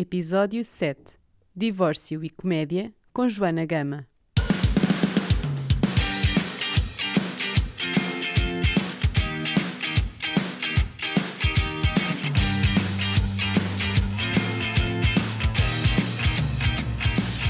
[0.00, 1.00] Episódio 7
[1.56, 4.06] Divórcio e Comédia com Joana Gama.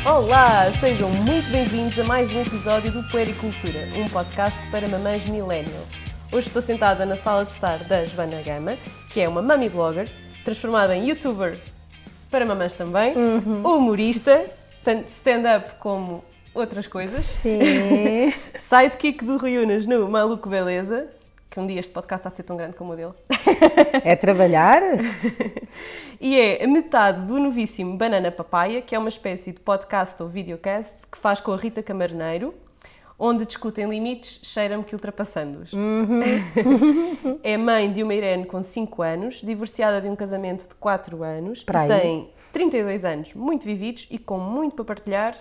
[0.06, 5.86] Olá, sejam muito bem-vindos a mais um episódio do Puericultura, um podcast para mamães millennial.
[6.32, 8.78] Hoje estou sentada na sala de estar da Joana Gama,
[9.12, 10.08] que é uma mami blogger,
[10.46, 11.60] transformada em youtuber
[12.30, 13.14] para mamães também,
[13.64, 14.44] humorista,
[14.84, 17.60] tanto stand-up como outras coisas, Sim.
[18.54, 21.06] sidekick do Rui Unas no Maluco Beleza,
[21.50, 23.12] que um dia este podcast está a ser tão grande como o dele,
[24.04, 24.82] É trabalhar?
[26.20, 31.06] e é metade do novíssimo Banana Papaya, que é uma espécie de podcast ou videocast
[31.10, 32.54] que faz com a Rita Camarneiro,
[33.18, 35.72] onde discutem limites, cheira-me que ultrapassando-os.
[37.42, 41.64] é mãe de uma Irene com 5 anos, divorciada de um casamento de 4 anos,
[41.68, 45.34] e tem 32 anos, muito vividos e com muito para partilhar,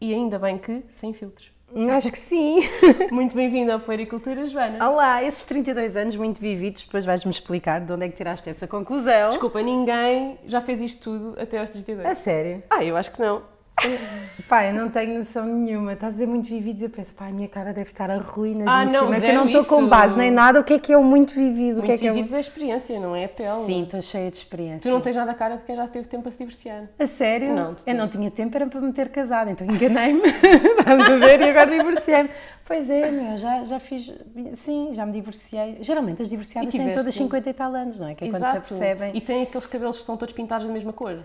[0.00, 1.50] e ainda bem que sem filtros.
[1.90, 2.60] Acho que sim.
[3.10, 4.90] Muito bem-vinda ao Puericultura, Joana.
[4.90, 8.68] Olá, esses 32 anos muito vividos, depois vais-me explicar de onde é que tiraste essa
[8.68, 9.30] conclusão.
[9.30, 12.06] Desculpa, ninguém já fez isto tudo até aos 32.
[12.06, 12.62] A sério?
[12.68, 13.42] Ah, eu acho que não.
[14.48, 15.94] Pá, eu não tenho noção nenhuma.
[15.94, 18.70] Estás a dizer muito vividos e eu penso, pá, a minha cara deve estar arruinadíssima.
[18.70, 20.60] Ah, não, é que eu não estou com base nem nada.
[20.60, 21.80] O que é que é o muito vivido?
[21.80, 23.64] o que é Muito que é o- vividos é a experiência, não é a pele.
[23.64, 24.80] Sim, estou cheia de experiência.
[24.82, 26.84] Tu não tens nada a cara de quem já teve tempo a se divorciar.
[26.98, 27.52] A sério?
[27.54, 30.20] Não, eu não tinha tempo, era para me ter casado, então enganei-me.
[30.78, 31.40] Estás a ver?
[31.40, 32.30] E agora divorciei-me.
[32.72, 34.10] Pois é, meu, já, já fiz.
[34.54, 35.76] Sim, já me divorciei.
[35.82, 38.14] Geralmente as divorciadas têm todas 50 e tal anos, não é?
[38.14, 39.10] Que é quando se apercebem.
[39.12, 41.18] E tem aqueles cabelos que estão todos pintados da mesma cor.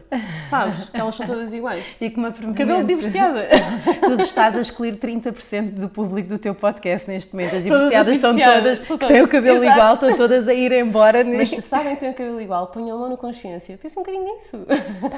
[0.49, 0.89] Sabes?
[0.93, 1.85] Elas são todas iguais.
[2.01, 2.59] E que me aproveita.
[2.59, 3.47] Cabelo divorciada.
[4.17, 7.55] Tu estás a escolher 30% do público do teu podcast neste momento.
[7.55, 9.31] As Todas as divorciadas estão divorciadas, todas, que têm o todas.
[9.31, 9.79] cabelo Exato.
[9.79, 11.23] igual, estão todas a ir embora.
[11.23, 13.77] Mas Mas se sabem que têm o cabelo igual, ponham a mão na consciência.
[13.77, 14.57] Pensa um bocadinho nisso.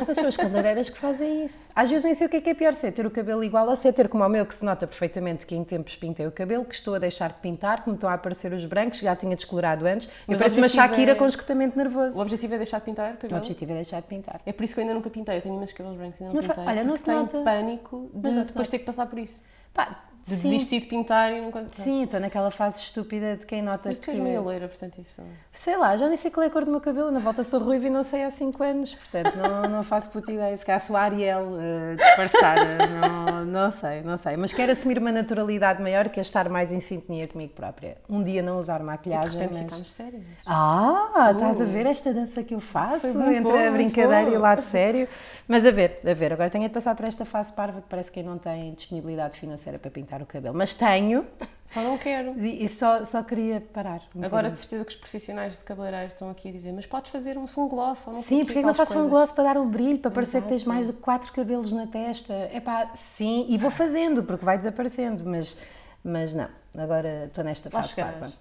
[0.05, 1.71] Pá, são as cabeleireiras que fazem isso.
[1.75, 3.43] Às vezes nem sei o que é que é pior, se é ter o cabelo
[3.43, 5.95] igual ou se é ter como o meu, que se nota perfeitamente que em tempos
[6.19, 8.65] pintei o cabelo, que estou a deixar de pintar, que me estão a aparecer os
[8.65, 12.21] brancos, já tinha descolorado antes, Mas o parece uma Shakira é- com esgotamento O nervoso.
[12.21, 13.39] objetivo é deixar de pintar o O cabelo.
[13.39, 14.41] objetivo é deixar de pintar.
[14.45, 15.37] É por isso que eu ainda nunca pintei.
[15.37, 16.65] Eu tenho imensos cabelos brancos e ainda não, Não pintei.
[16.67, 17.41] olha, não se tenho nota.
[17.41, 19.41] pânico de depois ter que passar por isso.
[19.73, 21.65] Pá, De sim, desistir de pintar e nunca...
[21.71, 24.11] sim, estou naquela fase estúpida de quem nota Mas tu que...
[24.11, 25.21] és meio loira, portanto isso...
[25.51, 27.59] Sei lá, já nem sei qual é a cor do meu cabelo, na volta sou
[27.59, 30.55] ruiva e não sei há 5 anos, portanto não, não faço puta ideia.
[30.55, 34.37] Se calhar sou a Ariel eh, disfarçada, não, não sei, não sei.
[34.37, 37.97] Mas quero assumir uma naturalidade maior que é estar mais em sintonia comigo própria.
[38.09, 39.57] Um dia não usar maquilhagem, mas...
[39.57, 40.23] ficámos sérios.
[40.45, 44.39] Ah, estás a ver esta dança que eu faço entre bom, a brincadeira e o
[44.39, 45.07] lado sério?
[45.47, 48.11] Mas a ver, a ver, agora tenho de passar por esta fase parva que parece
[48.11, 50.55] que quem não tem disponibilidade financeira para pintar o cabelo.
[50.55, 51.25] Mas tenho
[51.65, 52.37] Só não quero.
[52.39, 54.01] e e só, só queria parar.
[54.15, 54.51] um Agora bocadinho.
[54.51, 57.45] de certeza que os profissionais de cabeleireiro estão aqui a dizer mas podes fazer um
[57.47, 59.99] sungloss ou não Sim, porque é que não fazes um gloss para dar um brilho,
[59.99, 62.33] para parecer que tens mais do que quatro cabelos na testa?
[62.33, 65.57] É pá, sim, e vou fazendo, porque vai desaparecendo, mas,
[66.03, 67.93] mas não, agora estou nesta fase.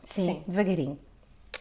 [0.05, 0.43] Sim, Sim.
[0.47, 0.99] devagarinho.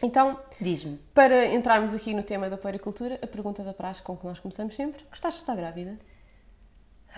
[0.00, 0.96] Então, Diz-me.
[1.12, 4.74] para entrarmos aqui no tema da puericultura, a pergunta da praxe com que nós começamos
[4.76, 5.98] sempre, gostaste de estar grávida?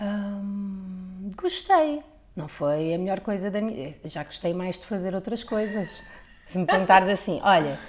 [0.01, 2.01] Hum, gostei.
[2.35, 3.93] Não foi a melhor coisa da minha.
[4.05, 6.01] Já gostei mais de fazer outras coisas.
[6.45, 7.79] Se me perguntares assim, olha,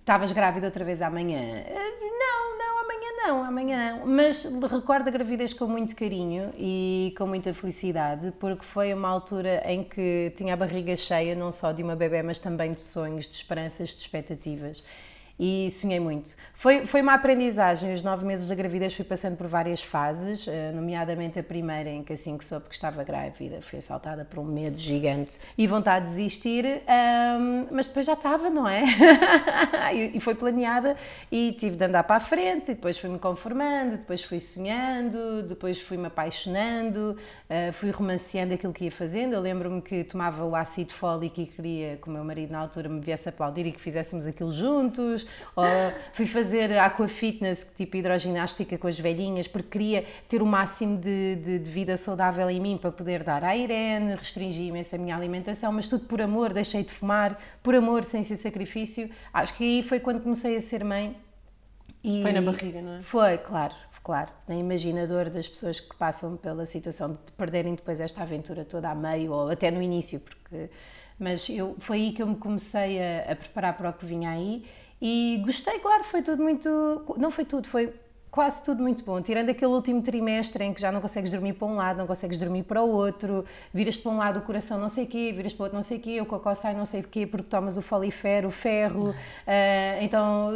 [0.00, 1.40] estavas grávida outra vez amanhã?
[1.40, 4.06] Eh, Não, não, amanhã não, amanhã não.
[4.06, 9.62] Mas recordo a gravidez com muito carinho e com muita felicidade, porque foi uma altura
[9.70, 13.26] em que tinha a barriga cheia, não só de uma bebé, mas também de sonhos,
[13.26, 14.82] de esperanças, de expectativas.
[15.38, 16.34] E sonhei muito.
[16.54, 17.92] Foi, foi uma aprendizagem.
[17.92, 22.02] Os nove meses da gravidez fui passando por várias fases, eh, nomeadamente a primeira, em
[22.02, 26.06] que assim que soube que estava grávida, fui assaltada por um medo gigante e vontade
[26.06, 28.84] de desistir, ahm, mas depois já estava, não é?
[30.14, 30.96] e, foi planeada
[31.30, 36.06] e tive de andar para a frente, depois fui-me conformando, depois fui sonhando, depois fui-me
[36.06, 37.18] apaixonando,
[37.50, 39.34] eh, fui romanceando aquilo que ia fazendo.
[39.34, 42.88] Eu lembro-me que tomava o ácido fólico e queria que o meu marido na altura
[42.88, 45.64] me viesse aplaudir e que fizéssemos aquilo juntos, ou
[46.12, 51.36] fui fazer aqua fitness, tipo hidroginástica com as velhinhas, porque queria ter o máximo de,
[51.36, 55.16] de- de vida saudável em mim para poder dar à Irene, restringi imenso a minha
[55.16, 59.10] alimentação, mas tudo por amor, deixei de fumar, por amor, sem ser sacrifício.
[59.32, 61.16] Acho que aí foi quando comecei a ser mãe.
[62.02, 63.02] E Foi na barriga, não é?
[63.02, 64.30] Foi, claro, claro.
[64.48, 68.94] Nem imaginador das pessoas que passam pela situação de perderem depois esta aventura toda a
[68.94, 70.70] meio ou até no início, porque.
[71.18, 74.30] Mas eu, foi aí que eu me comecei a, a preparar para o que vinha
[74.30, 74.64] aí
[75.00, 76.68] e gostei, claro, foi tudo muito.
[77.16, 77.92] Não foi tudo, foi
[78.30, 79.20] quase tudo muito bom.
[79.22, 82.38] Tirando aquele último trimestre em que já não consegues dormir para um lado, não consegues
[82.38, 85.54] dormir para o outro, viras para um lado o coração não sei o quê, viras
[85.54, 87.48] para o outro não sei o quê, o cocó sai não sei o quê porque
[87.48, 89.14] tomas o folifero, o ferro,
[89.46, 90.50] ah, então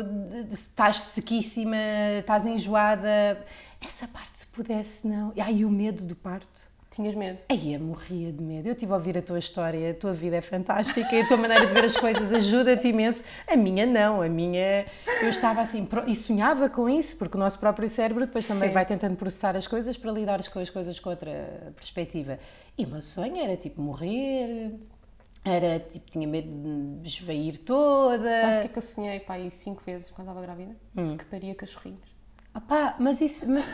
[0.50, 1.76] estás sequíssima,
[2.18, 3.44] estás enjoada.
[3.80, 5.32] essa parte se pudesse não.
[5.34, 6.69] E aí o medo do parto.
[6.90, 7.40] Tinhas medo?
[7.48, 8.66] Aí eu morria de medo.
[8.66, 11.36] Eu estive a ouvir a tua história, a tua vida é fantástica e a tua
[11.36, 13.24] maneira de ver as coisas ajuda-te imenso.
[13.46, 14.86] A minha não, a minha.
[15.22, 18.74] Eu estava assim e sonhava com isso, porque o nosso próprio cérebro depois também Sim.
[18.74, 22.40] vai tentando processar as coisas para lidar com as coisas com outra perspectiva.
[22.76, 24.74] E o meu sonho era tipo morrer,
[25.44, 28.40] era tipo, tinha medo de me esvair toda.
[28.40, 30.74] Sabes o que é que eu sonhei, pá, aí cinco vezes quando estava grávida?
[30.96, 31.16] Hum.
[31.16, 32.10] Que paria cachorrinhos.
[32.52, 33.46] Opá, mas isso.
[33.48, 33.64] Mas,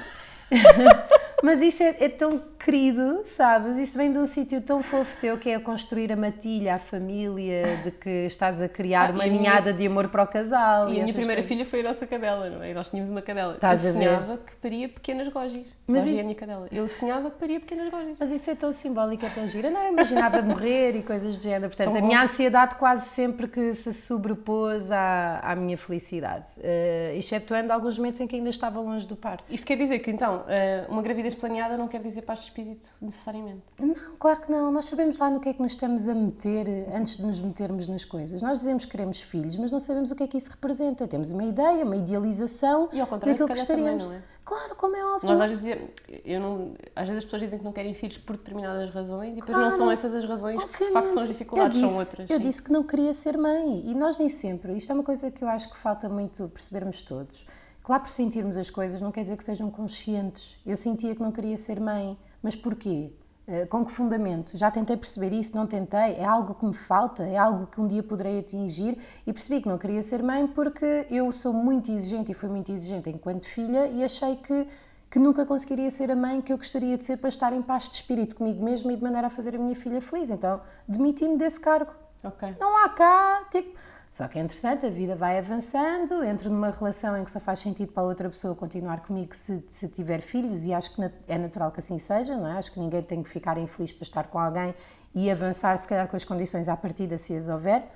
[1.43, 3.79] mas isso é, é tão querido, sabes?
[3.79, 6.79] Isso vem de um sítio tão fofo teu que é a construir a matilha, a
[6.79, 10.23] família, de que estás a criar Ah, uma e a minha- ninhada de amor para
[10.25, 10.89] o casal.
[10.89, 11.47] E a minha primeira coisas.
[11.49, 12.75] filha foi a nossa cadela, não é?
[12.75, 13.55] Nós tínhamos uma cadela.
[13.55, 15.67] Estás eu sonhava que paria pequenas gojis.
[15.87, 16.67] Mas é isso- a minha cadela.
[16.73, 18.17] Eu sonhava que paria pequenas gojis.
[18.19, 19.71] Mas isso é tão simbólico, é tão gira.
[19.71, 21.69] Não, eu imaginava morrer e coisas do género.
[21.69, 22.07] Portanto, Tão a bom.
[22.07, 26.51] minha ansiedade quase sempre que se sobrepôs à, à minha felicidade.
[26.59, 29.45] Uh, exceptuando alguns momentos em que ainda estava longe do parto.
[29.53, 32.89] Isto quer dizer que, então, eh, uma gravidez planeada não quer dizer paz de espírito,
[33.01, 33.63] necessariamente.
[33.81, 34.71] Não, claro que não.
[34.71, 37.41] Nós sabemos lá no que é que nos estamos a meter eh, antes de nos
[37.41, 38.41] metermos nas coisas.
[38.43, 41.07] Nós dizemos que queremos filhos, mas não sabemos o que é que isso representa.
[41.07, 44.07] Temos uma ideia, uma idealização E ao contrário, daquilo que calhar também, gostaríamos.
[44.07, 44.37] não é?
[44.47, 45.29] Claro, como é óbvio.
[45.29, 45.77] Nós às vezes,
[46.25, 49.41] eu não, às vezes as pessoas dizem que não querem filhos por determinadas razões e
[49.41, 52.31] depois não são essas as razões que de facto são as dificuldades, disse, são outras.
[52.31, 52.43] Eu sim.
[52.43, 54.77] disse que não queria ser mãe e nós nem sempre.
[54.77, 57.45] Isto é uma coisa que eu acho que falta muito percebermos todos.
[57.87, 60.59] Claro, por sentirmos as coisas não quer dizer que sejam conscientes.
[60.67, 63.13] Eu sentia que não queria ser mãe, mas porquê?
[63.47, 64.59] Eh, Com que fundamento?
[64.59, 66.17] Já tentei perceber isso, não tentei.
[66.17, 69.69] É algo que me falta, é algo que um dia poderei atingir e percebi que
[69.69, 73.87] não queria ser mãe porque eu sou muito exigente e fui muito exigente enquanto filha
[73.87, 74.67] e achei que
[75.09, 77.89] que nunca conseguiria ser a mãe que eu gostaria de ser para estar em paz
[77.89, 80.31] de espírito comigo mesma e de maneira a fazer a minha filha feliz.
[80.31, 81.93] Então, demiti-me desse cargo.
[82.25, 82.57] Ok.
[82.59, 83.79] Não há cá, tipo.
[84.17, 87.93] Só que, entretanto, a vida vai avançando, entro numa relação em que só faz sentido
[87.93, 91.81] para outra pessoa continuar comigo se, se tiver filhos, e acho que é natural que
[91.81, 92.53] assim seja, não é?
[92.53, 94.75] Acho que ninguém tem que ficar infeliz para estar com alguém
[95.15, 97.87] e avançar, se calhar, com as condições à partida, se as houver.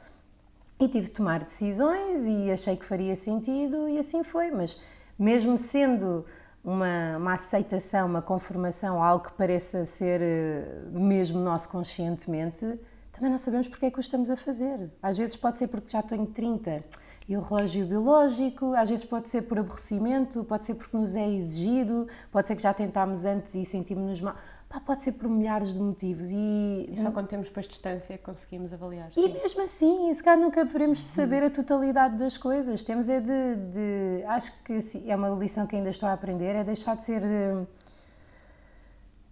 [0.79, 4.51] E tive de tomar decisões e achei que faria sentido e assim foi.
[4.51, 4.79] Mas
[5.19, 6.27] mesmo sendo
[6.63, 12.79] uma, uma aceitação, uma conformação, algo que pareça ser eh, mesmo nosso conscientemente,
[13.21, 14.91] também não sabemos porque é que o estamos a fazer.
[15.03, 16.83] Às vezes pode ser porque já tenho 30
[17.29, 21.29] e o relógio biológico, às vezes pode ser por aborrecimento, pode ser porque nos é
[21.29, 24.35] exigido, pode ser que já tentámos antes e sentimos-nos mal.
[24.71, 28.17] Pá, pode ser por milhares de motivos e E só quando temos depois distância é
[28.19, 29.11] que conseguimos avaliar.
[29.11, 29.33] e sim.
[29.33, 32.83] mesmo assim, se calhar nunca veremos de saber a totalidade das coisas.
[32.85, 36.65] Temos é de, de- Acho que é uma lição que ainda estou a aprender, é
[36.65, 37.23] deixar de ser.
[37.25, 37.67] eh,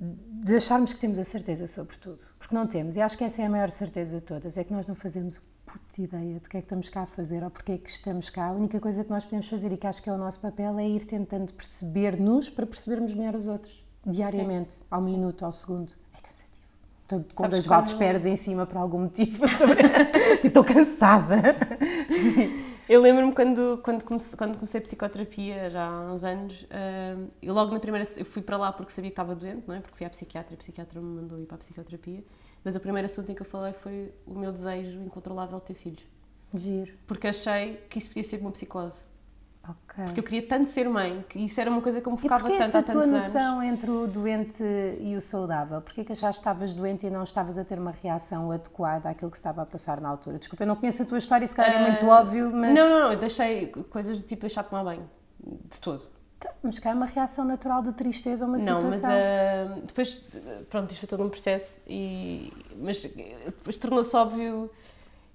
[0.00, 2.22] de acharmos que temos a certeza sobre tudo.
[2.48, 2.96] Porque não temos.
[2.96, 5.38] E acho que essa é a maior certeza de todas, é que nós não fazemos
[5.66, 8.30] puta ideia do que é que estamos cá a fazer ou porque é que estamos
[8.30, 8.46] cá.
[8.46, 10.78] A única coisa que nós podemos fazer e que acho que é o nosso papel
[10.78, 13.84] é ir tentando perceber-nos para percebermos melhor os outros.
[14.06, 15.92] Diariamente, ao minuto, ao segundo.
[16.16, 16.62] É cansativo.
[17.02, 19.44] Estou com Sabes dois vados quando- peras em cima por algum motivo.
[20.40, 21.36] tipo, estou cansada.
[22.88, 27.70] Eu lembro-me quando, quando, comecei, quando comecei psicoterapia, já há uns anos, hum, eu logo
[27.70, 29.80] na primeira, eu fui para lá porque sabia que estava doente, não é?
[29.80, 32.24] Porque fui à psiquiatra e a psiquiatra me mandou ir para a psicoterapia,
[32.64, 35.74] mas o primeiro assunto em que eu falei foi o meu desejo incontrolável de ter
[35.74, 36.02] filhos.
[36.54, 36.94] Giro.
[37.06, 39.04] Porque achei que isso podia ser uma psicose.
[39.68, 40.04] Ok.
[40.04, 42.48] Porque eu queria tanto ser mãe, que isso era uma coisa que eu me focava
[42.48, 43.24] tanto essa há tua tantos anos.
[43.24, 44.62] noção entre o doente
[45.00, 45.80] e o saudável?
[45.82, 49.36] Porquê que já estavas doente e não estavas a ter uma reação adequada àquilo que
[49.36, 50.38] estava a passar na altura?
[50.38, 52.74] Desculpa, eu não conheço a tua história, se calhar é muito Ah, óbvio, mas...
[52.78, 55.08] Não, não, não, eu deixei coisas do tipo deixar de tomar banho,
[55.70, 56.02] de todo.
[56.38, 59.10] Então, Mas cá é uma reação natural de tristeza, uma Não, mas situação.
[59.10, 60.24] ah, depois,
[60.70, 64.70] pronto, isto foi todo um processo, e, mas depois tornou-se óbvio.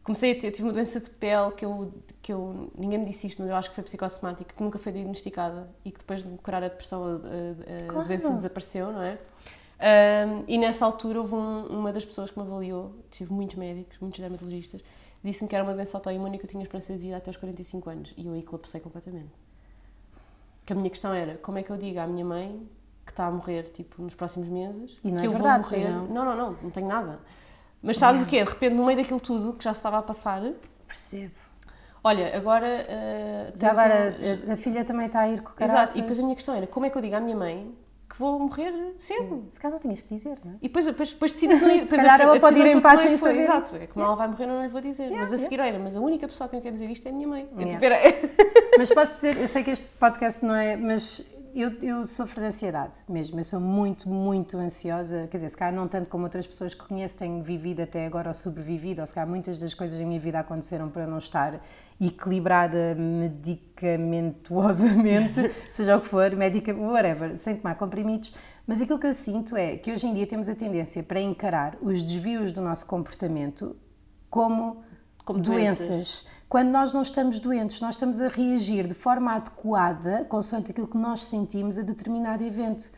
[0.04, 3.06] Comecei a ter, eu tive uma doença de pele que eu, que eu, ninguém me
[3.06, 6.24] disse isto, mas eu acho que foi psicossomática, que nunca foi diagnosticada e que depois
[6.24, 8.08] de curar a depressão a, a- a Claro.
[8.08, 9.18] doença desapareceu, não é?
[9.80, 13.98] Ah, e nessa altura houve um- uma das pessoas que me avaliou, tive muitos médicos,
[14.02, 14.82] muitos dermatologistas,
[15.24, 17.90] disse-me que era uma doença autoimune que eu tinha esperança de vida até aos 45
[17.90, 18.14] anos.
[18.18, 19.32] E eu aí colapsei completamente.
[20.66, 22.68] Que a minha questão era, como é que eu digo à minha mãe
[23.06, 25.72] que está a morrer, tipo, nos próximos meses, E não que é eu verdade, vou
[25.80, 25.90] morrer...
[25.92, 26.08] não?
[26.08, 27.20] não, não, não, não tenho nada.
[27.84, 28.44] Mas sabes o quê?
[28.44, 30.42] De repente, no meio daquilo tudo que já se estava a passar,
[30.88, 31.34] Percebo.
[32.04, 32.88] olha, agora...
[32.90, 34.16] ah, Já agora,
[34.48, 35.96] um- a, a filha também está a ir com Exato, caraças.
[35.98, 37.76] e depois a minha questão era, como é que eu digo à minha mãe
[38.10, 39.48] que vou morrer cedo?
[39.50, 40.56] Se calhar não tinhas que dizer, não é?
[40.62, 41.86] E depois, depois, depois decidi que não.
[41.86, 43.76] Se calhar ela pode ir em que paz sem saber Exato, isso.
[43.84, 45.10] é como ela vai morrer, não lhe vou dizer.
[45.12, 47.10] mas a seguir era, mas a única pessoa a quem eu quero dizer isto é
[47.10, 47.50] a minha mãe.
[47.52, 47.74] Eu, Yeah.
[47.74, 51.26] tipo, era- Mas posso dizer, eu sei que este podcast não é, mas
[51.56, 55.74] eu, eu sofro de ansiedade mesmo, eu sou muito, muito ansiosa, quer dizer, se calhar
[55.74, 59.14] não tanto como outras pessoas que conheço, tenho vivido até agora ou sobrevivido, ou se
[59.14, 61.62] calhar muitas das coisas da minha vida aconteceram para eu não estar
[62.02, 68.34] equilibrada medicamentuosamente, seja o que for, medica, whatever, sem tomar comprimidos,
[68.66, 71.78] mas aquilo que eu sinto é que hoje em dia temos a tendência para encarar
[71.82, 73.76] os desvios do nosso comportamento
[74.30, 74.84] como,
[75.26, 75.88] Como doenças.
[75.88, 76.26] doenças.
[76.50, 80.98] Quando nós não estamos doentes, nós estamos a reagir de forma adequada, consoante aquilo que
[80.98, 82.90] nós sentimos a determinado evento.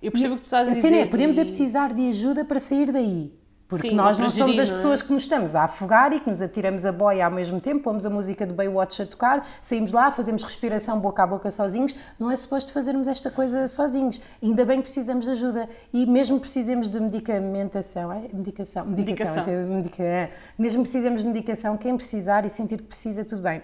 [0.00, 0.80] Eu percebo o que tu estás a A dizer.
[0.82, 3.34] cena é, podemos é e- precisar de ajuda para sair daí.
[3.70, 4.72] Porque Sim, nós não somos as é?
[4.72, 7.84] pessoas que nos estamos a afogar e que nos atiramos a boia ao mesmo tempo,
[7.84, 11.94] pomos a música do Baywatch a tocar, saímos lá, fazemos respiração boca a boca sozinhos.
[12.18, 14.20] Não é suposto fazermos esta coisa sozinhos.
[14.42, 15.68] Ainda bem que precisamos de ajuda.
[15.92, 18.22] E mesmo precisemos de medicamentação, é?
[18.32, 19.54] Medicação, medicação, Medicação.
[19.54, 20.30] é medica- é.
[20.58, 23.62] mesmo precisamos de medicação, quem precisar e sentir que precisa, tudo bem.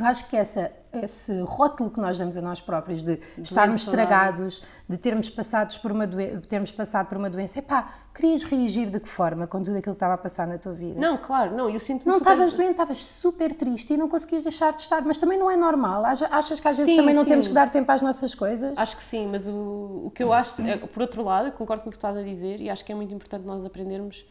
[0.00, 4.62] Eu acho que essa, esse rótulo que nós damos a nós próprios de estarmos estragados,
[4.88, 8.98] de termos, passados por uma doen- termos passado por uma doença, epá, querias reagir de
[8.98, 10.98] que forma com tudo aquilo que estava a passar na tua vida?
[10.98, 14.42] Não, claro, não, eu sinto-me Não super- estavas doente, estavas super triste e não conseguias
[14.42, 16.02] deixar de estar, mas também não é normal.
[16.06, 17.28] Acha- Achas que às vezes Sim, também não sim.
[17.28, 18.78] temos que dar tempo às nossas coisas?
[18.78, 21.90] Acho que sim, mas o, o que eu acho, é, por outro lado, concordo com
[21.90, 24.24] o que estás a dizer e acho que é muito importante nós aprendermos,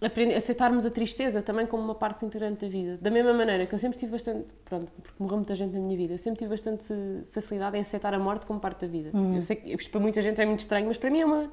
[0.00, 2.98] aprender, aceitarmos a tristeza também como uma parte integrante da vida.
[3.00, 5.96] Da mesma maneira que eu sempre tive bastante, pronto, porque morreu muita gente na minha
[5.96, 6.92] vida, eu sempre tive bastante
[7.30, 9.10] facilidade em aceitar a morte como parte da vida.
[9.14, 9.36] Uhum.
[9.36, 11.50] Eu sei que isto para muita gente é muito estranho, mas para mim é uma.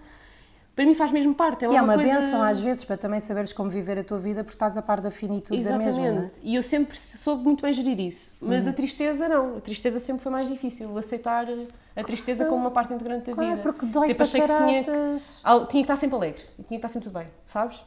[0.73, 1.65] Para mim faz mesmo parte.
[1.65, 2.13] É E é uma coisa...
[2.13, 5.01] benção às vezes para também saberes como viver a tua vida porque estás a par
[5.01, 5.99] da finitude da Exatamente.
[5.99, 6.11] mesma.
[6.21, 6.29] não é?
[6.41, 8.35] E eu sempre soube muito bem gerir isso.
[8.41, 9.57] Mas a tristeza não.
[9.57, 10.97] A tristeza sempre foi mais difícil.
[10.97, 11.45] Aceitar
[11.93, 13.61] a tristeza como uma parte integrante da Claro, vida.
[13.61, 15.17] porque dói sempre para achei que tinha,
[15.67, 16.43] tinha que estar sempre alegre.
[16.57, 17.83] E tinha que estar sempre tudo bem, sabes?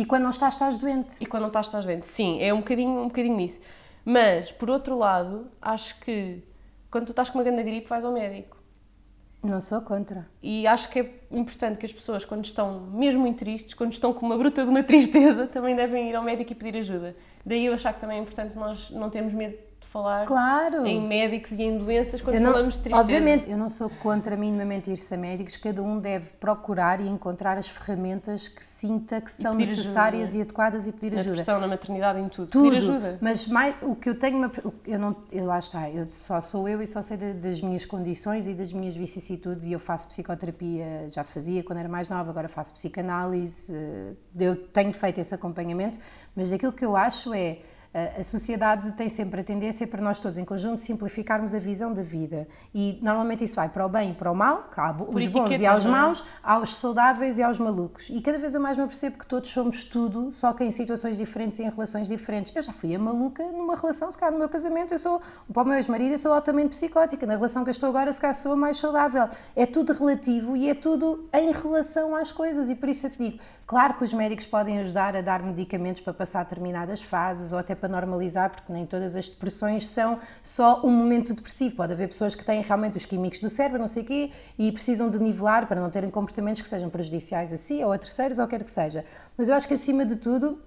[0.00, 1.16] E quando não estás, estás doente.
[1.20, 2.08] E quando não estás, estás doente.
[2.08, 3.60] Sim, é um bocadinho, um bocadinho nisso.
[4.02, 6.42] Mas, por outro lado, acho que
[6.90, 8.56] quando tu estás com uma grande gripe, vais ao médico.
[9.42, 10.26] Não sou contra.
[10.42, 14.14] E acho que é importante que as pessoas, quando estão mesmo muito tristes, quando estão
[14.14, 17.14] com uma bruta de uma tristeza, também devem ir ao médico e pedir ajuda.
[17.44, 19.58] Daí eu achar que também é importante nós não termos medo
[19.90, 20.86] falar Claro.
[20.86, 23.02] em médicos e em doenças quando não- falamos de tristeza.
[23.02, 27.58] Obviamente, eu não sou contra minimamente ir-se a médicos, cada um deve procurar e encontrar
[27.58, 30.38] as ferramentas que sinta que são ajuda, necessárias não é?
[30.38, 31.30] e adequadas e pedir Na ajuda.
[31.36, 32.50] depressão, na maternidade, em tudo.
[32.50, 33.18] Tudo, Pedir ajuda.
[33.20, 34.50] mas mais, o que eu tenho,
[34.86, 37.84] eu não, eu, lá está, eu só sou eu e só sei da- das minhas
[37.84, 42.30] condições e das minhas vicissitudes e eu faço psicoterapia, já fazia quando era mais nova,
[42.30, 45.98] agora faço psicanálise, eh, eu tenho feito esse acompanhamento,
[46.36, 47.58] mas daquilo que eu acho é
[47.92, 52.02] a sociedade tem sempre a tendência para nós todos em conjunto simplificarmos a visão da
[52.02, 55.08] vida e normalmente isso vai para o bem e para o mal, que há bo-
[55.12, 55.88] os bons e aos é?
[55.88, 58.08] maus, aos saudáveis e aos malucos.
[58.08, 61.16] E cada vez eu mais me percebo que todos somos tudo, só que em situações
[61.16, 62.54] diferentes e em relações diferentes.
[62.54, 65.20] Eu já fui a maluca numa relação, se calhar no meu casamento eu sou,
[65.52, 68.20] para o meu ex-marido eu sou altamente psicótica, na relação que eu estou agora se
[68.20, 69.28] calhar sou a mais saudável.
[69.56, 73.18] É tudo relativo e é tudo em relação às coisas e por isso eu te
[73.18, 77.58] digo, claro que os médicos podem ajudar a dar medicamentos para passar determinadas fases ou
[77.58, 81.76] até para normalizar, porque nem todas as depressões são só um momento depressivo.
[81.76, 84.70] Pode haver pessoas que têm realmente os químicos do cérebro, não sei o quê, e
[84.70, 88.38] precisam de nivelar para não terem comportamentos que sejam prejudiciais a si ou a terceiros
[88.38, 89.04] ou quer que seja.
[89.36, 90.60] Mas eu acho que acima de tudo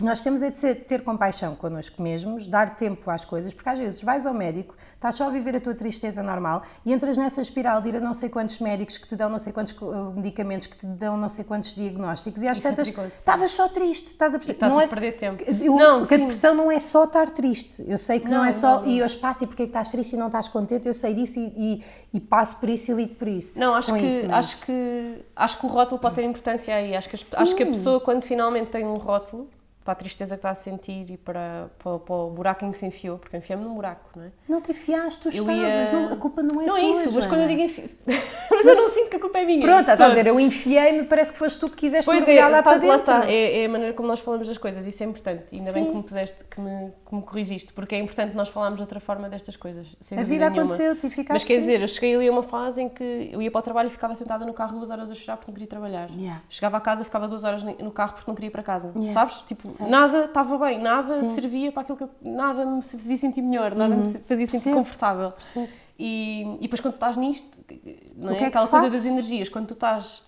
[0.00, 3.78] nós temos é de ser- ter compaixão connosco mesmos, dar tempo às coisas, porque às
[3.78, 7.40] vezes vais ao médico, estás só a viver a tua tristeza normal e entras nessa
[7.40, 10.12] espiral de ir a não sei quantos médicos que te dão não sei quantos co-
[10.16, 12.94] medicamentos, que te dão não sei quantos diagnósticos e às Isso é tantas sim.
[13.06, 14.56] estavas só triste, estás a perceber?
[14.56, 15.44] estás não a é- perder tempo.
[15.46, 16.22] Eu, Não, porque a sim.
[16.24, 17.84] depressão não é só estar triste.
[17.86, 18.78] Eu sei que não, Não, é só.
[18.78, 18.88] não, não.
[18.90, 21.14] E eu passo e porque é que estás triste e não estás contente, eu sei
[21.14, 21.84] disso e, e-
[22.14, 23.56] e passo por isso e lido por isso.
[23.56, 26.96] Não, acho Com que, isso, acho, que, acho que o rótulo pode ter importância aí.
[26.96, 29.48] Acho que, as- acho que a pessoa, quando finalmente tem um rótulo,
[29.84, 32.78] para a tristeza que está a sentir e para, para, para o buraco em que
[32.78, 34.30] se enfiou, porque enfiei-me num buraco, não é?
[34.48, 35.54] Não te enfiaste, tu estavas.
[35.54, 36.80] ia- Não, a culpa não é Não tua.
[36.80, 37.90] é isso, mas quando eu digo enfiei.
[38.50, 39.60] mas, eu não sinto que a culpa é minha.
[39.60, 42.52] Pronto, estás a dizer, eu enfiei-me, parece que foste tu que quiseste Pois mergulhar é,
[42.52, 42.88] lá tá- para dentro.
[42.88, 45.44] lá está, é, é a maneira como nós falamos das coisas, isso é importante.
[45.52, 45.90] Ainda bem Sim.
[45.90, 49.00] que me puseste, que me, que me corrigiste, porque é importante nós falarmos de outra
[49.00, 49.86] forma destas coisas.
[50.16, 52.88] A vida aconteceu-te e ficaste Mas quer dizer, eu cheguei ali a uma fase em
[52.88, 55.36] que eu ia para o trabalho e ficava sentada no carro duas horas a chorar
[55.36, 56.08] porque não queria trabalhar.
[56.16, 56.40] Yeah.
[56.48, 58.90] Chegava a casa ficava duas horas no carro porque não queria ir para casa.
[58.96, 59.12] Yeah.
[59.12, 59.36] Sabes?
[59.46, 61.34] Tipo, Nada estava bem, nada Sim.
[61.34, 64.76] servia para aquilo que eu, nada me fazia sentir melhor, nada me fazia sentir Percebo.
[64.76, 65.32] confortável.
[65.32, 65.68] Percebo.
[65.98, 67.58] E, e depois quando estás nisto,
[68.16, 68.34] não é?
[68.34, 68.92] é que Aquela coisa faz?
[68.92, 70.22] das energias, quando tu estás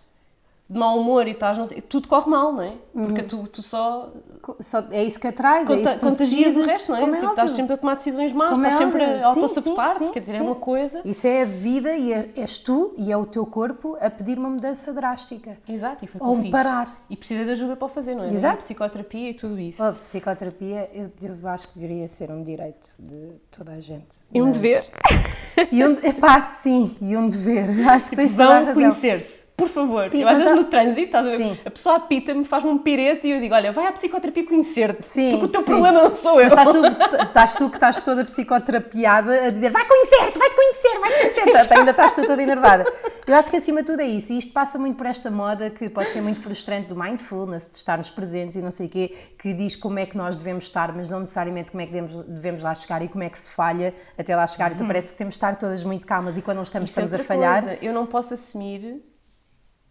[0.68, 2.72] de mau humor e estás, não sei, tudo corre mal, não é?
[2.92, 3.06] Uhum.
[3.06, 4.10] Porque tu, tu só
[4.58, 7.02] Só, é isso que atrai, é isso que contagias o resto, não é?
[7.04, 7.54] tipo, estás óbvio.
[7.54, 9.24] sempre a tomar decisões más, Como é estás sempre óbvio.
[9.24, 10.44] a autossabotar-te, quer dizer, é sim.
[10.44, 11.00] uma coisa.
[11.04, 14.38] Isso é a vida e é- és tu e é o teu corpo a pedir
[14.38, 15.56] uma mudança drástica.
[15.68, 16.96] Exato, e foi Ou um parar.
[17.08, 18.32] E precisa de ajuda para o fazer, não é?
[18.32, 18.56] Exato.
[18.58, 19.80] Psicoterapia e tudo isso.
[19.82, 24.18] A psicoterapia, eu, eu acho que deveria ser um direito de toda a gente.
[24.32, 24.84] E um Mas- dever.
[25.72, 27.66] E um, epá, sim, e um dever.
[27.88, 30.04] Acho que tens Vão conhecer-se, por favor.
[30.04, 31.20] Sim, eu às vezes há- no trânsito, a
[31.64, 35.02] a pessoa apita-me, faz-me um pirete e eu digo, olha, vai à psicoterapia conhecer-te.
[35.02, 35.66] Sim, porque o teu sim.
[35.68, 36.48] problema não sou eu.
[36.54, 40.98] Mas estás tu, estás tu que estás toda psicoterapiada a dizer vai conhecer-te, vai-te conhecer,
[41.00, 41.72] vai conhecer-te.
[41.74, 42.84] Ainda estás tu toda enervada.
[43.26, 44.32] Eu acho que acima de tudo é isso.
[44.32, 47.78] E isto passa muito por esta moda que pode ser muito frustrante do mindfulness, de
[47.78, 50.92] estarmos presentes e não sei o quê, que diz como é que nós devemos estar,
[50.94, 53.50] mas não necessariamente como é que devemos, devemos lá chegar e como é que se
[53.50, 54.72] falha até lá chegar.
[54.72, 57.04] Então parece que temos de estar todas muito calmas e quando não estamos, Isso é
[57.04, 57.64] estamos a outra falhar.
[57.64, 57.78] coisa.
[57.84, 59.02] Eu não posso assumir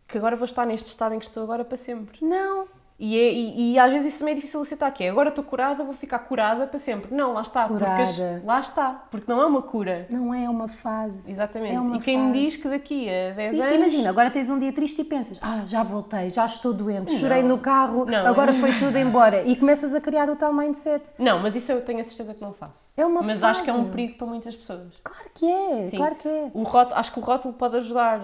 [0.08, 2.18] que agora vou estar neste estado em que estou agora para sempre.
[2.24, 5.10] Não, E, é- e- e às vezes isso também é difícil de aceitar, que é
[5.10, 7.14] agora estou curada, vou ficar curada para sempre.
[7.14, 7.68] Não, lá está.
[7.68, 8.42] Porque Curada.
[8.46, 10.08] lá está, porque não é uma cura.
[10.10, 11.30] não é uma fase.
[11.30, 11.76] Exatamente.
[11.76, 12.40] É uma e quem me fase.
[12.40, 13.76] diz que daqui a 10 I- anos.
[13.76, 17.44] Imagina, agora tens um dia triste e pensas, ah, já voltei, já estou doente, chorei
[17.44, 18.26] no carro, Não.
[18.26, 19.44] agora foi tudo embora.
[19.44, 21.12] E começas a criar o tal mindset.
[21.20, 22.94] Não, mas isso eu tenho a certeza que não faço.
[22.96, 23.90] É uma mas acho que é um fase.
[23.90, 24.94] perigo para muitas pessoas.
[25.04, 25.98] Claro que é, Sim.
[25.98, 26.50] claro que é.
[26.54, 28.22] O rótulo, acho que o rótulo pode ajudar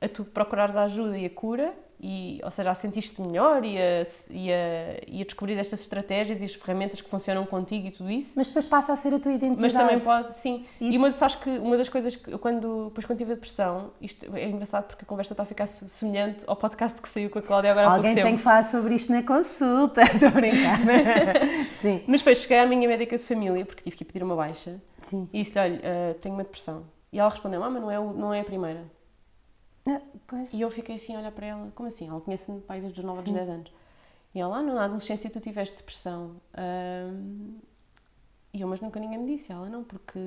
[0.00, 3.78] a tu procurares a ajuda e a cura, e, ou seja, a sentir-te melhor e
[3.78, 7.90] a, e, a, e a descobrir estas estratégias e as ferramentas que funcionam contigo e
[7.90, 8.34] tudo isso.
[8.36, 9.62] Mas depois passa a ser a tua identidade.
[9.62, 10.66] Mas também pode, sim.
[10.78, 10.98] E Isso.
[10.98, 14.26] uma, acho que uma das coisas que eu, quando, depois quando tive a depressão, isto
[14.36, 17.38] é engraçado porque a conversa está a ficar se- semelhante ao podcast que saiu com
[17.38, 18.36] a Cláudia agora há Alguém pouco tem tempo.
[18.36, 20.02] que falar sobre isto na consulta.
[20.02, 20.78] Estou a brincar.
[21.72, 22.02] Sim.
[22.06, 24.76] Mas depois cheguei à minha médica de família, porque tive que ir pedir uma baixa,
[25.00, 25.26] Sim.
[25.32, 26.84] e disse-lhe, olha, eh, tenho uma depressão.
[27.10, 28.84] E ela respondeu, ah, mas não é, o- não é a primeira.
[29.86, 30.00] Ah.
[30.52, 32.08] E eu fiquei assim a olhar para ela, como assim?
[32.08, 33.72] Ela conhece-me pai desde os 9 aos 10 anos.
[34.34, 36.36] E ela, ah, não, na adolescência tu tiveste depressão.
[38.56, 39.52] E eu, mas nunca ninguém me disse.
[39.52, 40.18] Ela, não, porque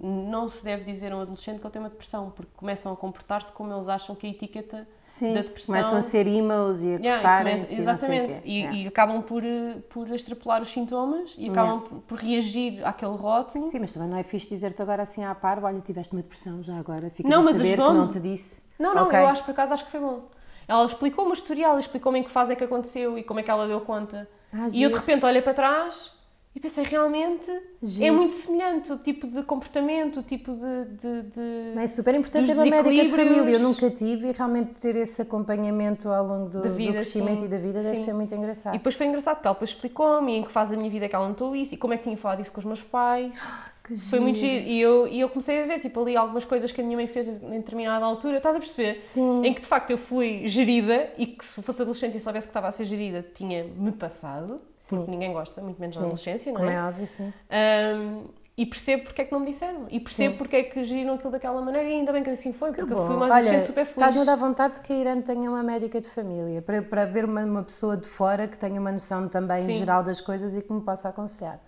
[0.00, 2.96] não se deve dizer a um adolescente que ele tem uma depressão, porque começam a
[2.96, 5.66] comportar-se como eles acham que a etiqueta Sim, da depressão...
[5.74, 8.40] começam a ser emos e a Yeah, cortarem-se exatamente.
[8.42, 8.78] E, Yeah.
[8.78, 9.42] e acabam por,
[9.90, 13.68] por extrapolar os sintomas e acabam por, por reagir àquele rótulo.
[13.68, 16.62] Sim, mas também não é fixe dizer-te agora assim à par, olha, tiveste uma depressão
[16.62, 18.62] já agora, ficas Não, a mas saber que não te disse.
[18.78, 19.18] Não, não, Ok.
[19.18, 20.22] eu acho por acaso acho que foi bom.
[20.66, 23.50] Ela explicou-me o historial, explicou-me em que fase é que aconteceu e como é que
[23.50, 24.26] ela deu conta.
[24.50, 26.13] Ah, e eu de repente olhei para trás
[26.56, 28.14] e pensei, realmente é Giro.
[28.14, 30.84] muito semelhante o tipo de comportamento, o tipo de.
[30.96, 33.50] de, de- É super importante ter uma médica de família.
[33.50, 37.40] Eu nunca tive e realmente ter esse acompanhamento ao longo do, Da do vida, crescimento
[37.40, 38.04] sim, e da vida deve sim.
[38.04, 38.74] ser muito engraçado.
[38.74, 41.08] E depois foi engraçado porque ela depois explicou-me em que fase da minha vida é
[41.08, 43.32] que ela notou isso e como é que tinha falado isso com os meus pais.
[43.86, 44.66] Que Foi muito giro.
[44.66, 47.06] E eu, e eu comecei a ver, tipo, ali algumas coisas que a minha mãe
[47.06, 48.98] fez em determinada altura, estás a perceber?
[49.02, 49.44] Sim.
[49.44, 52.50] Em que de facto eu fui gerida e que se fosse adolescente e soubesse que
[52.50, 54.58] estava a ser gerida, tinha-me passado.
[54.74, 54.96] Sim.
[54.96, 56.06] Porque ninguém gosta, muito menos na Sim.
[56.06, 56.74] adolescência, não Como é?
[56.76, 57.30] é óbvio, sim.
[57.50, 58.22] Ahm,
[58.56, 59.86] e percebo porque é que não me disseram.
[59.90, 60.38] E percebo Sim.
[60.38, 62.94] porque é que geriram aquilo daquela maneira e ainda bem que assim foi, Que porque
[62.94, 63.00] bom.
[63.02, 63.96] eu fui uma adolescente Olha, super feliz.
[63.98, 67.26] estás-me a dar vontade que a Irã tenha uma médica de família, para, para ver
[67.26, 69.76] uma, uma pessoa de fora que tenha uma noção também Sim.
[69.76, 71.60] geral das coisas e que me possa aconselhar.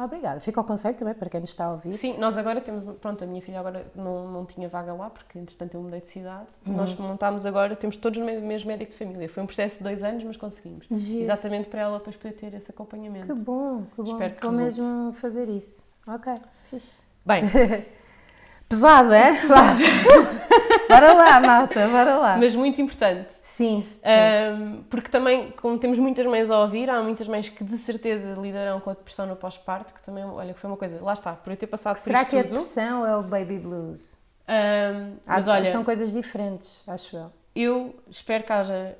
[0.00, 0.38] Obrigada.
[0.38, 1.92] Fica o conselho também para quem nos está a ouvir.
[1.94, 5.38] Sim, nós agora temos, pronto, a minha filha agora não, não tinha vaga lá, porque
[5.38, 6.46] entretanto eu mudei de cidade.
[6.66, 6.76] Uhum.
[6.76, 9.28] Nós montámos agora, temos todos o me- mesmo médico de família.
[9.28, 10.86] Foi um processo de dois anos, mas conseguimos.
[10.90, 11.20] Giro.
[11.22, 13.34] Exatamente para ela depois poder ter esse acompanhamento.
[13.34, 14.12] Que bom, que bom.
[14.12, 14.80] Espero que Vou resulte.
[14.80, 15.84] mesmo fazer isso.
[16.06, 16.32] Ok,
[16.64, 16.96] fixe.
[17.26, 17.42] Bem,
[18.68, 19.32] Pesado, é?
[19.48, 19.74] Vá.
[20.88, 22.36] bora lá, malta, bora lá.
[22.36, 23.28] mas muito importante.
[23.42, 24.08] Sim, sim.
[24.10, 28.32] Ahm, porque também, como temos muitas mães a ouvir, há muitas mães que de certeza
[28.40, 31.32] lidarão com a depressão no pós-parto, que também, olha, que foi uma coisa, lá está,
[31.34, 32.50] por eu ter passado Será por que é tudo.
[32.54, 34.16] depressão ou é o baby blues?
[34.46, 37.32] Há- mas olha, São coisas diferentes, acho eu.
[37.54, 38.96] eu espero que haja,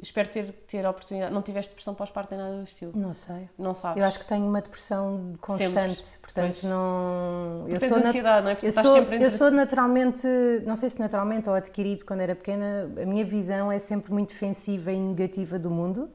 [0.00, 3.48] espero ter, ter a oportunidade, não tiveste depressão pós-parto nem nada do estilo, Não sei.
[3.58, 4.00] não sabes.
[4.00, 6.62] Eu acho que tenho uma depressão constante, Sempre, portanto pois.
[6.64, 7.64] não.
[7.68, 8.58] Eu tens sou, ansiedade, não é?
[8.62, 9.24] Eu estás sou, entre...
[9.24, 10.26] eu sou naturalmente,
[10.64, 14.30] não sei se naturalmente ou adquirido quando era pequena, a minha visão é sempre muito
[14.30, 16.10] defensiva e negativa do mundo.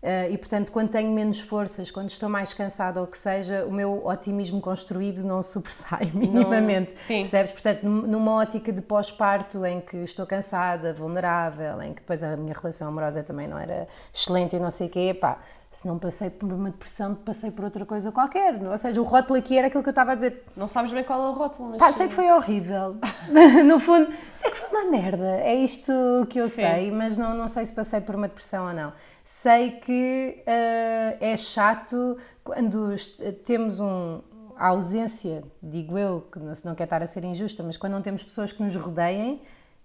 [0.00, 3.64] Eh, e portanto, quando tenho menos forças, quando estou mais cansada ou o que seja,
[3.66, 6.94] o meu otimismo construído não sobressai minimamente.
[6.98, 7.18] sim.
[7.20, 7.52] Percebes?
[7.52, 12.36] Portanto, num- numa ótica de pós-parto em que estou cansada, vulnerável, em que depois a
[12.36, 15.38] minha relação amorosa também não era excelente e não sei o quê, pá,
[15.70, 18.54] se não passei por uma depressão, passei por outra coisa qualquer.
[18.62, 20.44] Ou seja, o rótulo aqui era aquilo que eu estava a dizer.
[20.56, 21.78] Não sabes bem qual é o rótulo, mas...
[21.78, 22.96] Pá, sei que foi horrível.
[23.66, 25.36] no fundo, sei que foi uma merda.
[25.40, 25.92] É isto
[26.30, 26.62] que eu Sim.
[26.62, 28.92] sei, mas não, não sei se passei por uma depressão ou não.
[29.30, 32.96] Sei que eh, é chato quando
[33.44, 34.22] temos um,
[34.56, 38.00] a ausência, digo eu, que não, não quer estar a ser injusta, mas quando não
[38.00, 39.42] temos pessoas que nos rodeiem,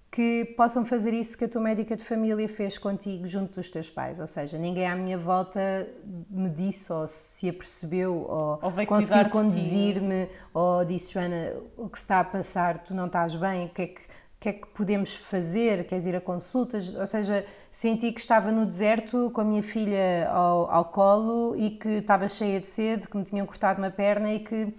[0.09, 3.89] que possam fazer isso que a tua médica de família fez contigo junto dos teus
[3.89, 4.21] pais.
[4.21, 5.89] Ou seja, ninguém à minha volta
[6.29, 12.05] me disse ou se apercebeu ou, Ou conseguiu conduzir-me ou disse, Joana, o que se
[12.05, 14.01] está a passar, tu não estás bem, o que é que,
[14.43, 15.85] que, é que podemos fazer?
[15.85, 16.93] Queres ir a consultas?
[16.93, 21.69] Ou seja, senti que estava no deserto com a minha filha ao, ao colo e
[21.69, 24.73] que estava cheia de sede, que me tinham cortado uma perna e que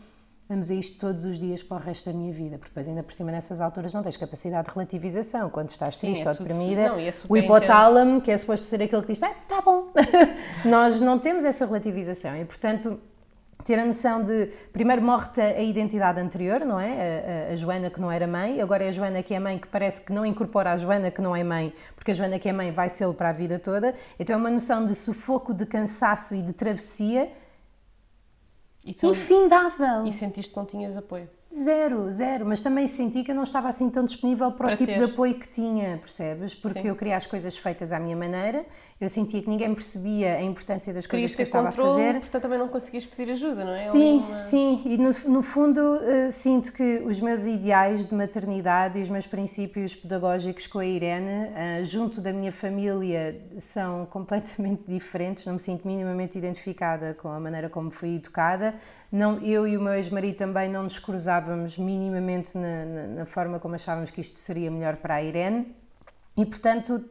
[0.46, 3.03] vamos a isto todos os dias para o resto da minha vida, porque depois ainda
[3.03, 6.37] por cima nessas alturas não tens capacidade de relativização, quando estás Sim, triste é ou
[6.37, 9.87] deprimida, não, é o hipotálamo, que é suposto ser aquele que diz, bem, tá bom,
[10.66, 13.00] nós não temos essa relativização e portanto
[13.64, 17.48] ter a noção de, primeiro morre-te a identidade anterior, não é?
[17.48, 19.59] A, a- a Joana que não era mãe, agora é a Joana que é mãe
[19.59, 22.48] que parece que não incorpora a Joana que não é mãe, porque a Joana que
[22.48, 23.94] é mãe vai ser para a vida toda.
[24.18, 27.31] Então é uma noção de sufoco, de cansaço e de travessia
[28.85, 30.07] E, tu, infindável.
[30.07, 31.29] e sentiste que não tinhas apoio.
[31.56, 32.44] Zero, zero.
[32.44, 34.98] Mas também senti que eu não estava assim tão disponível para, Para o tipo ter.
[34.98, 36.52] de apoio que tinha, percebes?
[36.54, 36.88] Porque Sim.
[36.88, 38.66] eu queria as coisas feitas à minha maneira,
[39.00, 41.90] eu sentia que ninguém percebia a importância das coisas Querias que eu estava a controle,
[41.90, 42.20] fazer.
[42.20, 43.76] portanto também não conseguias pedir ajuda, não é?
[43.76, 48.98] Sim, uma- sim, e no, no fundo eh, sinto que os meus ideais de maternidade
[48.98, 54.82] e os meus princípios pedagógicos com a Irene, eh, junto da minha família, são completamente
[54.88, 55.44] diferentes.
[55.46, 58.74] Não me sinto minimamente identificada com a maneira como fui educada.
[59.12, 61.43] Não, eu e o meu ex-marido também não nos cruzávamos
[61.78, 65.74] minimamente na, na, na forma como achávamos que isto seria melhor para a Irene.
[66.37, 67.04] E portanto,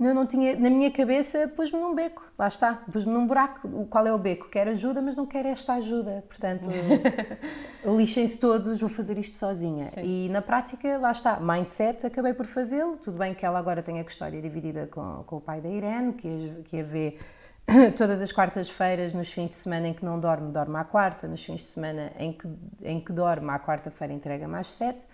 [0.00, 3.68] eu não tinha, na minha cabeça, pus-me num beco, lá está, pus-me num buraco.
[3.68, 4.48] O- Qual é o beco?
[4.48, 6.24] Quero ajuda, mas não quero esta ajuda.
[6.28, 6.68] Portanto,
[7.84, 9.86] lixem-se todos, vou fazer isto sozinha.
[9.86, 10.02] Sim.
[10.02, 12.96] E na prática, lá está, mindset, acabei por fazê-lo.
[12.96, 16.12] Tudo bem que ela agora tem a custódia dividida com, com o pai da Irene,
[16.14, 17.16] que que a vê
[17.96, 21.42] todas as quartas-feiras, nos fins de semana em que não dorme, dorme à quarta, nos
[21.44, 22.48] fins de semana em que,
[22.82, 25.06] em que dorme, à quarta-feira entrega mais sete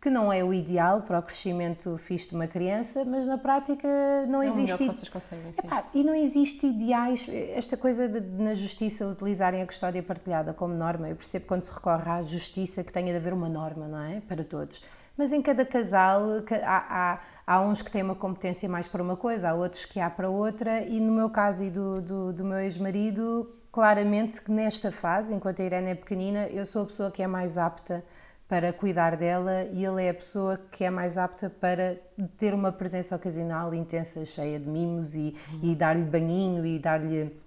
[0.00, 3.88] que não é o ideal para o crescimento fixe de uma criança, mas na prática
[4.28, 4.76] não É o existe.
[4.76, 5.62] que vocês conseguem, sim.
[5.66, 10.74] Epá, e não existe ideais, esta coisa de, na justiça utilizarem a custódia partilhada como
[10.74, 13.98] norma, eu percebo quando se recorre à justiça que tenha de haver uma norma, não
[13.98, 14.20] é?
[14.28, 14.82] Para todos.
[15.16, 19.02] Mas em cada casal ca- há, há, há uns que têm uma competência mais para
[19.02, 22.32] uma coisa, há outros que há para outra, e no meu caso e do, do,
[22.32, 26.86] do meu ex-marido, claramente que nesta fase, enquanto a Irene é pequenina, eu sou a
[26.86, 28.04] pessoa que é mais apta
[28.48, 31.96] para cuidar dela e ele é a pessoa que é mais apta para
[32.36, 37.44] ter uma presença ocasional intensa, cheia de mimos e, e dar-lhe banhinho e dar-lhe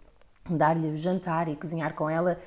[0.50, 2.38] dar-lhe o jantar e cozinhar com ela.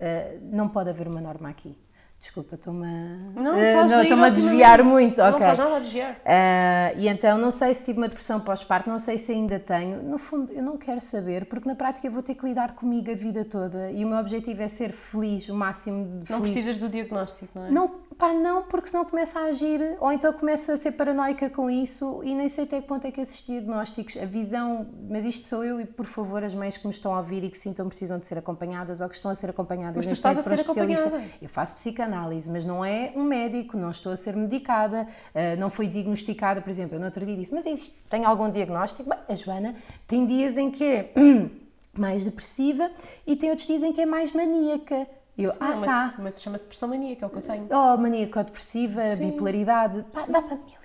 [0.00, 1.76] Uh, não pode haver uma norma aqui.
[2.24, 5.18] Desculpa, estou-me a, Não, uh, não, a desviar muito.
[5.18, 5.40] Não ok.
[5.40, 6.12] estás nada a desviar.
[6.12, 10.02] Uh, e então não sei se tive uma depressão pós-parto, não sei se ainda tenho.
[10.02, 13.10] No fundo, eu não quero saber, porque na prática eu vou ter que lidar comigo
[13.10, 16.54] a vida toda e o meu objetivo é ser feliz, o máximo de Não feliz.
[16.54, 17.70] precisas do diagnóstico, não é?
[17.70, 21.70] Não, pá, não, porque senão começa a agir, ou então começa a ser paranoica com
[21.70, 25.44] isso e nem sei até que ponto é que esses diagnósticos, a visão, mas isto
[25.44, 27.84] sou eu e por favor as mães que me estão a ouvir e que sintam
[27.84, 30.38] que precisam de ser acompanhadas ou que estão a ser acompanhadas Mas tu neste estás
[30.38, 31.04] a um ser especialista.
[31.04, 31.32] acompanhada.
[31.42, 32.13] Eu faço psicanálise,
[32.50, 36.70] mas não é um médico, não estou a ser medicada, ah, não foi diagnosticada, por
[36.70, 39.08] exemplo, eu no outro dia disse, mas existe, tem algum diagnóstico?
[39.08, 39.74] Bem, a Joana
[40.06, 41.12] tem dias em que é
[41.98, 42.90] mais depressiva
[43.26, 45.06] e tem outros dias em que é mais maníaca.
[45.36, 46.14] Eu, Sim, ah, é uma, tá.
[46.18, 47.68] uma- chama-se pressão maníaca, é o que eu tenho.
[47.70, 49.30] Oh, maníaco-depressiva, Sim.
[49.30, 50.83] bipolaridade, pá, dá para mil.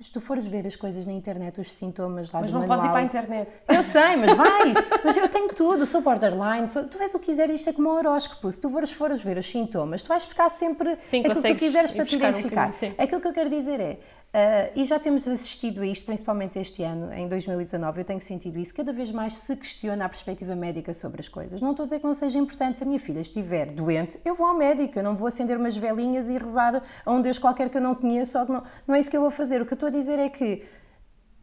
[0.00, 2.78] Se tu fores ver as coisas na internet, os sintomas lá Mas do não manual...
[2.78, 3.50] podes ir para a internet.
[3.66, 4.78] Eu sei, mas vais.
[5.04, 6.86] Mas eu tenho tudo, sou borderline, sou...
[6.86, 8.48] tu és o que quiseres, isto é como um horóscopo.
[8.52, 11.56] Se tu fores, fores ver os sintomas, tu vais buscar sempre Sim, aquilo que tu
[11.56, 12.72] quiseres para te um identificar.
[12.74, 12.94] sim.
[12.96, 13.98] Aquilo que eu quero dizer é,
[14.32, 18.58] ah, e já temos assistido a isto, principalmente este ano, em 2019, eu tenho sentido
[18.58, 21.60] isso, cada vez mais se questiona a perspectiva médica sobre as coisas.
[21.62, 24.34] Não estou a dizer que não seja importante, se a minha filha estiver doente, eu
[24.34, 27.70] vou ao médico, eu não vou acender umas velinhas e rezar a um Deus qualquer
[27.70, 29.62] que eu não conheço, não, não é isso que eu vou fazer.
[29.62, 30.62] O que eu estou a dizer é que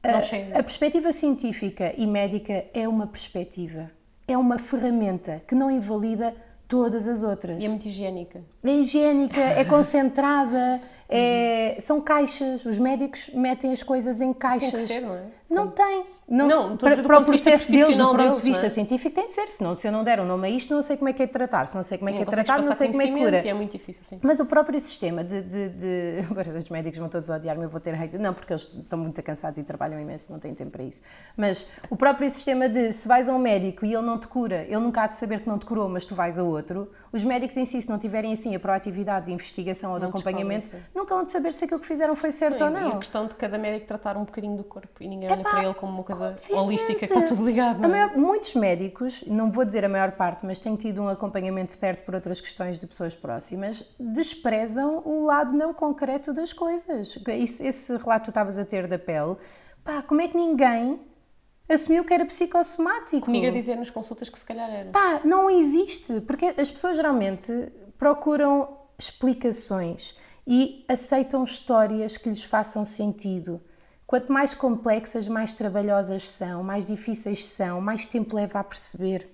[0.03, 0.59] a- chega.
[0.59, 3.89] A perspectiva científica e médica é uma perspectiva,
[4.27, 6.35] é uma ferramenta que não invalida
[6.67, 7.62] todas as outras.
[7.62, 8.41] E é muito higiênica.
[8.63, 12.65] É higiênica, é concentrada, é- são caixas.
[12.65, 14.71] Os médicos metem as coisas em caixas.
[14.71, 15.23] Tem que ser, não é?
[15.49, 16.05] Não tem.
[16.27, 18.69] Não, Não, para, para o processo deles, do ponto de deles, vista é?
[18.69, 19.47] científico, tem de ser.
[19.47, 21.27] Senão, se eu não der um nome a isto, não sei como é que é
[21.27, 21.67] de tratar.
[21.67, 23.38] Se não sei como é que é de tratar, não sei como é que cura.
[23.47, 24.19] É muito difícil, sim.
[24.23, 27.79] Mas o próprio sistema de, de, de- Agora os médicos vão todos odiar-me, eu vou
[27.79, 28.17] ter hate.
[28.17, 31.03] Não, porque eles estão muito cansados e trabalham imenso, não têm tempo para isso.
[31.38, 34.63] Mas o próprio sistema de se vais a um médico e ele não te cura,
[34.63, 37.23] ele nunca há de saber que não te curou, mas tu vais a outro, os
[37.23, 40.69] médicos em si, se não tiverem assim a proatividade de investigação ou de Não acompanhamento,
[40.93, 42.91] nunca vão de saber se aquilo que fizeram foi certo ou E não.
[42.93, 45.73] a questão de cada médico tratar um bocadinho do corpo e ninguém olha para ele
[45.73, 46.59] como uma coisa Obviamente.
[46.65, 47.83] holística que está tudo ligado.
[47.83, 47.87] É?
[47.87, 51.77] maior- muitos médicos, não vou dizer a maior parte, mas tenho tido um acompanhamento de
[51.77, 57.17] perto por outras questões de pessoas próximas, desprezam o lado não concreto das coisas.
[57.27, 59.35] Esse, esse relato que tu estavas a ter da pele,
[59.83, 60.99] pá, como é que ninguém
[61.69, 63.25] assumiu que era psicossomático?
[63.25, 64.91] Comigo a dizer nas consultas que se calhar era.
[64.91, 67.51] Pá, não existe, porque as pessoas geralmente
[67.97, 70.15] procuram explicações
[70.47, 73.62] e aceitam histórias que lhes façam sentido.
[74.06, 79.28] Quanto mais complexas, mais trabalhosas são, mais difíceis são, mais tempo leva a perceber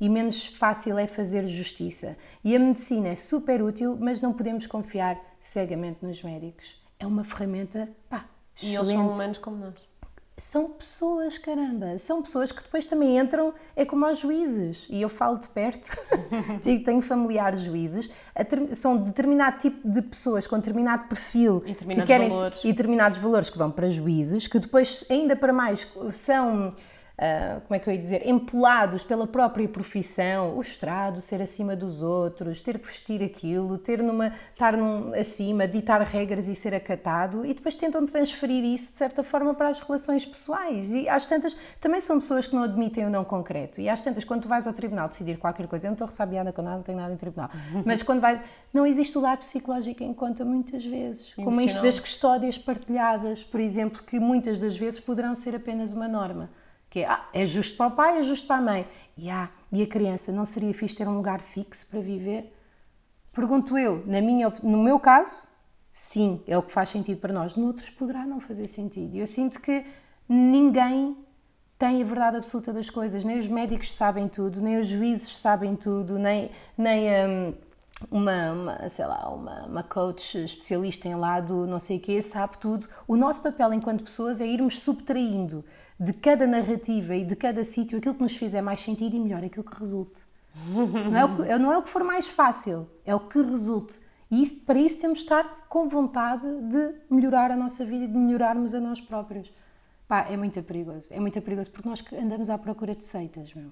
[0.00, 2.16] e menos fácil é fazer justiça.
[2.44, 6.80] E a medicina é super útil, mas não podemos confiar cegamente nos médicos.
[6.98, 8.28] É uma ferramenta, pá,
[8.62, 8.76] E excelente.
[8.76, 9.87] eles são humanos como nós.
[10.38, 11.98] São pessoas, caramba.
[11.98, 14.86] São pessoas que depois também entram, é como aos juízes.
[14.88, 15.90] E eu falo de perto,
[16.62, 18.08] tenho familiares juízes,
[18.48, 22.60] ter- são determinado tipo de pessoas com determinado perfil E determinados que querem valores.
[22.64, 26.72] e determinados valores que vão para juízes, que depois, ainda para mais, são.
[27.18, 28.28] Ah, como é que eu ia dizer?
[28.28, 34.00] Empolados pela própria profissão, o estrado, ser acima dos outros, ter que vestir aquilo, ter
[34.00, 38.98] numa, estar num, acima, ditar regras e ser acatado, e depois tentam transferir isso de
[38.98, 40.94] certa forma para as relações pessoais.
[40.94, 43.80] E às tantas, também são pessoas que não admitem o não concreto.
[43.80, 46.52] E às tantas, quando tu vais ao tribunal decidir qualquer coisa, eu não estou ressabiada
[46.52, 47.50] com nada, não tenho nada em tribunal,
[47.84, 48.40] mas quando vai,
[48.72, 53.58] não existe o lado psicológico em conta muitas vezes, como isto das custódias partilhadas, por
[53.58, 56.48] exemplo, que muitas das vezes poderão ser apenas uma norma.
[56.90, 58.88] Que é, ah, é justo para o pai, é justo para a mãe.
[59.16, 62.54] E, ah, e a criança, não seria fixe ter um lugar fixo para viver?
[63.32, 65.48] Pergunto eu, na minha, no meu caso,
[65.92, 67.54] sim, é o que faz sentido para nós.
[67.54, 69.16] Noutros poderá não fazer sentido.
[69.16, 69.84] Eu sinto que
[70.28, 71.16] ninguém
[71.78, 73.24] tem a verdade absoluta das coisas.
[73.24, 77.54] Nem os médicos sabem tudo, nem os juízes sabem tudo, nem, nem hum,
[78.10, 82.58] uma, uma, sei lá, uma, uma coach especialista em lado não sei o quê sabe
[82.58, 82.88] tudo.
[83.06, 85.64] O nosso papel enquanto pessoas é irmos subtraindo
[85.98, 89.44] de cada narrativa e de cada sítio aquilo que nos fizer mais sentido e melhor
[89.44, 90.22] aquilo que resulte.
[90.66, 93.98] Não é, o que, não é o que for mais fácil, é o que resulte.
[94.30, 98.08] E isso, para isso temos de estar com vontade de melhorar a nossa vida e
[98.08, 99.50] de melhorarmos a nós próprios.
[100.06, 101.12] Pá, é muito perigoso.
[101.12, 103.70] É muito perigoso porque nós andamos à procura de seitas, meu.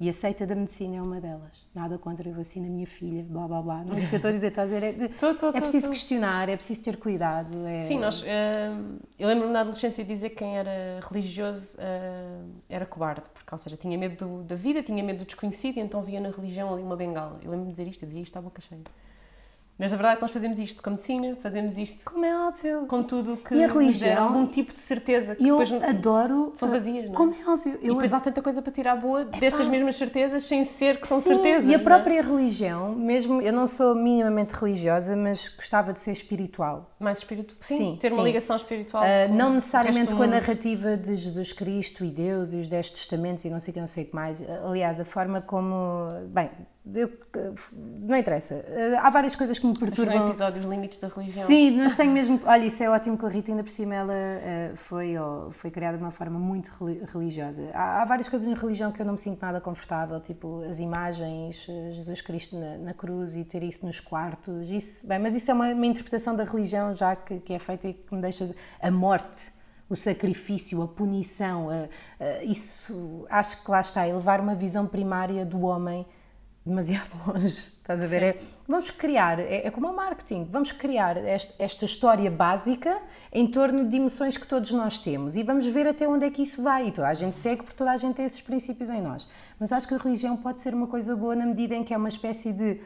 [0.00, 1.66] E a seita da medicina é uma delas.
[1.74, 3.84] Nada contra a vacina, minha filha, blá blá blá.
[3.84, 5.02] Não é isso que eu estou a dizer, estás a dizer?
[5.02, 7.66] É, Tô, tô, é tô, preciso questionar, é preciso ter cuidado.
[7.66, 7.80] É...
[7.80, 8.22] Sim, nós.
[8.22, 13.48] hum, eu lembro-me na adolescência de dizer que quem era religioso hum, era cobarde, porque,
[13.52, 16.30] ou seja, tinha medo do- da vida, tinha medo do desconhecido e então via na
[16.30, 17.40] religião ali uma bengala.
[17.42, 18.80] Eu lembro-me de dizer isto, eu dizia isto à boca cheia.
[19.78, 22.48] Mas a verdade é que nós fazemos isto com a medicina, fazemos isto Como é
[22.48, 22.86] óbvio.
[22.86, 24.24] com tudo que E a religião?
[24.24, 26.50] algum tipo de certeza que E eu depois adoro.
[26.54, 27.16] são vazias, não é?
[27.16, 27.78] Como é óbvio.
[27.80, 31.06] E Eu depois há tanta coisa para tirar boa destas mesmas certezas sem ser que
[31.06, 31.70] são Sim, certezas.
[31.70, 31.80] E a é?
[31.80, 36.90] própria religião, mesmo eu não sou minimamente religiosa, mas gostava de ser espiritual.
[36.98, 37.56] Mais espírito.
[37.60, 38.24] Sim, Sim, ter uma sim.
[38.24, 39.04] ligação espiritual.
[39.04, 42.90] Ah, com não necessariamente com a narrativa de Jesus Cristo e Deus e os Dez
[42.90, 44.42] Testamentos e não sei o que, não sei o que mais.
[44.64, 46.08] Aliás, a forma como.
[46.28, 46.50] Bem,
[46.94, 47.10] eu-
[48.08, 48.64] não interessa.
[48.96, 50.28] Ah, Há várias coisas que me Mas perturbam.
[50.28, 51.46] episódios limites da religião.
[51.46, 52.40] Sim, mas tenho mesmo.
[52.44, 55.14] Olha, isso é ótimo com a Rita, ainda por cima ela eh, foi,
[55.52, 57.70] foi criada de uma forma muito reli- religiosa.
[57.74, 60.78] Há, há várias coisas na religião que eu não me sinto nada confortável, tipo as
[60.78, 64.68] imagens, eh, Jesus Cristo na, na cruz e ter isso nos quartos.
[64.70, 67.88] Isso, bem, mas isso é uma, uma interpretação da religião já que, que é feita
[67.88, 68.54] e que me deixa.
[68.80, 69.56] A morte.
[69.90, 71.88] O sacrifício, a punição, a-
[72.22, 76.04] a- isso acho que lá está, elevar uma visão primária do homem
[76.68, 77.46] demasiado longe.
[77.46, 78.22] Estás a ver?
[78.22, 83.00] É, vamos criar, é, é como o marketing, vamos criar este- esta história básica
[83.32, 86.42] em torno de emoções que todos nós temos e vamos ver até onde é que
[86.42, 86.88] isso vai.
[86.88, 89.26] E toda a gente segue porque toda a gente tem esses princípios em nós.
[89.58, 91.96] Mas acho que a religião pode ser uma coisa boa na medida em que é
[91.96, 92.80] uma espécie de.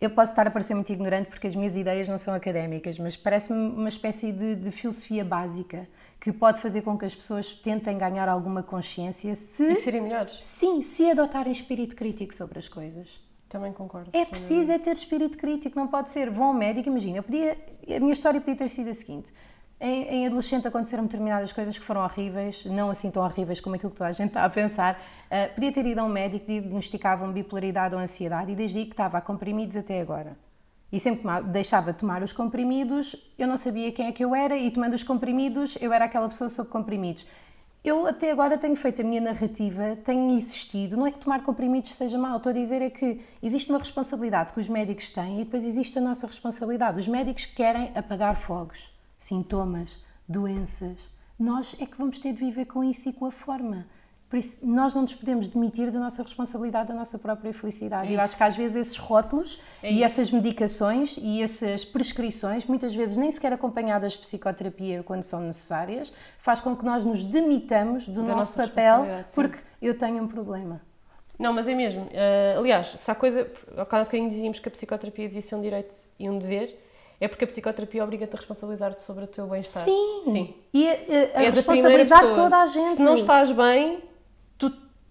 [0.00, 3.16] Eu posso estar a parecer muito ignorante porque as minhas ideias não são académicas, mas
[3.16, 5.86] parece-me uma espécie de, de filosofia básica
[6.24, 9.72] que pode fazer com que as pessoas tentem ganhar alguma consciência se.
[9.72, 10.38] E serem melhores.
[10.40, 13.20] Sim, se adotarem espírito crítico sobre as coisas.
[13.46, 14.08] Também concordo.
[14.10, 16.30] É preciso é ter espírito crítico, não pode ser.
[16.30, 17.58] Vão ao médico, imagina, eu podia,
[17.94, 19.30] a minha história podia ter sido a seguinte.
[19.78, 23.90] Em, em adolescente aconteceram determinadas coisas que foram horríveis, não assim tão horríveis como aquilo
[23.90, 24.98] que toda a gente está a pensar.
[25.30, 28.92] Ah, podia ter ido a um médico, diagnosticavam bipolaridade ou ansiedade e desde aí que
[28.92, 30.38] estava a comprimidos até agora.
[30.92, 34.34] E sempre que deixava de tomar os comprimidos, eu não sabia quem é que eu
[34.34, 37.26] era e tomando os comprimidos, eu era aquela pessoa sob comprimidos.
[37.84, 41.94] Eu até agora tenho feito a minha narrativa, tenho insistido, não é que tomar comprimidos
[41.94, 45.44] seja mal, estou a dizer é que existe uma responsabilidade que os médicos têm e
[45.44, 46.98] depois existe a nossa responsabilidade.
[46.98, 50.96] Os médicos querem apagar fogos, sintomas, doenças.
[51.38, 53.86] Nós é que vamos ter de viver com isso e com a forma.
[54.28, 58.12] Por isso, nós não nos podemos demitir da nossa responsabilidade, da nossa própria felicidade.
[58.12, 60.04] É eu acho que às vezes esses rótulos é e isso.
[60.04, 66.12] essas medicações e essas prescrições, muitas vezes nem sequer acompanhadas de psicoterapia quando são necessárias,
[66.38, 70.80] faz com que nós nos demitamos do da nosso papel porque eu tenho um problema.
[71.38, 72.04] Não, mas é mesmo.
[72.04, 73.50] Uh, aliás, se há coisa.
[73.76, 76.78] Há bocadinho dizíamos que a psicoterapia devia ser um direito e um dever,
[77.20, 79.82] é porque a psicoterapia obriga-te a responsabilizar-te sobre o teu bem-estar.
[79.82, 80.22] Sim.
[80.24, 80.54] Sim.
[80.72, 80.92] E a,
[81.34, 82.96] a, a responsabilizar a toda a gente.
[82.96, 84.02] Se não estás bem,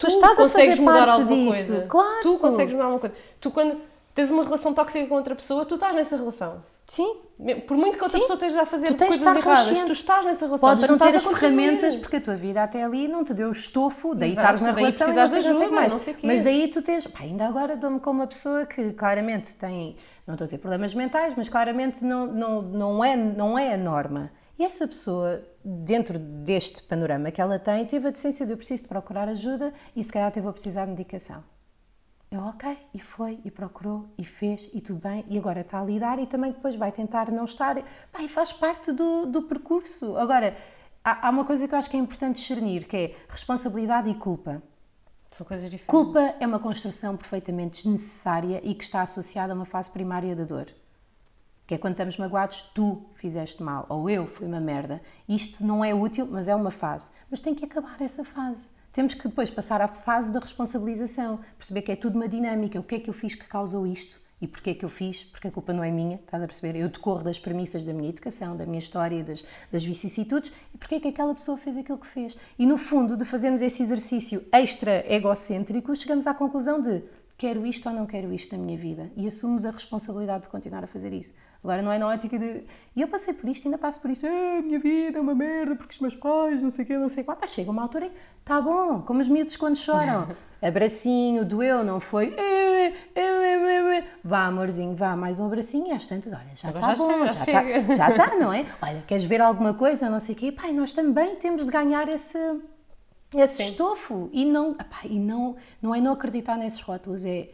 [0.07, 1.49] tu, estás a fazer mudar alguma disso.
[1.49, 1.85] coisa.
[1.87, 2.21] Claro.
[2.21, 3.15] Tu consegues mudar alguma coisa.
[3.39, 3.77] Tu, quando
[4.13, 6.63] tens uma relação tóxica com outra pessoa, tu estás nessa relação.
[6.85, 7.15] Sim.
[7.67, 8.19] Por muito que outra Sim.
[8.19, 9.85] pessoa esteja a fazer coisas erradas, consciente.
[9.85, 10.69] tu estás nessa relação.
[10.69, 13.51] Podes não ter as ferramentas, porque a tua vida até ali não te deu o
[13.51, 15.91] estofo, daí Exato, na daí relação e não sei, de ajuda, mais.
[15.91, 17.07] Não sei mas daí tu tens...
[17.07, 19.95] Pá, ainda agora dou-me com uma pessoa que claramente tem,
[20.27, 23.77] não estou a dizer problemas mentais, mas claramente não, não, não, é, não é a
[23.77, 24.31] norma.
[24.57, 28.83] E essa pessoa, dentro deste panorama que ela tem, teve a decência de eu preciso
[28.83, 31.43] de procurar ajuda e se calhar teve a precisar de medicação.
[32.29, 35.83] Eu, ok, e foi, e procurou, e fez, e tudo bem, e agora está a
[35.83, 37.75] lidar e também depois vai tentar não estar.
[38.11, 40.17] Pai, faz parte do, do percurso.
[40.17, 40.55] Agora,
[41.03, 44.15] há, há uma coisa que eu acho que é importante discernir, que é responsabilidade e
[44.15, 44.61] culpa.
[45.31, 45.87] São coisas diferentes.
[45.87, 50.43] Culpa é uma construção perfeitamente desnecessária e que está associada a uma fase primária da
[50.43, 50.67] dor
[51.65, 55.01] que é quando estamos magoados, tu fizeste mal, ou eu fui uma merda.
[55.27, 57.09] Isto não é útil, mas é uma fase.
[57.31, 58.69] Mas tem que acabar essa fase.
[58.91, 62.79] Temos que depois passar à fase da responsabilização, perceber que é tudo uma dinâmica.
[62.79, 64.21] O que é que eu fiz que causou isto?
[64.43, 65.23] E porquê é que eu fiz?
[65.23, 66.77] Porque a culpa não é minha, estás a perceber?
[66.77, 70.95] Eu decorro das premissas da minha educação, da minha história, das, das vicissitudes, e porquê
[70.95, 72.37] é que aquela pessoa fez aquilo que fez?
[72.59, 77.01] E no fundo, de fazermos esse exercício extra egocêntrico, chegamos à conclusão de
[77.37, 80.83] quero isto ou não quero isto na minha vida, e assumimos a responsabilidade de continuar
[80.83, 81.33] a fazer isso.
[81.63, 82.63] Agora não é na ótica de.
[82.93, 84.27] E eu passei por isto, ainda passo por isto.
[84.27, 87.07] Ah, minha vida é uma merda porque os meus pais, não sei o quê, não
[87.07, 87.33] sei o quê.
[87.33, 88.11] Pá, chega uma altura e
[88.43, 90.27] tá bom, como os miúdos quando choram.
[90.61, 92.35] Abracinho, doeu, não foi?
[94.23, 97.95] Vá, amorzinho, vá, mais um abracinho e às tantas, olha, já está bom, já, está,
[97.95, 98.65] já está, não é?
[98.81, 100.51] Olha, queres ver alguma coisa, não sei o quê?
[100.51, 102.37] Pai, nós também temos de ganhar esse,
[103.35, 103.69] esse Sim.
[103.71, 104.29] estofo.
[104.31, 107.49] E, não, epá, e não, não é não acreditar nesses rótulos, é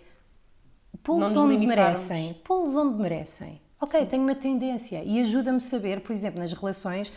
[1.01, 2.35] pô-los onde merecem.
[2.43, 3.59] Pô-los onde merecem.
[3.81, 4.05] Ok, Sim.
[4.07, 7.11] tenho uma tendência e ajuda-me a saber, por exemplo, nas relações,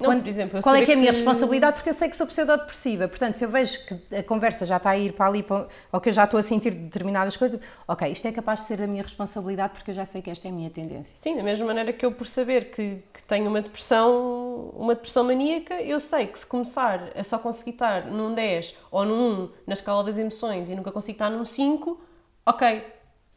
[0.00, 2.16] não, quando, por exemplo, qual é que é a minha responsabilidade, porque eu sei que
[2.16, 3.06] sou pseudodepressiva.
[3.06, 6.00] Portanto, se eu vejo que a conversa já está a ir para ali, para, ou
[6.00, 8.86] que eu já estou a sentir determinadas coisas, ok, isto é capaz de ser da
[8.86, 11.14] minha responsabilidade, porque eu já sei que esta é a minha tendência.
[11.16, 15.22] Sim, da mesma maneira que eu, por saber que, que tenho uma depressão, uma depressão
[15.22, 19.50] maníaca, eu sei que se começar a só conseguir estar num 10 ou num 1
[19.66, 22.00] na escala das emoções e nunca consigo estar num 5,
[22.46, 22.82] ok,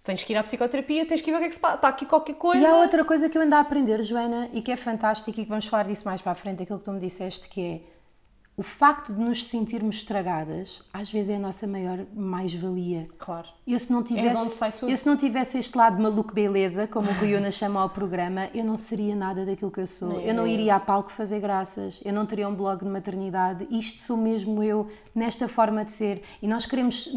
[0.04, 1.88] tens que ir à psicoterapia, tens que ver o que é que se passa, está
[1.88, 2.62] aqui qualquer coisa.
[2.62, 5.44] E há outra coisa que eu ando a aprender, Joana, e que é fantástica e
[5.44, 7.93] que vamos falar disso mais para a frente, aquilo que tu me disseste, que é
[8.56, 13.08] o facto de nos sentirmos estragadas às vezes é a nossa maior mais-valia.
[13.18, 13.48] Claro.
[13.66, 17.10] Eu se não é tivesse, é eu se não tivesse este lado maluco beleza, como
[17.10, 20.10] o Riona chama ao programa, eu não seria nada daquilo que eu sou.
[20.10, 23.68] Nem eu não iria a palco fazer graças, eu não teria um blog de maternidade.
[23.72, 26.22] Isto sou mesmo eu nesta forma de ser.
[26.42, 27.10] E nós queremos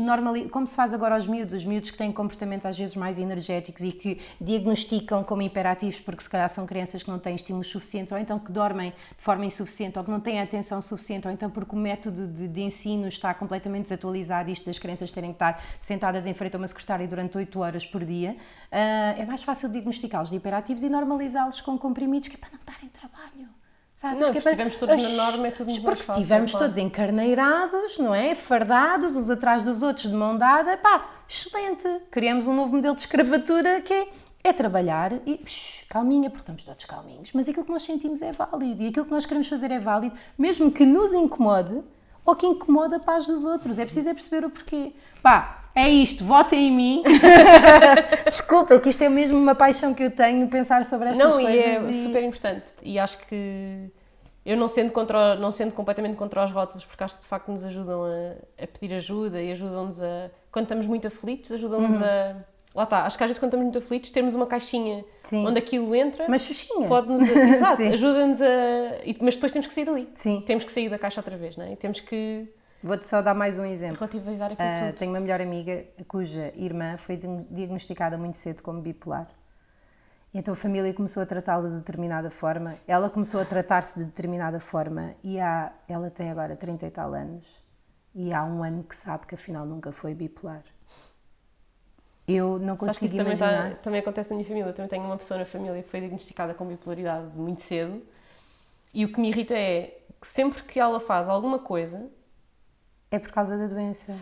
[0.50, 3.82] como se faz agora aos miúdos, os miúdos que têm comportamentos às vezes mais energéticos
[3.82, 8.12] e que diagnosticam como imperativos porque se calhar são crianças que não têm estímulos suficientes
[8.12, 11.50] ou então que dormem de forma insuficiente ou que não têm atenção suficiente ou então
[11.50, 15.62] porque o método de, de, ensino está completamente desatualizado, isto das crianças terem que estar
[15.80, 18.36] sentadas em frente a uma secretária durante 8 horas por dia,
[18.72, 22.60] uh, é mais fácil diagnosticá-los de hiperativos e normalizá-los com comprimidos que é para não
[22.64, 23.48] darem trabalho.
[23.96, 24.20] Sabes?
[24.20, 24.50] Não, que é para...
[24.50, 28.34] estivermos todos na norma é tudo muito Porque se estivermos todos encarneirados, não é?
[28.34, 31.88] Fardados, uns atrás dos outros, de mão dada, pá, excelente.
[32.10, 34.08] Criamos um novo modelo de escravatura que é
[34.46, 38.32] é trabalhar e psh, calminha, porque estamos todos calminhos, mas aquilo que nós sentimos é
[38.32, 41.82] válido e aquilo que nós queremos fazer é válido, mesmo que nos incomode
[42.24, 43.78] ou que incomode a paz dos outros.
[43.78, 44.92] É preciso é perceber o porquê.
[45.22, 47.02] Pá, é isto, votem em mim.
[48.24, 51.82] Desculpa, que isto é mesmo uma paixão que eu tenho, pensar sobre estas não, coisas.
[51.82, 52.04] Não, é e...
[52.04, 52.64] super importante.
[52.82, 53.90] E acho que
[54.44, 57.50] eu não sendo, contra, não sendo completamente contra os rótulos, porque acho que de facto
[57.50, 60.30] nos ajudam a, a pedir ajuda e ajudam-nos a.
[60.50, 62.04] Quando estamos muito aflitos, ajudam-nos uhum.
[62.04, 62.36] a
[62.76, 65.46] lá está, acho que às vezes quando estamos muito aflitos, temos uma caixinha Sim.
[65.46, 66.26] onde aquilo entra.
[66.26, 66.86] Uma xuxinha.
[66.86, 67.22] Pode-nos.
[67.28, 68.46] Exato, ajuda-nos a.
[69.22, 70.08] Mas depois temos que sair dali.
[70.14, 70.42] Sim.
[70.46, 71.72] Temos que sair da caixa outra vez, não é?
[71.72, 72.46] E temos que.
[72.82, 73.98] Vou-te só dar mais um exemplo.
[73.98, 74.98] Relativizar aquilo uh, tudo.
[74.98, 77.18] Tenho uma melhor amiga cuja irmã foi
[77.50, 79.26] diagnosticada muito cedo como bipolar.
[80.34, 84.60] Então a família começou a tratá-la de determinada forma, ela começou a tratar-se de determinada
[84.60, 87.46] forma e há, ela tem agora 30 e tal anos
[88.14, 90.62] e há um ano que sabe que afinal nunca foi bipolar.
[92.26, 93.70] Eu não consigo também imaginar.
[93.70, 94.68] Tá, também acontece na minha família.
[94.70, 98.02] Eu também tenho uma pessoa na família que foi diagnosticada com bipolaridade muito cedo.
[98.92, 102.10] E o que me irrita é que sempre que ela faz alguma coisa,
[103.10, 104.16] É por causa da doença.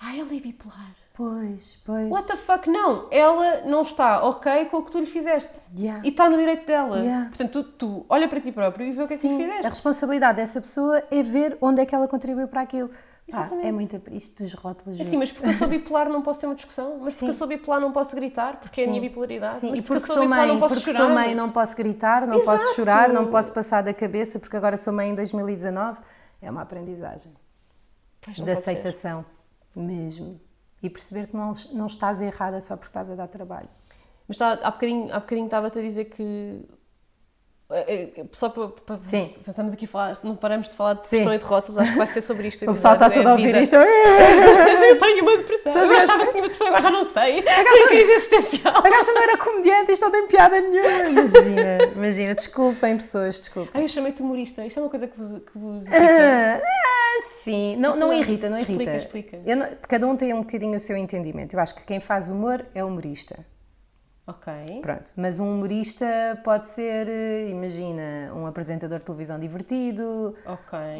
[0.00, 0.94] Ah, ela é bipolar.
[1.12, 2.08] Pois, pois.
[2.08, 2.70] What the fuck?
[2.70, 5.68] Não, ela não está ok com o que tu lhe fizeste.
[5.78, 6.02] Yeah.
[6.02, 6.98] E está no direito dela.
[6.98, 7.28] Yeah.
[7.28, 9.42] Portanto, tu, tu olha para ti próprio e vê o que é que lhe Sim,
[9.42, 9.66] fizeste.
[9.66, 12.88] a responsabilidade dessa pessoa é ver onde é que ela contribuiu para aquilo.
[13.30, 13.66] Pá, Exatamente.
[13.66, 15.00] é muito isto dos rótulos.
[15.00, 17.26] Assim, mas porque eu sou bipolar não posso ter uma discussão, mas porque Sim.
[17.28, 18.90] eu sou bipolar não posso gritar, porque é a Sim.
[18.92, 19.56] minha bipolaridade.
[19.56, 21.04] Sim, mas e porque, porque sou, mãe, não posso porque chorar.
[21.06, 22.76] sou mãe não posso gritar, não posso Exato.
[22.76, 25.98] chorar, não posso passar da cabeça, porque agora sou mãe em 2019.
[26.42, 28.50] É uma aprendizagem de pode ser.
[28.50, 29.24] aceitação,
[29.74, 30.40] mesmo.
[30.82, 33.68] E perceber que não, não estás errada só porque estás a dar trabalho.
[34.26, 36.64] Mas tá, há bocadinho, há bocadinho estava-te a dizer que.
[37.70, 39.34] Eh, eh, Só para, para, Sim.
[39.46, 41.18] Estamos aqui a falar, não paramos de falar de Sim.
[41.18, 42.64] depressão e de rótulos, acho que vai ser sobre isto.
[42.70, 43.76] O pessoal está episódio, todo é a ouvir isto.
[44.90, 45.72] Eu tenho uma depressão.
[45.72, 47.42] São Eu achava que tinha uma depressão, agora já não sei.
[47.42, 48.76] Tenho crise existencial.
[48.76, 51.08] A gaja não era comediante, isto não tem piada nenhuma.
[51.08, 52.34] Imagina, imagina.
[52.34, 53.70] Desculpem, pessoas, desculpem.
[53.74, 54.64] Ai, eu chamei-te humorista.
[54.64, 55.86] Isto é uma coisa que vos, que vos.
[55.88, 58.96] Ah, ah, sim, não, não irrita, não irrita.
[58.96, 59.56] explica, explica.
[59.56, 61.54] Não- cada um tem um bocadinho o seu entendimento.
[61.54, 63.44] Eu acho que quem faz humor é humorista.
[64.26, 64.52] Ok.
[64.82, 65.12] Pronto.
[65.16, 66.06] Mas um humorista
[66.44, 70.36] pode ser, eh, imagina, um apresentador de televisão divertido,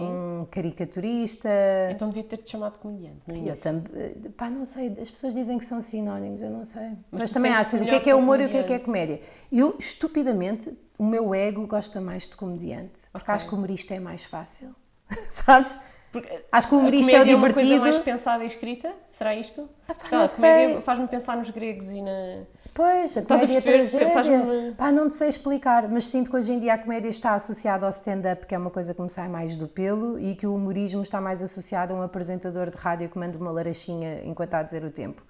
[0.01, 1.49] um caricaturista.
[1.91, 3.21] Então devia ter-te chamado de comediante.
[3.29, 3.63] No Eu início.
[3.63, 6.91] também, pá, não sei, as pessoas dizem que são sinónimos, eu não sei.
[7.11, 8.63] Mas, tu também há assim, o que é que é humor e o que é
[8.65, 9.21] que é comédia.
[9.53, 14.01] Eu, estupidamente, o meu ego gosta mais de comediante, porque acho que o humorista é
[14.01, 14.75] mais fácil.
[15.31, 15.79] Sabes?
[16.13, 17.85] Porque Acho que o humorista é o comédia uma coisa divertido.
[17.93, 18.93] mais pensada e escrita?
[19.09, 19.71] Será isto?
[19.87, 20.83] Ah, pá, Sei lá, não a comédia sei.
[20.83, 22.43] faz-me pensar nos gregos e na...
[22.81, 23.89] Pois, a a comédia perceber?
[23.91, 24.15] tragédia.
[24.15, 27.35] Faz-me- Pá, não te sei explicar, mas sinto que hoje em dia a comédia está
[27.35, 30.47] associada ao stand-up, que é uma coisa que me sai mais do pelo, e que
[30.47, 34.49] o humorismo está mais associado a um apresentador de rádio que manda uma larachinha enquanto
[34.49, 35.23] está a dizer o tempo.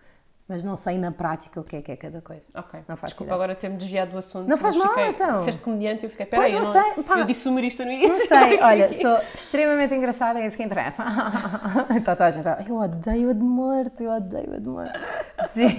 [0.51, 2.49] Mas não sei na prática o que é que é cada coisa.
[2.57, 2.81] Ok.
[2.89, 3.35] Não faço Desculpa ideia.
[3.37, 4.49] agora ter-me desviado do assunto.
[4.49, 5.39] Não faz mal, fiquei, então.
[5.39, 7.19] Disseste comediante e eu fiquei, peraí, eu, não não, sei, pá.
[7.21, 8.09] eu disse humorista no início.
[8.11, 11.05] Não sei, olha, sou extremamente engraçada, é isso que interessa.
[11.95, 14.99] Então toda a gente, eu odeio-a de morte, eu odeio-a de morte.
[15.51, 15.77] Sim.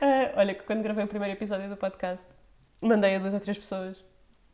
[0.00, 2.26] Ah, olha, que quando gravei o primeiro episódio do podcast,
[2.82, 3.96] mandei a duas ou três pessoas.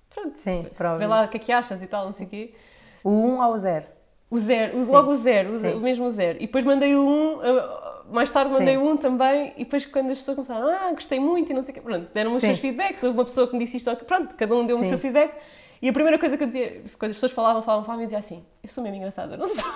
[0.08, 0.98] Pronto, Sim, prova.
[0.98, 2.54] vê lá o que é que achas e tal, não sei o quê.
[3.02, 3.84] O 1 um ou o 0?
[4.30, 5.58] O zero, o- logo o zero, o, Sim.
[5.58, 6.38] ze- o mesmo zero.
[6.38, 7.81] E depois mandei o um, ah,
[8.12, 8.82] mais tarde mandei Sim.
[8.82, 11.74] um também, e depois quando as pessoas começaram, ah, gostei muito e não sei o
[11.74, 12.48] quê, pronto, deram-me os Sim.
[12.48, 14.98] seus feedbacks, houve uma pessoa que me disse isto, pronto, cada um deu-me o seu
[14.98, 15.34] feedback.
[15.80, 18.18] E a primeira coisa que eu dizia, quando as pessoas falavam, falavam, falavam, eu dizia
[18.18, 19.68] assim, eu sou mesmo engraçada, não sou.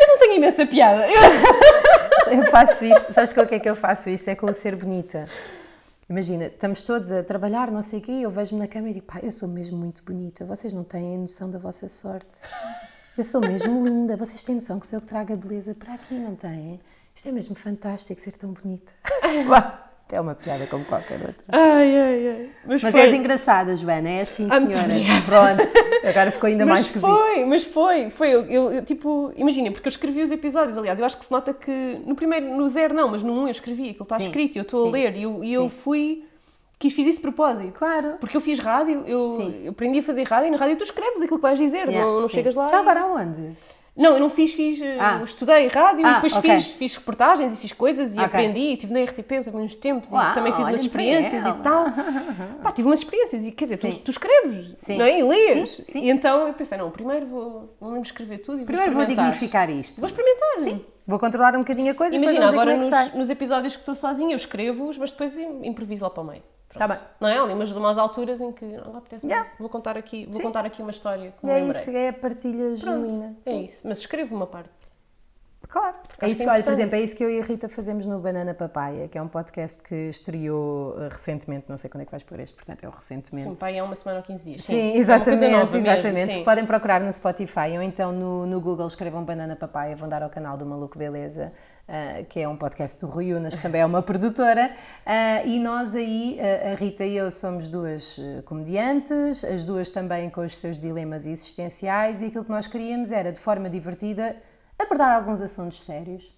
[0.00, 1.06] eu não tenho imensa piada.
[1.08, 1.20] Eu-
[2.32, 4.28] Eu faço isso, sabes com o que é que eu faço isso?
[4.28, 5.28] É com o ser bonita.
[6.10, 9.06] Imagina, estamos todos a trabalhar, não sei o quê, eu vejo-me na câmera e digo,
[9.06, 12.40] pá, eu sou mesmo muito bonita, vocês não têm noção da vossa sorte.
[13.16, 15.94] Eu sou mesmo linda, vocês têm noção que sou eu que trago a beleza para
[15.94, 16.78] aqui, não têm?
[17.14, 18.92] Isto é mesmo fantástico ser tão bonita.
[20.08, 21.44] É uma piada como qualquer outra.
[21.48, 22.50] Ai, ai, ai.
[22.64, 23.00] Mas, Mas foi.
[23.00, 24.94] és engraçada, Joana, és sim, Ah, senhora.
[25.24, 27.08] Pronto, agora ficou ainda mais mas esquisito.
[27.10, 28.28] foi, mas foi, foi.
[28.30, 31.32] Eu, eu- eu, tipo, imagina, porque eu escrevi os episódios, aliás, eu acho que se
[31.32, 34.26] nota que no primeiro, no zero não, mas no um eu escrevi, aquilo está Sim,
[34.26, 36.24] escrito e eu estou a ler e eu, e eu fui,
[36.78, 37.72] quis fiz isso de propósito.
[37.78, 38.14] Claro.
[38.20, 39.62] Porque eu fiz rádio, eu, Sim.
[39.64, 42.00] eu aprendi a fazer rádio e na rádio tu escreves aquilo que vais dizer, Yeah,
[42.04, 42.66] não, não chegas lá.
[42.66, 43.56] Já e- agora aonde?
[43.98, 45.22] Não, eu não fiz, fiz, eh, Ah.
[45.24, 46.54] estudei rádio e Ah, depois ok.
[46.56, 48.24] fiz, fiz reportagens e fiz coisas e Ok.
[48.26, 51.52] aprendi, e estive na RTP também uns tempos Uau, e também fiz umas experiências e
[51.62, 51.86] tal.
[52.62, 54.98] Pá, tive umas experiências e quer dizer, tu, tu escreves, Sim.
[54.98, 55.18] não é?
[55.18, 55.70] E lês.
[55.70, 56.00] Sim, sim.
[56.02, 59.70] E então eu pensei, não, primeiro vou, vou mesmo escrever tudo e Primeiro vou dignificar
[59.70, 59.98] isto.
[59.98, 60.58] Vou experimentar.
[60.58, 63.14] Sim, vou controlar um bocadinho a coisa e Imagina, depois vamos ver agora é nos,
[63.14, 66.42] nos episódios que estou sozinha eu escrevo-os, mas depois im- improviso lá para o meio.
[66.76, 66.98] Tá bem.
[67.20, 67.38] Não é?
[67.38, 69.48] Ali umas, umas alturas em que não apetece Yeah.
[69.58, 70.42] Vou contar aqui, vou Sim.
[70.42, 71.80] contar aqui uma história que E me é lembrei.
[71.80, 73.36] isso, é a partilha Pronto, genuína.
[73.44, 73.64] é Sim.
[73.64, 73.80] isso.
[73.84, 74.70] Mas escrevo uma parte.
[75.68, 75.96] Claro.
[76.20, 77.68] É isso que que, é olha, por exemplo, é isso que eu e a Rita
[77.68, 82.02] fazemos no Banana Papaya, que é um podcast que estreou eh, recentemente, não sei quando
[82.02, 83.48] é que vais pôr este, portanto é o recentemente.
[83.48, 84.62] Sim, pai, é uma semana ou 15 dias.
[84.64, 86.32] Sim, é uma exatamente, mesmo, exatamente.
[86.34, 86.44] sim.
[86.44, 90.30] Podem procurar no Spotify ou então no, no Google escrevam Banana Papaya, vão dar ao
[90.30, 91.52] canal do Maluco Beleza,
[91.88, 94.74] ah, que é um podcast do Rui Unas, que também é uma produtora.
[95.04, 99.88] Ah, e nós aí, ah, a Rita e eu, somos duas eh, comediantes, as duas
[99.90, 104.36] também com os seus dilemas existenciais, e aquilo que nós queríamos era, de forma divertida,
[104.78, 106.34] abordar alguns assuntos sérios.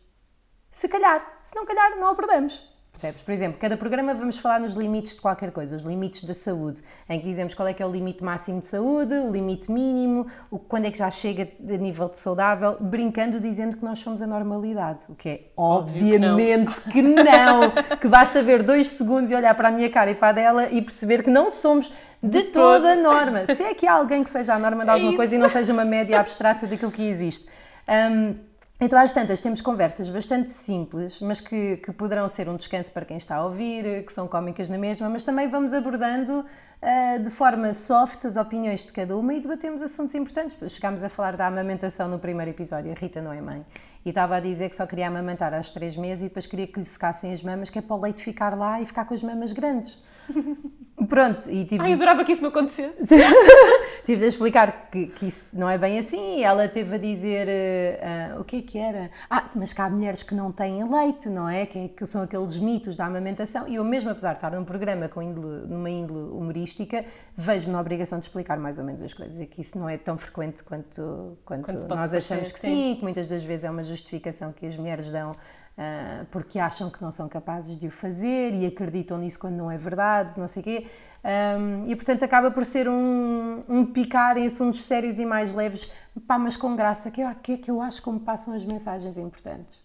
[0.70, 2.62] Se calhar, se não calhar, não abordamos.
[2.92, 3.22] Percebes?
[3.22, 6.82] Por exemplo, cada programa vamos falar nos limites de qualquer coisa, os limites da saúde,
[7.08, 10.26] em que dizemos qual é que é o limite máximo de saúde, o limite mínimo,
[10.50, 14.20] o, quando é que já chega de nível de saudável, brincando dizendo que nós somos
[14.20, 16.32] a normalidade, o que é Óbvio que não.
[16.32, 17.70] obviamente que não,
[18.00, 20.68] que basta ver dois segundos e olhar para a minha cara e para a dela
[20.68, 23.46] e perceber que não somos de, toda a norma.
[23.46, 25.16] Se é que há alguém que seja a norma de É alguma isso.
[25.16, 27.48] coisa e não seja uma média abstrata daquilo que existe.
[27.88, 28.34] Hum,
[28.80, 33.04] Então, às tantas, temos conversas bastante simples, mas que, que poderão ser um descanso para
[33.04, 37.28] quem está a ouvir, que são cómicas na mesma, mas também vamos abordando uh, de
[37.28, 40.56] forma soft as opiniões de cada uma e debatemos assuntos importantes.
[40.72, 43.66] Chegámos a falar da amamentação no primeiro episódio, a Rita não é mãe,
[44.04, 46.78] e estava a dizer que só queria amamentar aos três meses e depois queria que
[46.78, 49.24] lhe secassem as mamas, que é para o leite ficar lá e ficar com as
[49.24, 49.98] mamas grandes.
[51.06, 51.82] Pronto, e tipo...
[51.82, 53.06] Ai, adorava que isso me acontecesse.
[54.04, 56.38] tive de explicar que, que, isso não é bem assim.
[56.38, 59.10] E ela teve a dizer uh, uh, o que é que era?
[59.28, 61.66] Ah, mas que há mulheres que não têm leite, não é?
[61.66, 63.68] Que, que são aqueles mitos da amamentação.
[63.68, 67.04] E eu, mesmo apesar de estar num programa com índole, numa índole humorística,
[67.36, 69.40] vejo-me na obrigação de explicar mais ou menos as coisas.
[69.40, 73.02] E que isso não é tão frequente quanto, quanto, quanto nós achamos que sim, que
[73.02, 75.36] muitas das vezes é uma justificação que as mulheres dão
[75.78, 79.70] uh, porque acham que não são capazes de o fazer e acreditam nisso quando não
[79.70, 80.86] é verdade, não sei o quê.
[81.24, 85.90] Um, e portanto acaba por ser um, um picar em assuntos sérios e mais leves,
[86.26, 89.16] pá, mas com graça, que é, que é que eu acho como passam as mensagens
[89.18, 89.78] importantes.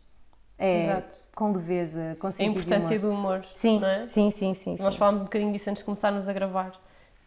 [0.58, 1.18] É Exato.
[1.36, 3.39] com leveza, com sentido A importância do humor.
[3.39, 4.08] Do humor sim, é?
[4.08, 4.76] sim, sim, sim.
[4.80, 5.00] Nós sim.
[5.00, 6.72] falámos um bocadinho disso antes de começarmos a gravar,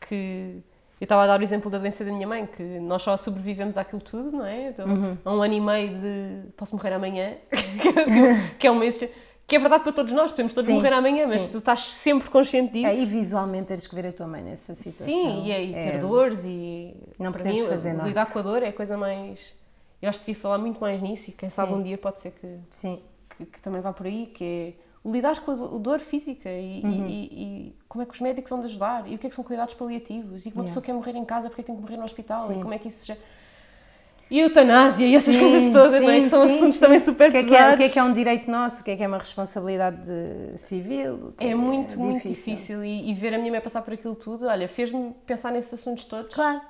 [0.01, 0.63] que
[0.99, 3.77] eu estava a dar o exemplo da doença da minha mãe, que nós só sobrevivemos
[3.77, 4.69] àquilo tudo, não é?
[4.69, 5.19] Então, uhum.
[5.25, 7.35] A um ano e meio de posso morrer amanhã,
[8.59, 8.99] que é um mês.
[9.47, 11.53] Que é verdade para todos nós, podemos todos sim, morrer amanhã, mas sim.
[11.53, 12.87] tu estás sempre consciente disso.
[12.87, 15.15] É, e visualmente teres que ver a tua mãe nessa situação.
[15.15, 15.99] Sim, e, é, e ter é...
[15.99, 16.97] dores e.
[17.19, 18.09] Não podes fazer nada.
[18.09, 19.55] Lidar com a dor é a coisa mais.
[20.01, 22.33] Eu acho que devia falar muito mais nisso e quem sabe um dia pode ser
[22.33, 23.03] que, sim.
[23.37, 27.07] Que, que também vá por aí, que é lidar com a dor física e, uhum.
[27.07, 29.37] e, e, como é que os médicos vão de ajudar e o que é que
[29.37, 30.69] são cuidados paliativos e como uma yeah.
[30.69, 32.59] pessoa quer morrer em casa porque é que tem que morrer no hospital sim.
[32.59, 33.17] e como é que isso já...
[34.29, 36.21] E eutanásia e essas sim, coisas todas, sim, não é?
[36.23, 37.59] Que são sim, assuntos também super que é pesados.
[37.59, 39.07] Que é, o que é que é um direito nosso, o que é que é
[39.07, 40.13] uma responsabilidade
[40.57, 41.33] civil.
[41.39, 44.17] É, é muito, é muito difícil e, e, ver a minha mãe passar por aquilo
[44.17, 46.35] tudo, olha, fez-me pensar nesses assuntos todos.
[46.35, 46.61] Claro.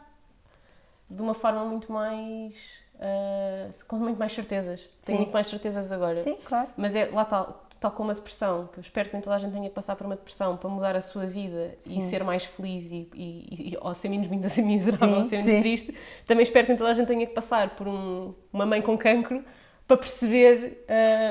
[1.08, 2.84] De uma forma muito mais...
[2.96, 4.88] Uh, com muito mais certezas.
[5.02, 6.18] Tenho muito mais certezas agora.
[6.18, 6.68] Sim, claro.
[6.76, 7.54] Mas é, lá está,
[7.86, 9.94] tal como a depressão, que eu espero que nem toda a gente tenha que passar
[9.94, 11.98] por uma depressão para mudar a sua vida sim.
[11.98, 14.26] e ser mais feliz e, e, e, ou ser menos,
[14.58, 15.60] miserável, sim, ser menos sim.
[15.60, 15.94] triste,
[16.26, 18.98] também espero que nem toda a gente tenha que passar por um, uma mãe com
[18.98, 19.44] cancro
[19.86, 20.84] para perceber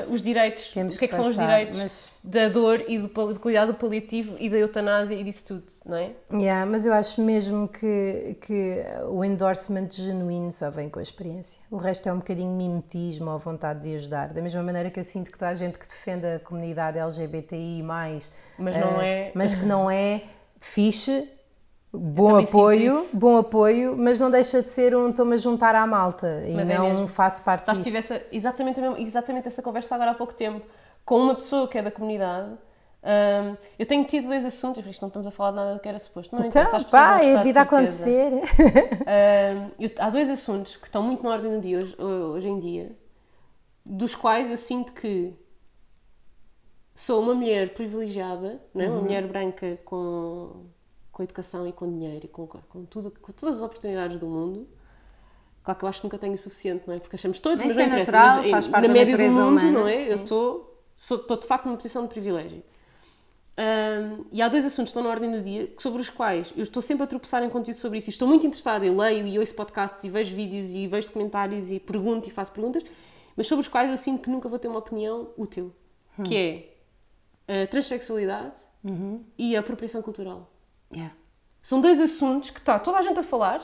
[0.08, 2.12] uh, os direitos, Temos o que é que passar, são os direitos mas...
[2.24, 6.12] da dor e do, do, cuidado paliativo e da eutanásia e disso tudo, não é?
[6.32, 11.60] Yeah, mas eu acho mesmo que, que o endorsement genuíno só vem com a experiência.
[11.70, 14.32] O resto é um bocadinho mimetismo ou vontade de ajudar.
[14.32, 17.82] Da mesma maneira que eu sinto que toda a gente que defende a comunidade LGBTI+,
[17.82, 19.32] mas, não uh, é...
[19.34, 20.22] mas que não é
[20.58, 21.28] fixe,
[21.98, 26.42] Bom apoio, bom apoio, mas não deixa de ser um estou-me a juntar à malta
[26.46, 27.86] e mas é não é faço parte Sabes, disto.
[27.86, 30.64] Tive essa, exatamente, exatamente essa conversa agora há pouco tempo
[31.04, 32.50] com uma pessoa que é da comunidade.
[33.02, 35.88] Um, eu tenho tido dois assuntos, isto não estamos a falar de nada do que
[35.88, 36.34] era suposto.
[36.34, 38.32] Não então, pá, é a vida a acontecer.
[39.06, 42.58] Um, eu, há dois assuntos que estão muito na ordem do dia hoje, hoje em
[42.58, 42.96] dia,
[43.84, 45.32] dos quais eu sinto que
[46.92, 48.88] sou uma mulher privilegiada, não é?
[48.88, 49.02] uma uhum.
[49.02, 50.66] mulher branca com
[51.16, 54.68] com educação e com dinheiro e com, com, tudo, com todas as oportunidades do mundo.
[55.64, 56.98] Claro que eu acho que nunca tenho o suficiente, não é?
[56.98, 58.12] Porque achamos todos, mas, mas não é interessa.
[58.12, 59.96] Natural, mas, faz parte na média do mundo, humana, não é?
[59.96, 60.12] Sim.
[60.12, 62.62] Eu estou, estou de facto numa posição de privilégio.
[63.56, 66.64] Um, e há dois assuntos que estão na ordem do dia sobre os quais eu
[66.64, 69.38] estou sempre a tropeçar em conteúdo sobre isso e estou muito interessada, eu leio e
[69.38, 72.84] ouço podcasts e vejo vídeos e vejo documentários e pergunto e faço perguntas,
[73.34, 75.72] mas sobre os quais eu sinto que nunca vou ter uma opinião útil,
[76.18, 76.24] hum.
[76.24, 76.36] que
[77.48, 79.24] é a transexualidade uhum.
[79.38, 80.52] e a apropriação cultural.
[80.96, 81.14] Yeah.
[81.62, 83.60] São dois assuntos que está toda a gente a falar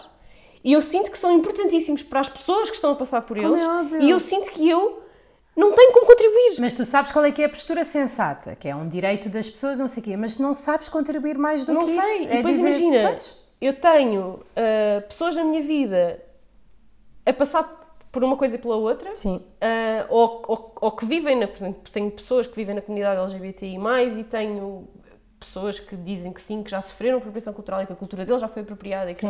[0.62, 3.48] e eu sinto que são importantíssimos para as pessoas que estão a passar por como
[3.48, 3.62] eles
[3.92, 5.02] é e eu sinto que eu
[5.56, 6.56] não tenho como contribuir.
[6.60, 9.48] Mas tu sabes qual é que é a postura sensata, que é um direito das
[9.48, 11.96] pessoas, não sei o quê, mas não sabes contribuir mais do não que sei.
[11.96, 12.08] isso.
[12.08, 13.18] Não sei, é depois dizer, imagina,
[13.60, 16.22] eu tenho uh, pessoas na minha vida
[17.24, 17.80] a passar
[18.10, 19.36] por uma coisa e pela outra, Sim.
[19.36, 23.18] Uh, ou, ou, ou, que vivem, na, por exemplo, tenho pessoas que vivem na comunidade
[23.18, 23.78] LGBTI+,
[24.18, 24.86] e tenho
[25.42, 28.40] pessoas que dizem que sim, que já sofreram apropriação cultural e que a cultura deles
[28.40, 29.10] já foi apropriada.
[29.10, 29.26] E, que...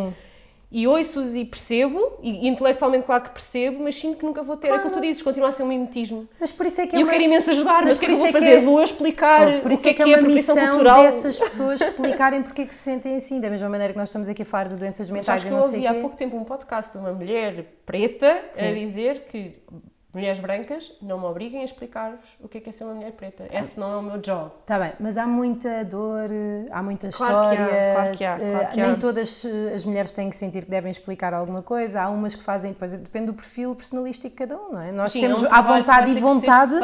[0.71, 4.69] e ouço-os e percebo, e intelectualmente claro que percebo, mas sinto que nunca vou ter
[4.69, 4.83] claro.
[4.83, 6.29] aquilo que tu dizes, continua a ser um mimetismo.
[6.39, 7.09] Mas por isso é que é E uma...
[7.09, 8.51] eu quero imenso ajudar, mas, mas o que é que vou é fazer?
[8.51, 8.61] É...
[8.61, 11.03] Vou explicar por isso o que é, que é, que é, é uma missão cultural.
[11.03, 14.29] dessas pessoas explicarem porque é que se sentem assim, da mesma maneira que nós estamos
[14.29, 16.37] aqui a falar de doenças mentais mas e não sei eu ouvi há pouco tempo
[16.37, 18.67] um podcast de uma mulher preta sim.
[18.67, 19.57] a dizer que
[20.13, 23.13] mulheres brancas, não me obriguem a explicar-vos o que é, que é ser uma mulher
[23.13, 23.47] preta.
[23.51, 24.53] Esse não é o meu job.
[24.61, 26.29] Está bem, mas há muita dor,
[26.71, 27.67] há muita claro história.
[27.67, 28.97] Que há, claro que há, eh, claro que nem há.
[28.97, 32.03] todas eh, as mulheres têm que sentir que devem explicar alguma coisa.
[32.03, 34.93] Há umas que fazem, depois depende do perfil personalístico de cada um, não é?
[34.93, 36.75] Nós Sim, temos é um à vontade e vontade,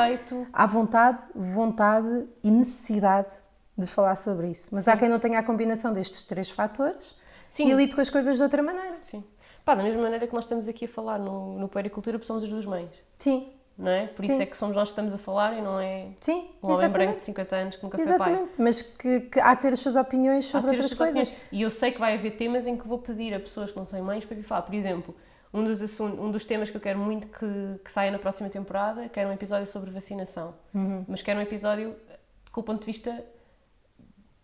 [0.52, 3.30] à vontade, vontade e necessidade
[3.76, 4.70] de falar sobre isso.
[4.72, 4.90] Mas Sim.
[4.90, 7.14] há quem não tenha a combinação destes três fatores
[7.50, 7.70] Sim.
[7.70, 8.96] e lide com as coisas de outra maneira.
[9.02, 9.22] Sim.
[9.68, 12.48] Pá, da mesma maneira que nós estamos aqui a falar no, no Puericultura, somos as
[12.48, 12.88] duas mães.
[13.18, 13.52] Sim.
[13.76, 14.06] não é?
[14.06, 14.40] Por isso Sim.
[14.42, 17.18] é que somos nós que estamos a falar e não é Sim, um homem branco
[17.18, 17.24] de exatamente.
[17.24, 18.14] 50 anos que nunca foi pai.
[18.16, 21.28] Exatamente, mas que, que há de ter as suas opiniões sobre outras coisas.
[21.28, 21.48] opiniões.
[21.52, 23.84] E eu sei que vai haver temas em que vou pedir a pessoas que não
[23.84, 24.62] são mães para vir falar.
[24.62, 25.14] Por exemplo,
[25.52, 28.48] um dos, assun- um dos temas que eu quero muito que, que saia na próxima
[28.48, 30.54] temporada, quero um episódio sobre vacinação.
[30.74, 31.04] Uhum.
[31.06, 31.94] Mas quero um episódio
[32.50, 33.22] com o ponto de vista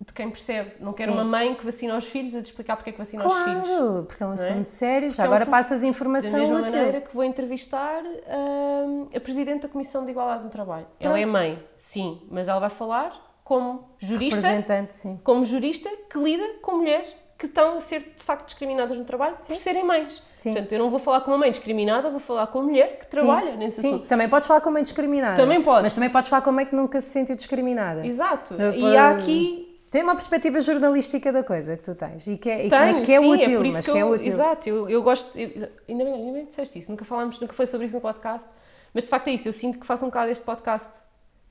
[0.00, 0.72] de quem percebe.
[0.80, 1.18] Não quero Sim.
[1.18, 3.68] uma mãe que vacina os filhos a te explicar porque é que vacina os filhos.
[3.68, 4.34] Claro, porque é um é?
[4.34, 5.08] assunto sério.
[5.10, 6.74] Já Porque é um agora passas Da informação mesma útil.
[6.76, 10.86] maneira que vou entrevistar hum, a Presidente da Comissão de Igualdade no Trabalho.
[11.00, 11.32] Ela é Pronto.
[11.32, 13.12] mãe, sim, mas ela vai falar
[13.44, 15.20] como jurista Representante, sim.
[15.22, 19.36] como jurista que lida com mulheres que estão a ser de facto discriminadas no trabalho
[19.36, 20.22] por serem mães.
[20.38, 20.52] Sim.
[20.52, 23.06] Portanto, eu não vou falar com uma mãe discriminada, vou falar com uma mulher que
[23.08, 23.88] trabalha sim, nesse sim.
[23.88, 24.06] assunto.
[24.06, 25.36] Também podes falar com a mãe discriminada.
[25.36, 25.82] Também podes.
[25.82, 28.06] Mas também podes falar com a mãe que nunca se sentiu discriminada.
[28.06, 28.54] Exato.
[28.54, 29.63] Eu E posso- há aqui.
[29.94, 32.26] Tem uma perspectiva jornalística da coisa que tu tens.
[32.26, 33.56] E que é, e Tenho, mas que é sim, útil.
[33.58, 34.32] por isso mas que que é eu, útil.
[34.32, 35.38] Exato, eu, eu gosto.
[35.38, 38.00] eu- ainda, bem, ainda bem que disseste isso, nunca falámos, nunca foi sobre isso no
[38.00, 38.48] podcast,
[38.92, 39.46] mas de facto é isso.
[39.46, 40.90] Eu sinto que faço um bocado este podcast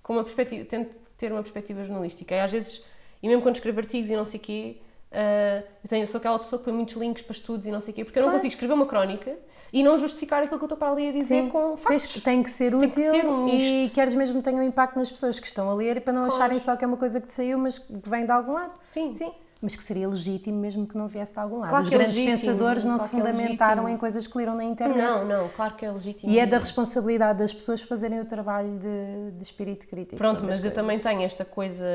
[0.01, 2.35] com uma perspectiva, tento ter uma perspectiva jornalística.
[2.35, 2.83] E às vezes,
[3.21, 4.77] e mesmo quando escrevo artigos e não sei o quê,
[5.13, 7.79] ah, eu, tenho, eu sou aquela pessoa que põe muitos links para estudos e não
[7.81, 8.37] sei o quê, porque eu não Claro.
[8.39, 9.37] consigo escrever uma crónica
[9.71, 12.21] e não justificar aquilo que eu estou para ali a dizer Sim, com factos.
[12.23, 14.97] tem que ser Tem que útil ter um e queres mesmo que tenha um impacto
[14.97, 16.35] nas pessoas que estão a ler e para não Claro.
[16.35, 18.73] acharem só que é uma coisa que te saiu, mas que vem de algum lado.
[18.81, 19.13] Sim.
[19.13, 19.31] Sim.
[19.61, 21.69] Mas que seria legítimo mesmo que não viesse de algum lado.
[21.69, 23.89] Claro Os que é grandes legítimo, pensadores não claro se que é fundamentaram legítimo.
[23.89, 24.97] em coisas que leram na internet.
[24.97, 26.29] Não, não, claro que é legítimo.
[26.31, 30.17] E é da responsabilidade das pessoas fazerem o trabalho de, de espírito crítico.
[30.17, 31.85] Pronto, mas as eu também tenho esta coisa.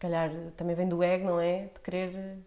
[0.00, 1.64] Se calhar também vem do ego, não é?
[1.74, 2.38] De querer.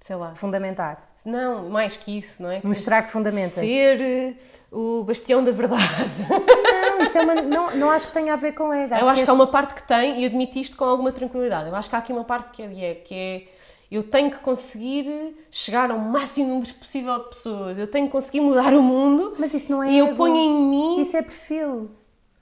[0.00, 0.32] Sei lá.
[0.36, 1.02] Fundamentar.
[1.24, 2.60] Não, mais que isso, não é?
[2.60, 3.54] Que Mostrar que fundamentas.
[3.54, 4.34] Ser eh,
[4.70, 5.82] o bastião da verdade.
[6.20, 8.94] Não, isso é uma, não, não acho que tenha a ver com ego.
[8.94, 11.68] eu acho que, este- há uma parte que tem, e admito isto com alguma tranquilidade.
[11.68, 13.48] Eu acho que há aqui uma parte que é de ego, que é.
[13.90, 17.76] Eu tenho que conseguir chegar ao máximo número possível de pessoas.
[17.76, 19.34] Eu tenho que conseguir mudar o mundo.
[19.36, 20.16] Mas isso não é E eu ego.
[20.16, 21.90] ponho em mim Isso é perfil.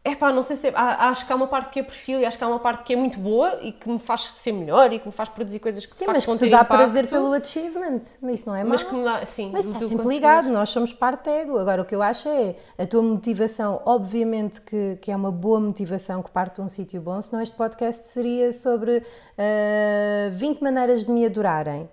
[0.07, 2.21] É pá, não sei se é, há- acho que há uma parte que é perfil
[2.21, 4.53] e acho que há uma parte que é muito boa e que me faz ser
[4.53, 7.09] melhor e que me faz produzir coisas que Sim, mas que te dá impacto, prazer
[7.09, 8.01] pelo achievement.
[8.21, 8.73] Mas isso não é mau.
[8.73, 10.15] mas que me dá, sim, Mas está sempre conseguir.
[10.17, 11.59] ligado, nós somos parte ego.
[11.59, 15.59] Agora, o que eu acho é a tua motivação, obviamente que, que é uma boa
[15.59, 19.03] motivação que parte de um sítio bom, senão este podcast seria sobre
[19.39, 21.89] ah, 20 maneiras de me adorarem.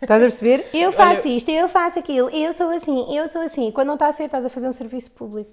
[0.00, 0.66] Estás a perceber?
[0.72, 3.70] Eu faço isto, eu faço aquilo, eu sou assim, eu sou assim.
[3.72, 5.50] Quando não está a ser, estás a fazer um serviço público.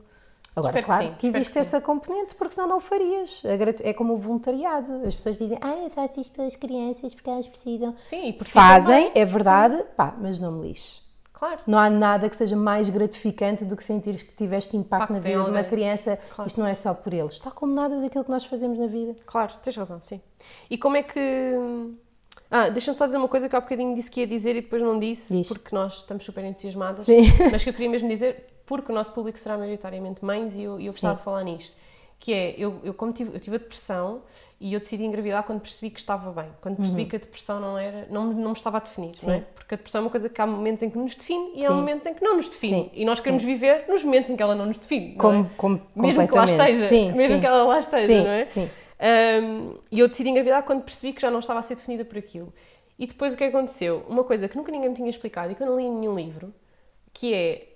[0.56, 1.76] Agora, Espero que claro sim, que, espero existe que sim.
[1.76, 3.42] essa componente, porque senão não o farias.
[3.44, 5.02] É É como o voluntariado.
[5.06, 7.94] As pessoas dizem, ah, eu faço isto pelas crianças porque elas precisam.
[8.00, 11.04] Sim, e Fazem, é verdade, pá, mas não me lixe.
[11.34, 11.60] Claro.
[11.68, 15.20] Não há nada que seja mais gratificante do que sentires que tiveste impacto Impacto na
[15.20, 15.66] vida de uma alguém.
[15.70, 16.18] criança.
[16.34, 16.48] Claro.
[16.48, 19.18] Isto não é só por eles, está como nada daquilo que nós fazemos na vida.
[19.26, 20.22] Claro, tens razão, sim.
[20.70, 21.20] E como é que.
[22.50, 24.82] Ah, deixa-me só dizer uma coisa que há bocadinho disse que ia dizer e depois
[24.82, 25.48] não disse, Diz.
[25.50, 27.06] porque nós estamos super entusiasmadas.
[27.06, 27.24] Sim.
[27.52, 30.80] Mas que eu queria mesmo dizer, porque o nosso público será maioritariamente mães e eu,
[30.80, 31.76] eu gostava de falar nisto.
[32.18, 34.22] Que é, eu, eu como tive, eu tive a depressão
[34.60, 36.50] e eu decidi engravidar quando percebi que estava bem.
[36.62, 39.14] Quando percebi que a depressão não era, não, me- não me estava a definir, Uhum.
[39.14, 39.28] Sim.
[39.28, 39.40] não é?
[39.54, 41.70] Porque a depressão é uma coisa que há momentos em que nos define e há
[41.70, 41.76] Sim.
[41.76, 42.84] momentos em que não nos define.
[42.86, 42.92] Sim.
[42.94, 45.50] E nós queremos viver nos momentos em que ela não nos define, não Como, é?
[45.58, 48.44] como Mesmo que lá esteja, mesmo que ela lá esteja, sim, não é?
[48.46, 48.70] Sim.
[49.44, 52.18] Um, e eu decidi engravidar quando percebi que já não estava a ser definida por
[52.18, 52.52] aquilo.
[52.98, 54.06] E depois o que aconteceu?
[54.08, 56.16] Uma coisa que nunca ninguém me tinha explicado e que eu não li em nenhum
[56.16, 56.54] livro,
[57.14, 57.68] que é,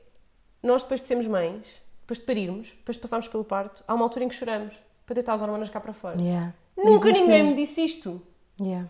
[0.62, 4.06] nós depois de sermos mães, depois de parirmos, depois de passarmos pelo parto, há uma
[4.06, 4.74] altura em que choramos,
[5.06, 6.22] para deitar as hormonas cá para fora.
[6.22, 6.54] Yeah.
[6.78, 7.50] Nunca ninguém mesmo.
[7.50, 8.22] me disse isto.
[8.62, 8.90] Yeah.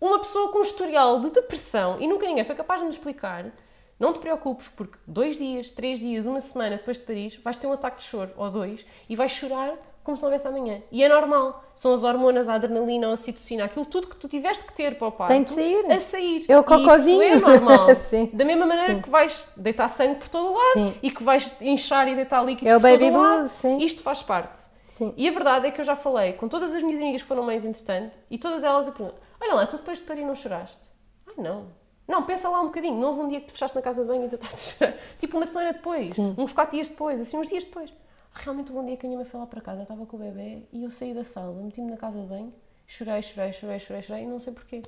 [0.00, 3.52] Uma pessoa com um historial de depressão, e nunca ninguém foi capaz de me explicar,
[3.98, 7.66] não te preocupes, porque dois dias, três dias, uma semana depois de Paris, vais ter
[7.66, 9.74] um ataque de choro, ou dois, e vais chorar
[10.06, 10.80] como se não houvesse amanhã.
[10.90, 11.64] E é normal.
[11.74, 15.08] São as hormonas, a adrenalina, a ocitocina, aquilo tudo que tu tiveste que ter para
[15.08, 15.32] o parto.
[15.32, 15.84] Tem de sair.
[15.90, 16.44] A sair.
[16.48, 17.20] É o cocozinho.
[17.22, 17.88] Isso é normal.
[18.32, 19.02] Da mesma maneira Sim.
[19.02, 20.94] que vais deitar sangue por todo o lado Sim.
[21.02, 23.78] e que vais inchar e deitar líquidos É por todo o lado, sim.
[23.78, 24.60] isto faz parte.
[24.86, 25.12] Sim.
[25.16, 27.42] E a verdade é que eu já falei com todas as minhas amigas que foram
[27.42, 30.88] mães entretanto e todas elas eu pergunto: Olha lá, tu depois de parir não choraste?
[31.26, 31.66] Ai não.
[32.06, 32.94] Não, pensa lá um bocadinho.
[32.94, 34.94] Não houve um dia que te fechaste na casa de banho e tentaste chorar.
[35.18, 36.34] Tipo uma semana depois, Sim.
[36.38, 37.92] uns quatro dias depois, assim, uns dias depois.
[38.36, 40.20] Realmente um dia que a minha mãe foi lá para casa, eu estava com o
[40.20, 42.52] bebê e eu saí da sala, meti-me na casa de banho,
[42.86, 44.82] chorei, chorei, chorei, chorei, chorei e não sei porquê.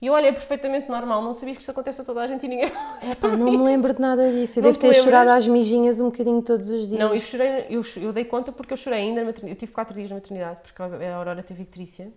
[0.00, 2.44] E eu olha, é perfeitamente normal, não sabias que isto acontece a toda a gente
[2.44, 2.66] e ninguém
[3.10, 4.58] Epá, não me lembro de nada disso.
[4.58, 5.04] Eu Não devo te ter lembras?
[5.04, 7.00] chorado às mijinhas um bocadinho todos os dias.
[7.00, 9.22] Não, eu chorei, eu, eu dei conta porque eu chorei ainda.
[9.22, 12.12] Eu tive quatro dias na maternidade porque a Aurora teve icterícia.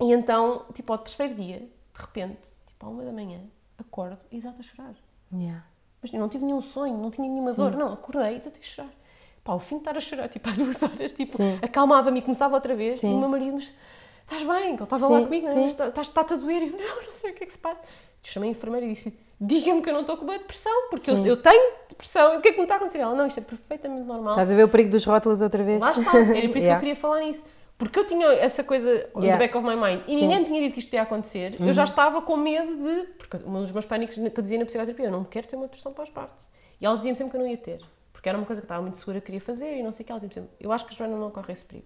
[0.00, 3.40] E então, tipo, ao terceiro dia, de repente, tipo, à uma da manhã,
[3.76, 4.94] acordo e exato a chorar.
[5.32, 5.64] Yeah.
[6.00, 8.90] Mas eu não tive nenhum sonho, não tinha nenhuma dor, não, acordei e tentei chorar.
[9.44, 11.30] Pá, ao fim de estar a chorar, tipo, há duas horas, tipo,
[11.62, 12.94] acalmava-me e começava outra vez.
[12.94, 13.12] Sim.
[13.12, 13.70] E o meu marido, mas
[14.22, 14.74] estás bem?
[14.76, 16.62] Que ele estava lá comigo, está- está-te a doer?
[16.62, 17.80] E eu, não, não sei o que é que se passa.
[17.82, 21.10] Eu chamei a enfermeira e disse-lhe, diga-me que eu não estou com uma depressão, porque
[21.10, 22.32] eu, eu tenho depressão.
[22.34, 22.98] E o que é que me está a acontecer?
[23.00, 24.32] Ela, não, isto é perfeitamente normal.
[24.32, 25.78] Estás a ver o perigo dos rótulos outra vez?
[25.82, 26.74] Lá está, era por isso que Yeah.
[26.76, 27.44] eu queria falar nisso.
[27.76, 29.36] Porque eu tinha essa coisa Yeah.
[29.36, 30.14] back of my mind e Sim.
[30.14, 30.20] Uhum.
[30.22, 31.56] ninguém me tinha dito que isto ia acontecer.
[31.60, 33.02] Eu já estava com medo de.
[33.18, 35.66] Porque um dos meus pânicos que eu dizia na psicoterapia, eu não quero ter uma
[35.66, 36.42] depressão pós-parto.
[36.80, 37.80] E ela dizia-me sempre que eu não ia ter.
[38.24, 40.02] Porque era uma coisa que eu estava muito segura que queria fazer e não sei
[40.02, 40.12] o que.
[40.12, 41.84] Ela dizia-me sempre, eu acho que a Joana não corre esse perigo.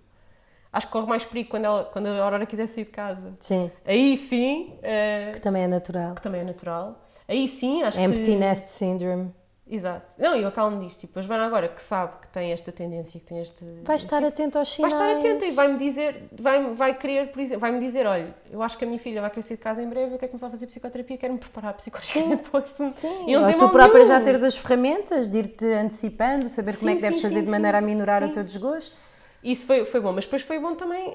[0.73, 3.35] Acho que corre mais perigo quando, ela, quando a Aurora quiser sair de casa.
[3.41, 6.15] Sim, Aí sim, eh, que também é natural.
[6.15, 7.05] que também é natural.
[7.27, 8.37] Aí sim, acho Empty que.
[8.37, 9.35] nest syndrome.
[9.71, 10.15] Exato.
[10.19, 11.01] Não, e eu acalmo disto.
[11.01, 13.65] Tipo, a Joana agora que sabe que tem esta tendência, que tem este.
[13.83, 14.95] Vai estar atento aos Vai sinais.
[14.95, 18.79] estar atenta e vai-me dizer, vai, vai querer, por exemplo, vai-me dizer, olha, eu acho
[18.79, 20.67] que a minha filha vai sair de casa em breve, eu quero começar a fazer
[20.67, 22.91] psicoterapia, quero-me preparar psicologicamente para isso.
[22.91, 24.25] Sim, E ou tu própria já nenhum.
[24.25, 27.45] teres as ferramentas de ir-te antecipando, saber como é Sim, que deves sim, fazer sim,
[27.45, 27.87] de maneira a sim.
[27.87, 28.33] minorar o Sim.
[28.33, 28.97] teu desgosto.
[29.45, 31.13] Isso foi, foi bom, mas depois foi bom também,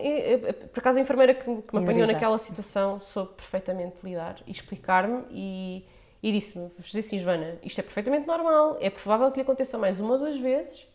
[0.72, 5.26] por acaso a enfermeira que, que me apanhou naquela situação soube perfeitamente lidar e explicar-me
[5.30, 5.86] e,
[6.24, 10.00] e disse-me, dizer assim, Joana, isto é perfeitamente normal, é provável que lhe aconteça mais
[10.00, 10.88] uma ou duas vezes,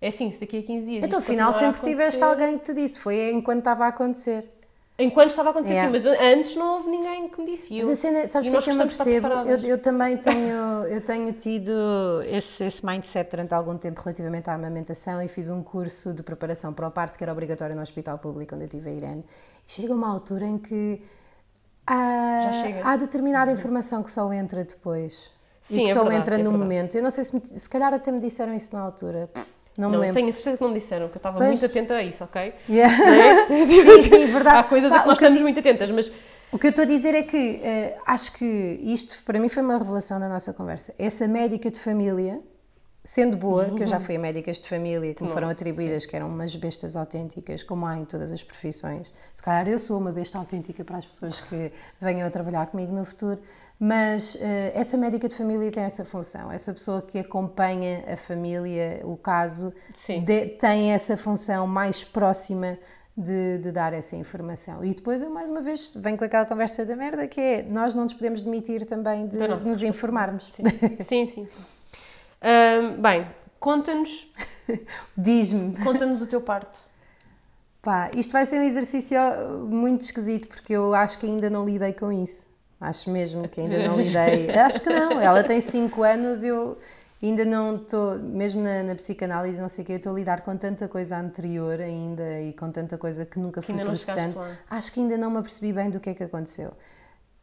[0.00, 2.98] é assim, se daqui a 15 dias Então, afinal, sempre tiveste alguém que te disse,
[2.98, 4.50] foi enquanto estava a acontecer.
[4.96, 5.98] Enquanto estava a acontecer, Yeah.
[6.00, 7.76] sim, mas antes não houve ninguém que me disse.
[7.76, 9.26] Eu- Mas a cena, sabes o que é que eu me percebo?
[9.26, 11.72] Eu, eu também tenho, eu tenho tido
[12.28, 16.72] esse, esse mindset durante algum tempo relativamente à amamentação e fiz um curso de preparação
[16.72, 19.24] para o parto que era obrigatório no hospital público onde eu tive a Irene.
[19.66, 21.02] E chega uma altura em que
[21.86, 25.30] há, há determinada informação que só entra depois.
[25.62, 26.62] Sim, e que é só verdade, entra é no verdade.
[26.62, 26.94] momento.
[26.96, 29.30] Eu não sei se, me- se calhar até me disseram isso na altura.
[29.76, 30.14] Não, me Não, lembro.
[30.14, 31.48] tenho a certeza que não me disseram, que eu estava Pois.
[31.50, 32.54] muito atenta a isso, ok?
[32.68, 32.94] Yeah.
[33.04, 33.46] É?
[33.66, 34.58] sim, sim, verdade.
[34.58, 36.12] Há coisas Pá, a que nós que- estamos muito atentas, mas
[36.52, 38.44] O que eu estou a dizer é que eh, acho que
[38.82, 40.94] isto para mim foi uma revelação da nossa conversa.
[40.98, 42.40] Essa médica de família,
[43.04, 46.16] sendo boa, que eu já fui a médicas de família que me foram atribuídas, que
[46.16, 49.12] eram umas bestas autênticas, como há em todas as profissões.
[49.34, 52.92] Se calhar eu sou uma besta autêntica para as pessoas que venham a trabalhar comigo
[52.94, 53.38] no futuro,
[53.78, 56.50] mas eh, essa médica de família tem essa função.
[56.50, 60.24] Essa pessoa que acompanha a família, o caso, Sim.
[60.24, 62.78] de- tem essa função mais próxima
[63.16, 64.82] de, de dar essa informação.
[64.84, 67.94] E depois eu, mais uma vez, venho com aquela conversa da merda que é nós
[67.94, 70.52] não nos podemos demitir também de nossa nos informarmos.
[70.52, 70.62] Sim,
[71.00, 71.46] sim, sim.
[71.46, 71.62] sim.
[73.00, 73.26] Bem,
[73.58, 74.28] conta-nos
[75.16, 76.80] Diz-me, conta-nos o teu parto.
[77.82, 79.18] pá, isto vai ser um exercício
[79.68, 82.46] muito esquisito porque eu acho que ainda não lidei com isso.
[82.80, 84.50] Acho mesmo que ainda não lidei.
[84.58, 85.18] Acho que não.
[85.18, 86.76] Ela tem 5 anos, eu
[87.22, 90.42] ainda não estou, mesmo na, na psicanálise, não sei o quê, eu estou a lidar
[90.42, 94.38] com tanta coisa anterior ainda e com tanta coisa que nunca fui processando.
[94.68, 96.72] Acho que ainda não me apercebi bem do que é que aconteceu.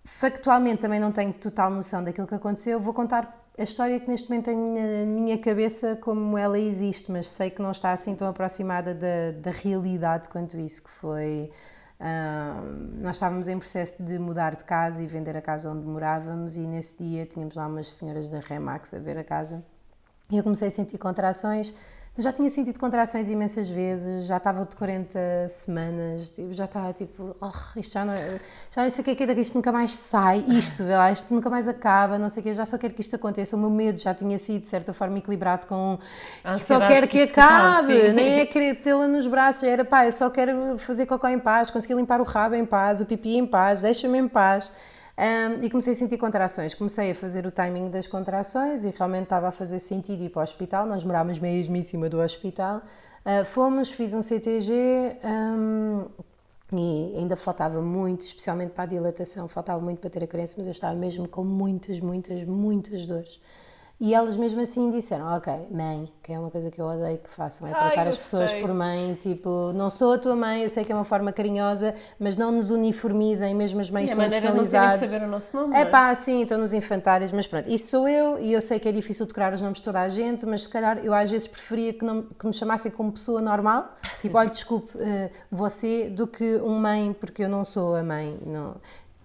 [0.04, 2.80] Factualmente também não tenho total noção daquilo que aconteceu.
[2.80, 7.30] Vou contar a história que neste momento tenho na minha cabeça como ela existe, mas
[7.30, 11.52] sei que não está assim tão aproximada da, da realidade quanto isso, que foi...
[12.00, 12.62] ah,
[13.02, 16.62] nós estávamos em processo de mudar de casa e vender a casa onde morávamos e
[16.62, 19.64] nesse dia tínhamos lá umas senhoras da Remax a ver a casa
[20.32, 21.74] e eu comecei a sentir contrações,
[22.16, 26.92] mas já tinha sentido contrações imensas vezes, já estava de 40 semanas, tipo, já estava
[26.92, 28.14] tipo, oh, isto já não,
[28.70, 31.34] já não sei o que é que é, isto nunca mais sai, isto, lá, isto
[31.34, 33.56] nunca mais acaba, não sei o que, já só quero que isto aconteça.
[33.56, 35.98] O meu medo já tinha sido, de certa forma, equilibrado com
[36.44, 38.12] que só quero que que acabe, sim.
[38.12, 41.70] nem é querer tê-la nos braços, era pá, eu só quero fazer cocó em paz,
[41.70, 44.70] conseguir limpar o rabo em paz, o pipi em paz, deixa-me em paz.
[45.22, 46.74] Um, e comecei a sentir contrações.
[46.74, 50.40] Comecei a fazer o timing das contrações e realmente estava a fazer sentido ir para
[50.40, 50.88] o hospital.
[50.88, 52.82] Nós morávamos mesmo em cima do hospital.
[53.24, 56.08] Uh, fomos, fiz um CTG um,
[56.74, 60.66] e ainda faltava muito, especialmente para a dilatação, faltava muito para ter a criança, mas
[60.66, 63.40] eu estava mesmo com muitas, muitas, muitas dores.
[64.02, 67.30] E elas mesmo assim disseram, ok, mãe, que é uma coisa que eu odeio que
[67.30, 68.60] façam, é Ai, tratar eu as pessoas sei.
[68.60, 71.94] por mãe, tipo, não sou a tua mãe, eu sei que é uma forma carinhosa,
[72.20, 75.08] mas não nos uniformizem, mesmo as mães têm personalidades.
[75.08, 75.76] saber o nosso nome.
[75.76, 78.80] É não pá, sim, estão nos infantários, mas pronto, isso sou eu e eu sei
[78.80, 81.30] que é difícil decorar os nomes de toda a gente, mas se calhar eu às
[81.30, 86.10] vezes preferia que, não, que me chamassem como pessoa normal, tipo, olha, desculpe, eh, você,
[86.10, 88.78] do que um mãe, porque eu não sou a mãe, não.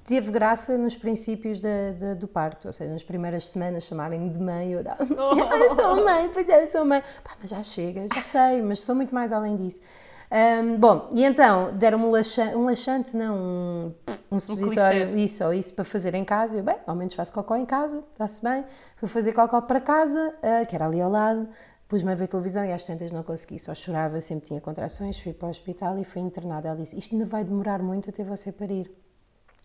[0.06, 4.38] Teve graça nos princípios da, da- do parto, ou seja, nas primeiras semanas chamarem-me de
[4.38, 7.02] mãe, eu dava, eu sou mãe, pois é, eu sou mãe.
[7.24, 9.80] Pá, mas já chega, já sei, mas sou muito mais além disso.
[10.30, 13.92] Ahm, bom, e então deram-me um laxante, um laxante não, um,
[14.32, 15.24] um supositório, clister.
[15.24, 16.56] isso ou isso para fazer em casa.
[16.58, 18.64] Eu, bem, ao menos faço cocó em casa, está-se bem.
[18.96, 21.48] Fui fazer cocó para casa, ah, que era ali ao lado.
[21.88, 25.18] Pus-me a ver televisão e às tantas não consegui, só chorava, sempre tinha contrações.
[25.20, 26.68] Fui para o hospital e fui internada.
[26.68, 28.90] Ela disse: Isto ainda vai demorar muito até você parir.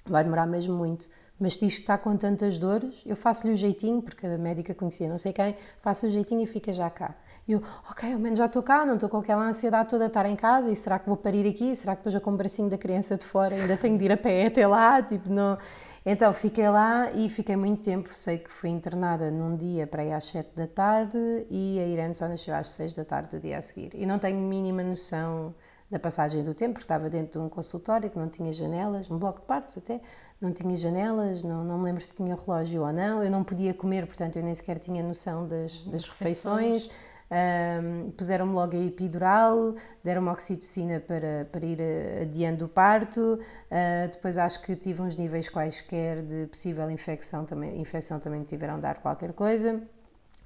[0.05, 1.07] Vai demorar mesmo muito.
[1.39, 5.09] Mas diz que está com tantas dores, eu faço-lhe o jeitinho, porque a médica conhecia
[5.09, 7.15] não sei quem, faço o jeitinho e fica já cá.
[7.47, 10.11] E eu, ok, ao menos já estou cá, não estou com aquela ansiedade toda de
[10.11, 11.75] estar em casa, e será que vou parir aqui?
[11.75, 14.11] Será que depois eu com o bracinho da criança de fora ainda tenho de ir
[14.11, 15.01] a pé até lá?
[15.01, 15.57] Tipo, não...
[16.05, 18.09] Então fiquei lá e fiquei muito tempo.
[18.13, 21.17] Sei que fui internada num dia para ir às 7 da tarde
[21.49, 23.91] e a Irene só nasceu às 6 da tarde do dia a seguir.
[23.93, 25.53] E não tenho mínima noção
[25.91, 29.19] da passagem do tempo, porque estava dentro de um consultório que não tinha janelas, um
[29.19, 29.99] bloco de partos até,
[30.39, 33.21] não tinha janelas, não, não me lembro se tinha relógio ou não.
[33.21, 36.89] Eu não podia comer, portanto eu nem sequer tinha noção das, das refeições.
[37.29, 41.79] Um, Puseram-me logo a epidural, deram-me oxitocina para, para ir
[42.21, 43.39] adiando o parto.
[43.69, 48.45] Uh, depois acho que tive uns níveis quaisquer de possível infecção também, infecção também me
[48.45, 49.75] tiveram a dar qualquer coisa.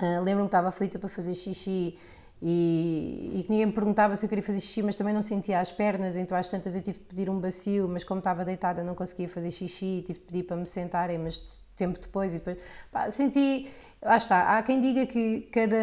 [0.02, 1.98] Uh, Lembro-me que estava aflita para fazer xixi
[2.42, 5.72] e, e, ninguém me perguntava se eu queria fazer xixi, mas também não sentia as
[5.72, 8.94] pernas, então às tantas eu tive de pedir um bacio, mas como estava deitada não
[8.94, 12.58] conseguia fazer xixi, tive de pedir para me sentarem, mas tempo depois e depois
[12.92, 13.70] pá, senti
[14.02, 15.76] lá está, há quem diga que cada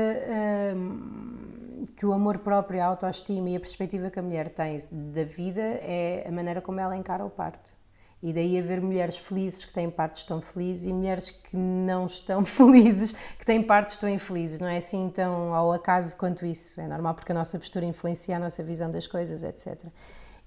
[0.76, 5.24] hum, que o amor próprio, a autoestima e a perspectiva que a mulher tem da
[5.24, 7.81] vida é a maneira como ela encara o parto.
[8.22, 12.44] E daí haver mulheres felizes que têm partos tão felizes e mulheres que não estão
[12.46, 14.60] felizes que têm partos tão infelizes.
[14.60, 16.80] Não é assim tão ao acaso quanto isso.
[16.80, 19.86] É normal porque a nossa postura influencia a nossa visão das coisas, etc.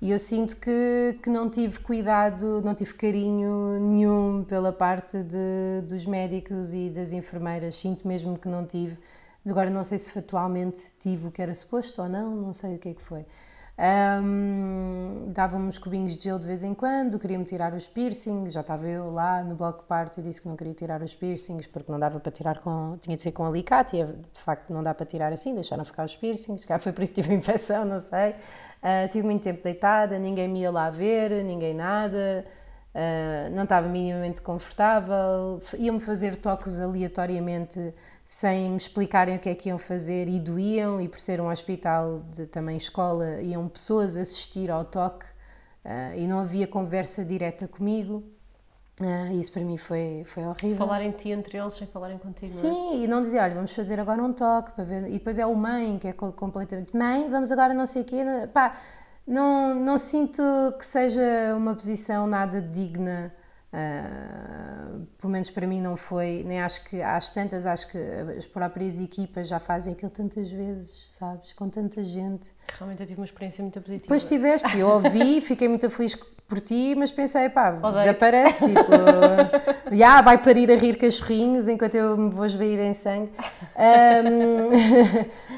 [0.01, 5.81] E eu sinto que, que não tive cuidado, não tive carinho nenhum pela parte de,
[5.85, 7.75] dos médicos e das enfermeiras.
[7.75, 8.97] Sinto mesmo que não tive.
[9.45, 12.79] Agora não sei se factualmente tive o que era suposto ou não, não sei o
[12.79, 13.25] que é que foi.
[13.77, 18.61] Um, Dava-me uns cubinhos de gelo de vez em quando, queria-me tirar os piercings, já
[18.61, 21.67] estava eu lá no bloco de parto e disse que não queria tirar os piercings
[21.67, 24.81] porque não dava para tirar com, tinha de ser com alicate e de facto não
[24.81, 27.83] dá para tirar assim, deixaram ficar os piercings, cá foi por isso que tive infecção,
[27.83, 28.29] não sei.
[28.31, 32.45] Uh, tive muito tempo deitada, ninguém me ia lá ver, ninguém nada,
[32.93, 35.59] uh, não estava minimamente confortável.
[35.77, 37.93] Iam-me fazer toques aleatoriamente
[38.25, 41.49] sem me explicarem o que é que iam fazer e doíam, e por ser um
[41.49, 45.25] hospital de também escola, iam pessoas assistir ao toque
[45.85, 48.23] uh, e não havia conversa direta comigo.
[48.99, 50.77] Uh, isso para mim foi, foi horrível.
[50.77, 52.95] Falar em ti entre eles sem falarem contigo, Sim, não é?
[52.95, 55.07] e não dizer, olha, vamos fazer agora um toque para ver.
[55.07, 58.23] E depois é o mãe, que é completamente mãe, vamos agora não sei o quê.
[58.53, 58.75] Pá,
[59.27, 60.41] não, não sinto
[60.79, 63.31] que seja uma posição nada digna.
[63.75, 67.97] Uh, pelo menos para mim não foi, nem acho que às tantas, acho que
[68.37, 71.51] as próprias equipas já fazem aquilo tantas vezes, sabes?
[71.51, 72.53] Com tanta gente.
[72.77, 74.03] Realmente eu tive uma experiência muito positiva.
[74.03, 76.15] Depois tiveste, eu ouvi, fiquei muito feliz
[76.47, 78.91] por ti, mas pensei, pá, desaparece, tipo,
[79.91, 83.31] já vai parir a rir cachorrinhos enquanto eu me vou esvair em sangue.
[83.75, 84.69] Um,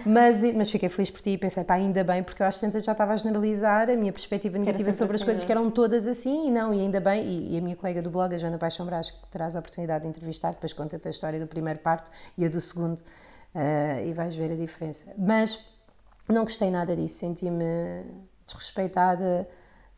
[0.09, 2.79] mas, mas fiquei feliz por ti e pensei, pá, ainda bem, porque eu acho que
[2.79, 5.45] já estava a generalizar a minha perspectiva negativa sobre assim, as coisas, é?
[5.45, 8.09] que eram todas assim, e não, e ainda bem, e, e a minha colega do
[8.09, 11.39] blog, a Joana Paixão Brás, que terás a oportunidade de entrevistar, depois conta-te a história
[11.39, 15.13] do primeiro parto e a do segundo, uh, e vais ver a diferença.
[15.17, 15.59] Mas
[16.29, 18.05] não gostei nada disso, senti-me
[18.45, 19.45] desrespeitada,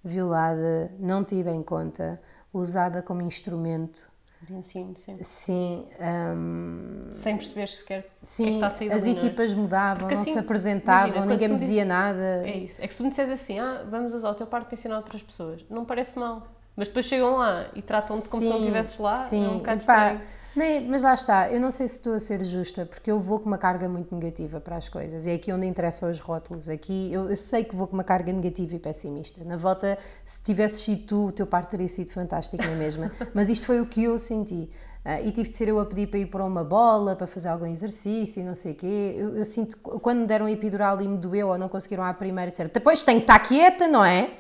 [0.04, 2.22] violada, não tida em conta,
[2.54, 4.08] usada como instrumento.
[4.42, 5.18] De ensino, sim.
[5.22, 5.88] Sim.
[6.00, 9.60] Um, Sem perceber sequer sim, que é que está a sair as dali, equipas não
[9.60, 9.62] é?
[9.64, 12.48] mudavam, Porque não assim, se apresentavam, imagina, ninguém me dizia dizes- nada.
[12.48, 12.82] É isso.
[12.82, 15.22] É que se me disseres assim, ah, vamos usar o teu parto para ensinar outras
[15.22, 16.48] pessoas, não parece mal.
[16.76, 19.46] Mas depois chegam lá e tratam-te como se não estivesses lá, sim.
[19.46, 20.22] é um bocado Epá, estranho.
[20.56, 23.40] Nem- mas lá está, eu não sei se estou a ser justa, porque eu vou
[23.40, 25.26] com uma carga muito negativa para as coisas.
[25.28, 26.68] É aqui onde interessam os rótulos.
[26.70, 29.44] Aqui eu, eu sei que vou com uma carga negativa e pessimista.
[29.44, 33.12] Na volta, se tivesses sido tu, o teu parto teria sido fantástico na mesma.
[33.34, 34.70] mas isto foi o que eu senti.
[35.06, 37.48] Ah, e tive de ser eu a pedir para ir para uma bola, para fazer
[37.48, 39.16] algum exercício, e não sei o quê.
[39.18, 42.14] Eu, eu sinto, quando me deram a epidural e me doeu ou não conseguiram à
[42.14, 44.34] primeira, disseram, depois tem que estar quieta, não é?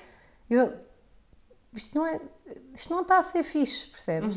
[0.49, 0.73] Eu,
[1.73, 2.19] isto não é,
[2.73, 4.35] isto não está a ser fixe, percebes?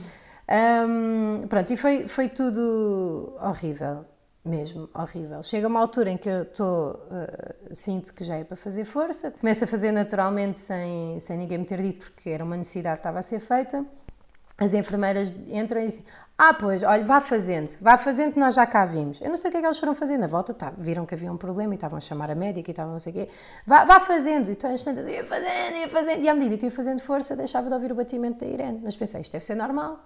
[0.48, 4.04] Um, pronto, e foi, foi tudo horrível,
[4.44, 5.42] mesmo horrível.
[5.42, 9.30] Chega uma altura em que eu estou, uh, sinto que já é para fazer força,
[9.30, 13.00] começo a fazer naturalmente sem, sem ninguém me ter dito, porque era uma necessidade que
[13.00, 13.84] estava a ser feita.
[14.58, 16.04] As enfermeiras entram e dizem:
[16.36, 19.20] Ah, pois, olha, vá fazendo, vá fazendo nós já cá vimos.
[19.20, 20.18] Eu não sei o que é que eles foram fazer.
[20.18, 22.72] Na volta tá, viram que havia um problema e estavam a chamar a médica e
[22.72, 23.28] estavam não sei o quê.
[23.66, 24.50] Vá, vá fazendo.
[24.50, 26.22] E tu às tantas, ia fazendo, ia fazendo.
[26.22, 28.80] E à medida que ia fazendo força, deixava de ouvir o batimento da Irene.
[28.84, 29.98] Mas pensei: Isto deve ser normal.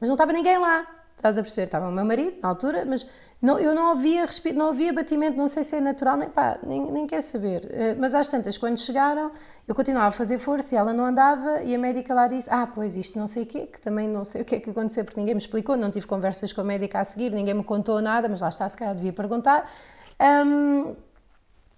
[0.00, 0.86] Mas não estava ninguém lá.
[1.16, 1.66] Estás a perceber?
[1.66, 3.06] Estava o meu marido, na altura, mas
[3.42, 6.58] não, eu não ouvia, respi- não ouvia batimento, não sei se é natural, nem, pá,
[6.62, 7.68] nem, nem quer saber.
[7.70, 9.30] Eh, Mas às tantas, quando chegaram,
[9.68, 12.66] eu continuava a fazer força e ela não andava e a médica lá disse, ah,
[12.66, 15.04] pois isto não sei o quê, que também não sei o que é que aconteceu,
[15.04, 18.00] porque ninguém me explicou, não tive conversas com a médica a seguir, ninguém me contou
[18.00, 19.70] nada, mas lá está, se calhar devia perguntar.
[20.18, 20.94] Ahm,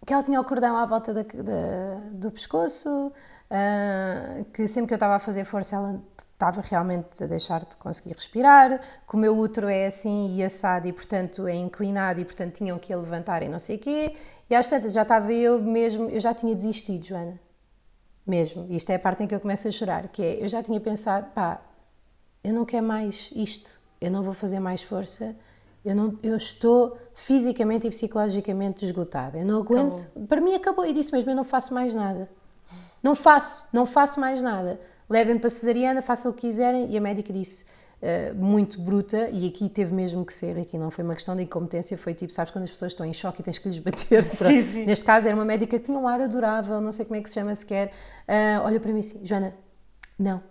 [0.07, 3.12] que ela tinha o cordão à volta da- da- do pescoço,
[3.51, 6.01] uh, que sempre que eu estava a fazer força ela
[6.43, 10.88] estava realmente a deixar de conseguir respirar, que o meu útero é assim e assado
[10.88, 14.12] e portanto é inclinado e portanto tinham que levantar e não sei o quê,
[14.51, 17.38] e às tantas já estava eu mesmo, eu já tinha desistido, Joana,
[18.26, 20.62] mesmo, isto é a parte em que eu começo a chorar, que é, eu já
[20.62, 21.62] tinha pensado, pá,
[22.43, 25.36] eu não quero mais isto, eu não vou fazer mais força,
[25.84, 30.26] eu, não, eu estou fisicamente e psicologicamente esgotada, eu não aguento, acabou.
[30.26, 32.28] para mim acabou, e disse mesmo, eu não faço mais nada,
[33.01, 34.80] não faço, não faço mais nada,
[35.13, 37.65] levem para cesariana, façam o que quiserem, e a médica disse,
[38.03, 41.45] Uh, muito bruta e aqui teve mesmo que ser, aqui não foi uma questão de
[41.45, 44.25] incompetência, foi tipo, sabes, quando as pessoas estão em choque e tens que lhes bater.
[44.25, 44.85] Sim, sim.
[44.85, 47.29] Neste caso era uma médica que tinha um ar adorável, não sei como é que
[47.29, 47.93] se chama sequer,
[48.27, 49.55] uh, olha para mim assim, Joana,
[50.19, 50.43] não,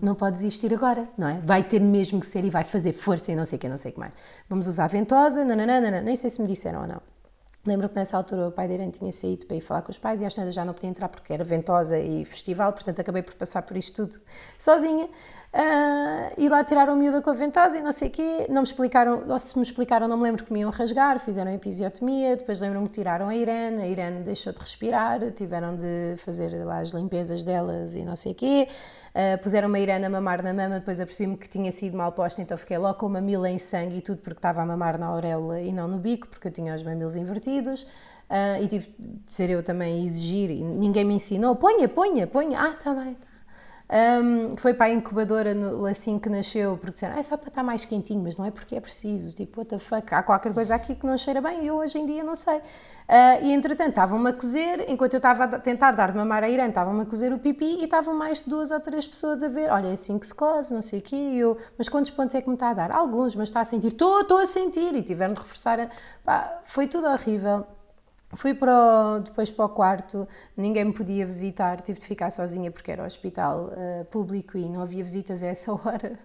[0.00, 1.40] não pode desistir agora, não é?
[1.44, 3.76] Vai ter mesmo que ser e vai fazer força e não sei o que, não
[3.76, 4.14] sei o que mais.
[4.48, 7.02] Vamos usar ventosa, nananana, nem sei se me disseram ou não.
[7.66, 9.98] Lembro que nessa altura o pai da Irene tinha saído para ir falar com os
[9.98, 13.22] pais e às tantas já não podia entrar porque era ventosa e festival, portanto acabei
[13.24, 14.22] por passar por isto tudo
[14.56, 15.08] sozinha.
[15.56, 18.60] Uh, e lá tiraram a miúda com a ventosa e não sei o quê, não
[18.60, 22.36] me explicaram, ou se me explicaram não me lembro que me iam rasgar, fizeram episiotomia,
[22.36, 26.80] depois lembro-me que tiraram a Irene, a Irene deixou de respirar, tiveram de fazer lá
[26.80, 28.68] as limpezas delas e não sei o quê,
[29.14, 32.42] uh, puseram uma Irene a mamar na mama, depois apercebi-me que tinha sido mal posta,
[32.42, 35.06] então fiquei logo com uma mila em sangue e tudo porque estava a mamar na
[35.06, 37.86] auréola e não no bico, porque eu tinha os mamilos invertidos.
[38.28, 42.26] Uh, e tive de ser eu também a exigir, e ninguém me ensinou, ponha, ponha,
[42.26, 43.35] ponha, ah, está bem, tá
[43.88, 47.62] um, foi para a incubadora no, assim que nasceu, porque disseram, é só para estar
[47.62, 50.74] mais quentinho, mas não é porque é preciso, tipo, what the fuck, há qualquer coisa
[50.74, 52.56] aqui que não cheira bem eu hoje em dia não sei.
[52.56, 56.48] Uh, e entretanto estavam-me a cozer, enquanto eu estava a tentar dar de mamar a
[56.48, 59.48] Irã, estavam-me a cozer o pipi e estavam mais de duas ou três pessoas a
[59.48, 62.10] ver, olha, é assim que se cose, não sei o quê, e eu, mas quantos
[62.10, 62.90] pontos é que me está a dar?
[62.90, 65.88] Alguns, mas está a sentir, estou, estou a sentir, e tiveram de reforçar,
[66.26, 66.60] a...
[66.64, 67.64] Foi tudo horrível.
[68.36, 72.70] Fui para o, depois para o quarto, ninguém me podia visitar, tive de ficar sozinha
[72.70, 76.18] porque era hospital uh, público e não havia visitas a essa hora.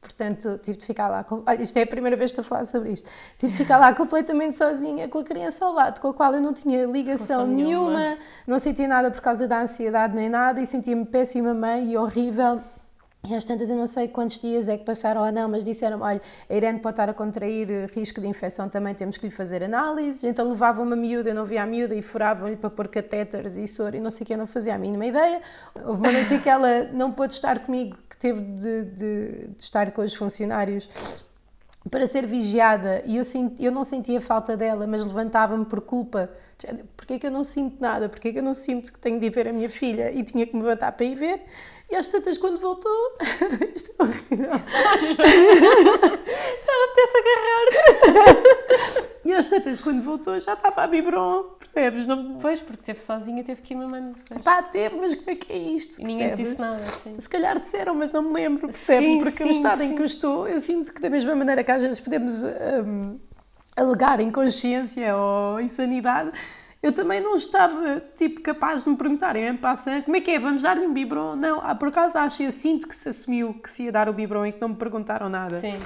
[0.00, 1.22] Portanto, tive de ficar lá.
[1.22, 3.08] Com, olha, isto é a primeira vez que estou a falar sobre isto.
[3.38, 6.40] Tive de ficar lá completamente sozinha, com a criança ao lado, com a qual eu
[6.40, 10.64] não tinha ligação nenhuma, nenhuma, não sentia nada por causa da ansiedade nem nada e
[10.64, 12.62] sentia-me péssima mãe e horrível.
[13.22, 16.00] E às tantas eu não sei quantos dias é que passaram ou não, mas disseram
[16.00, 19.32] olha, a Irene pode estar a contrair eh, risco de infecção também, temos que lhe
[19.32, 20.24] fazer análises.
[20.24, 23.66] Então levavam uma miúda, eu não via a miúda e furavam-lhe para pôr catéteres e
[23.66, 25.42] soro e não sei o que, eu não fazia a mínima ideia.
[25.74, 29.90] Houve uma noite que ela não pôde estar comigo, que teve de, de, de estar
[29.92, 30.88] com os funcionários
[31.90, 36.30] para ser vigiada e eu, senti, eu não sentia falta dela, mas levantava-me por culpa.
[36.94, 38.08] Porquê é que eu não sinto nada?
[38.08, 40.22] Porquê é que eu não sinto que tenho de ir ver a minha filha e
[40.22, 41.42] tinha que me levantar para ir ver?
[41.90, 42.92] E às tantas, quando voltou,
[43.74, 44.50] isto é horrível.
[46.60, 49.10] Só me apetece agarrar-te.
[49.24, 52.06] E às tantas, quando voltou, já estava a biberon, percebes?
[52.06, 52.38] Não...
[52.38, 54.40] Pois, porque teve sozinha, teve que ir mamando depois.
[54.40, 56.02] Pá, teve, mas como é que é isto?
[56.02, 56.78] Ninguém disse nada.
[56.78, 57.14] Sim.
[57.18, 59.10] Se calhar disseram, mas não me lembro, percebes?
[59.10, 59.84] Sim, porque sim, no estado sim.
[59.86, 63.18] em que eu estou, eu sinto que da mesma maneira que às vezes podemos um,
[63.76, 66.32] alegar inconsciência ou insanidade,
[66.82, 70.38] eu também não estava, tipo, capaz de me perguntarem em passant, como é que é,
[70.38, 71.36] vamos dar-lhe um biberon?
[71.36, 74.12] Não, ah, por acaso acho, eu sinto que se assumiu que se ia dar o
[74.12, 75.60] biberon e que não me perguntaram nada.
[75.60, 75.78] Sim.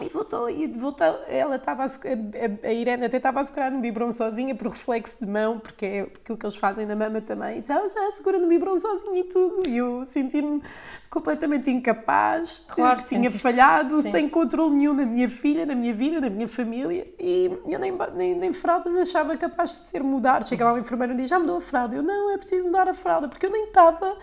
[0.00, 3.80] E voltou, e voltou, ela estava a, a, a Irene até estava a segurar no
[3.80, 7.58] biberon sozinha por reflexo de mão, porque é aquilo que eles fazem na mama também.
[7.58, 9.68] E disse, ah, já segura no biberon sozinha e tudo.
[9.68, 10.62] E eu senti-me
[11.10, 14.10] completamente incapaz, claro, que tinha falhado, sim.
[14.10, 17.06] sem controle nenhum na minha filha, na minha vida, na minha família.
[17.18, 20.44] E eu nem, nem, nem fraldas achava capaz de ser mudar.
[20.44, 21.96] Chega lá o enfermeiro e diz, já mudou a fralda.
[21.96, 24.16] Eu, não, é preciso mudar a fralda, porque eu nem estava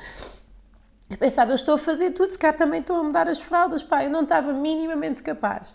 [1.10, 3.84] eu pensava, eu estou a fazer tudo, se cá também estou a mudar as fraldas,
[3.84, 5.74] pá, eu não estava minimamente capaz.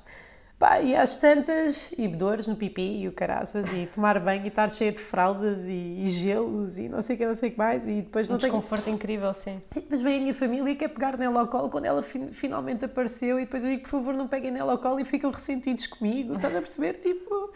[0.58, 4.48] Pá, e às tantas, e dores no pipi e o caraças, e tomar banho e
[4.48, 7.52] estar cheia de fraldas e, e gelos e não sei o que, não sei o
[7.52, 8.96] que mais, e depois um não desconforto tenho...
[8.96, 9.58] incrível, sim.
[9.74, 12.26] E depois vem a minha família e quer pegar nela ao colo quando ela fin
[12.32, 15.30] finalmente apareceu, e depois eu digo, por favor, não peguem nela ao colo e ficam
[15.30, 16.96] ressentidos comigo, estás a perceber?
[16.96, 17.50] Tipo,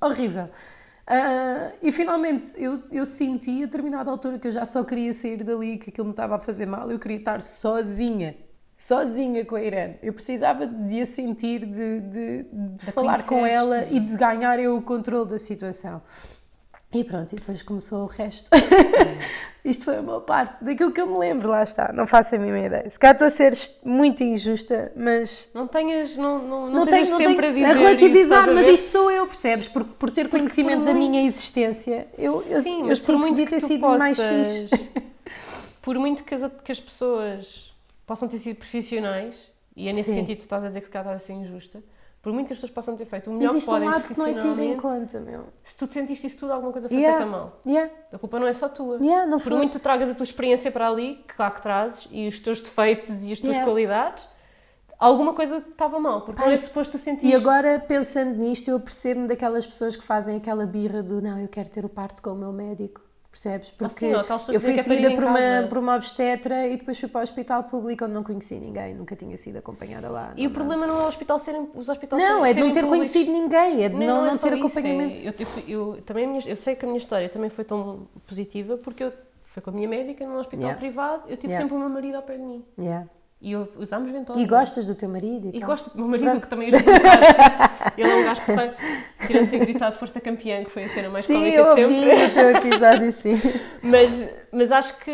[0.00, 0.48] horrível.
[1.08, 5.44] Uh, e finalmente eu, eu senti a determinada altura que eu já só queria sair
[5.44, 8.36] dali, que aquilo me estava a fazer mal, eu queria estar sozinha,
[8.74, 9.98] sozinha com a Irene.
[10.02, 13.28] Eu precisava de a sentir, de, de, de falar conhecer.
[13.28, 16.02] com ela e de ganhar eu o controle da situação.
[16.92, 18.48] E pronto, e depois começou o resto.
[19.64, 22.60] Isto foi uma parte daquilo que eu me lembro, lá está, não faço a mínima
[22.66, 22.88] ideia.
[22.88, 25.48] Se calhar estou a ser muito injusta, mas.
[25.52, 27.70] Não tenhas, não, não, não, não tenho, sempre tenho, a.
[27.70, 29.66] A relativizar, isso, mas isto sou eu, percebes?
[29.66, 33.46] Por, por ter conhecimento por da minha existência, eu, Sim, eu, eu sinto que devia
[33.46, 35.06] ter sido possas, mais fixe.
[35.82, 37.72] Por muito que as, que as pessoas
[38.04, 39.36] possam ter sido profissionais,
[39.76, 40.16] e é nesse Sim.
[40.16, 41.80] sentido que tu estás a dizer que se calhar estás a ser injusta,
[42.22, 44.08] por muito que as pessoas possam ter feito o melhor Existe que podem um lado
[44.08, 45.44] que não é tido em conta, meu.
[45.62, 47.18] se tu te sentiste isso tudo, alguma coisa foi Yeah.
[47.18, 47.60] feita mal.
[47.66, 47.92] Yeah.
[48.12, 48.96] A culpa não é só tua.
[49.00, 49.56] Yeah, não Por foi.
[49.58, 52.40] muito que tu tragas a tua experiência para ali, que claro que trazes, e os
[52.40, 54.28] teus defeitos e as tuas qualidades,
[54.98, 58.80] alguma coisa estava mal, porque não é suposto tu sentir E agora, pensando nisto, eu
[58.80, 62.30] percebo-me daquelas pessoas que fazem aquela birra do não, eu quero ter o parto com
[62.30, 63.02] o meu médico.
[63.36, 63.70] Percebes?
[63.70, 66.98] Porque sim, aquelas pessoas eu fui é seguida por uma, por uma obstetra e depois
[66.98, 70.32] fui para o hospital público onde não conheci ninguém, nunca tinha sido acompanhada lá.
[70.38, 72.60] E não o problema não é o hospital serem, os hospitais Não, serem, é de
[72.60, 73.12] não ter públicos.
[73.12, 75.18] conhecido ninguém, é de não, não, é só ter isso, acompanhamento.
[75.18, 75.28] é-
[75.68, 79.04] eu, eu, também minha- eu sei que a minha história também foi tão positiva porque
[79.04, 79.12] eu
[79.44, 80.80] fui com a minha médica num hospital Yeah.
[80.80, 81.62] privado, eu tive Yeah.
[81.62, 82.64] sempre o meu marido ao pé de mim.
[82.78, 83.06] Yeah.
[83.40, 84.40] E eu, usámos ventosa.
[84.40, 87.84] E gostas do teu marido e, E gosto do meu marido, que também ajuda assim.
[87.98, 88.74] Ele é um gajo porreiro.
[89.26, 92.00] Tirando ter gritado Força Campeã, que foi a cena mais Sim, cómica eu de ouvi
[92.00, 92.26] sempre.
[92.28, 93.34] no teu episódio, sim.
[93.82, 95.12] Mas, mas acho que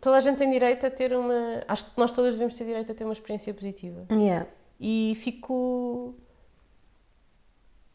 [0.00, 1.62] toda a gente tem direito a ter uma.
[1.68, 4.06] Acho que nós todas devemos ter direito a ter uma experiência positiva.
[4.10, 4.46] Yeah.
[4.80, 6.14] E fico.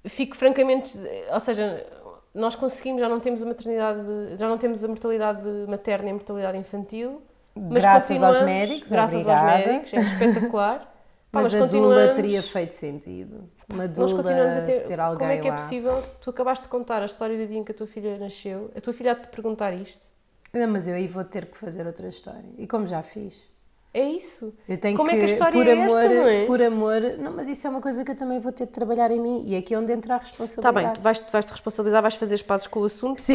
[0.05, 0.97] Fico francamente.
[1.33, 1.85] Ou seja,
[2.33, 3.99] nós conseguimos, já não temos a maternidade.
[4.37, 7.21] Já não temos a mortalidade materna e a mortalidade infantil.
[7.69, 9.57] Mas Graças aos médicos, Graças obrigada.
[9.57, 10.79] aos médicos, é espetacular.
[11.31, 13.47] Pá, Mas, a dula teria feito sentido.
[13.71, 14.81] Uma dula continuamos a ter.
[14.83, 15.57] ter alguém como é que é lá.
[15.57, 16.01] possível?
[16.19, 18.71] Tu acabaste de contar a história do dia em que a tua filha nasceu.
[18.75, 20.07] A tua filha há de te perguntar isto.
[20.51, 22.49] Não, mas eu aí vou ter que fazer outra história.
[22.57, 23.47] E como já fiz.
[23.91, 24.53] É isso.
[24.67, 26.45] Eu tenho Como que, é que a história por é amor, esta, não é?
[26.45, 29.09] por amor, não, mas isso é uma coisa que eu também vou ter de trabalhar
[29.09, 30.75] em mim e é aqui onde entra a Está responsabilidade.
[30.75, 33.19] Tá bem, tu vais, vais te responsabilizar, vais fazer os passos com o assunto.
[33.19, 33.33] Sim,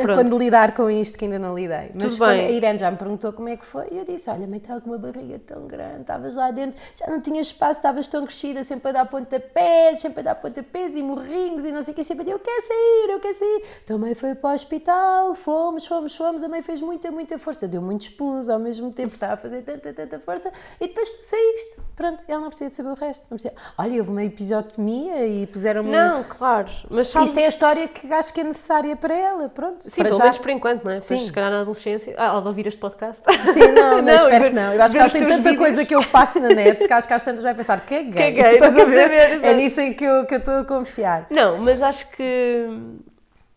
[0.00, 1.90] para- quando lidar com isto que ainda não lidei.
[1.94, 2.46] Mas Tudo quando bem.
[2.46, 4.80] a Irene já me perguntou como é que foi, e eu disse: Olha, mãe, estava
[4.80, 8.62] com uma barriga tão grande, estavas lá dentro, já não tinhas espaço, estavas tão crescida,
[8.64, 12.02] sempre a dar pontapés, sempre a dar pontapés e morrinhos e não sei o que,
[12.02, 13.62] sempre a dizer: Eu quero sair, eu quero sair.
[13.84, 16.42] Então a mãe foi para o hospital, fomos, fomos, fomos.
[16.42, 19.49] A mãe fez muita, muita força, deu muitos pulos ao mesmo tempo, estava a fazer
[19.62, 21.80] tanta, tanta força e depois tu saíste.
[21.96, 23.22] Pronto, ela não precisa de saber o resto.
[23.30, 23.54] Não precisa.
[23.76, 25.90] Olha, houve uma episiotomia e puseram-me.
[25.90, 26.68] Não, claro.
[26.88, 29.82] Mas sabes, Isto é a história que acho que é necessária para ela, pronto.
[29.82, 30.24] sim, pelo já.
[30.24, 31.00] menos por enquanto, não é?
[31.00, 31.26] Sim.
[31.26, 32.14] Se calhar na adolescência.
[32.16, 33.22] Ah, ela ouvir este podcast.
[33.52, 34.72] Sim, não, não, Não, espero que não.
[34.74, 35.56] Eu acho que ela tem tanta vídeos.
[35.58, 38.12] coisa que eu faço na net que acho que às tantas vai pensar caguei.
[38.12, 39.44] Caguei, Estás para a ver?
[39.44, 41.26] É nisso em que eu que eu estou a confiar.
[41.30, 42.66] Não, mas acho que.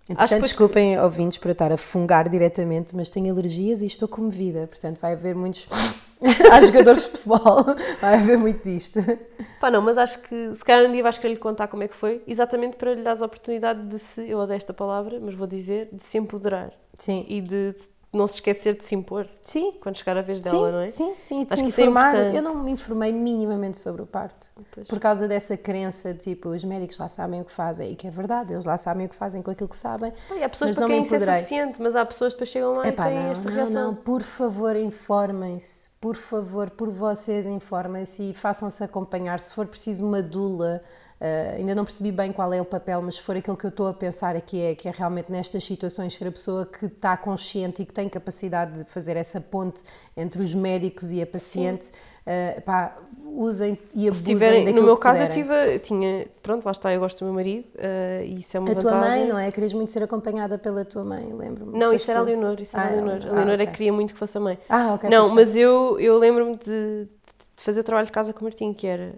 [0.03, 4.07] Entretanto, depois- desculpem, ouvintes, por eu estar a fungar diretamente, mas tenho alergias e estou
[4.07, 4.67] comovida.
[4.67, 5.67] Portanto, vai haver muitos.
[6.51, 7.65] Há jogadores de futebol,
[7.99, 8.99] vai haver muito disto.
[9.59, 11.87] Pá, não, mas acho que se calhar um dia vais querer lhe contar como é
[11.87, 14.29] que foi, exatamente para lhe dar a oportunidade de se.
[14.29, 17.75] Eu odeio esta palavra, mas vou dizer, de se empoderar Sim, e de
[18.13, 19.71] não se esquecer de se impor sim.
[19.81, 20.89] quando chegar a vez Sim, dela, não é?
[20.89, 22.09] sim, sim, e de Acho se é informar.
[22.09, 22.35] importante.
[22.35, 24.51] eu não me informei minimamente sobre o parto.
[24.71, 24.87] Pois.
[24.87, 28.11] Por causa dessa crença, tipo, os médicos lá sabem o que fazem, e que é
[28.11, 30.13] verdade, eles lá sabem o que fazem com aquilo que sabem.
[30.37, 32.49] E há pessoas mas para não quem isso é suficiente, mas há pessoas que depois
[32.49, 33.83] chegam lá Epá, e têm não, esta não, reação.
[33.87, 35.89] não, por favor, informem-se.
[35.99, 39.39] Por favor, por vocês, informem-se e façam-se acompanhar.
[39.39, 40.81] Se for preciso uma dula,
[41.25, 43.69] eh, ainda não percebi bem qual é o papel, mas se for aquilo que eu
[43.69, 47.15] estou a pensar aqui, é que é realmente nestas situações ser a pessoa que está
[47.15, 49.83] consciente e que tem capacidade de fazer essa ponte
[50.17, 51.91] entre os médicos e a paciente,
[52.25, 52.97] eh, pá,
[53.35, 55.43] usem e Se abusem tiverem, daquilo no meu caso, eu puderem.
[55.43, 58.59] tive, eu tinha, pronto, lá está, eu gosto do meu marido eh, e isso é
[58.59, 59.19] uma A tua vantagem.
[59.21, 59.49] mãe, não é?
[59.51, 61.79] Querias muito ser acompanhada pela tua mãe, lembro-me.
[61.79, 62.27] Não, isso era a tu?
[62.27, 63.19] Leonor, isso era Ah, a Leonor.
[63.25, 63.65] ah, A Leonor é ok.
[63.67, 64.59] que queria muito que fosse a mãe.
[64.69, 65.09] Ah, ok.
[65.09, 67.05] não, mas eu, eu lembro-me de,
[67.55, 69.15] de fazer o trabalho de casa com o Martim, que era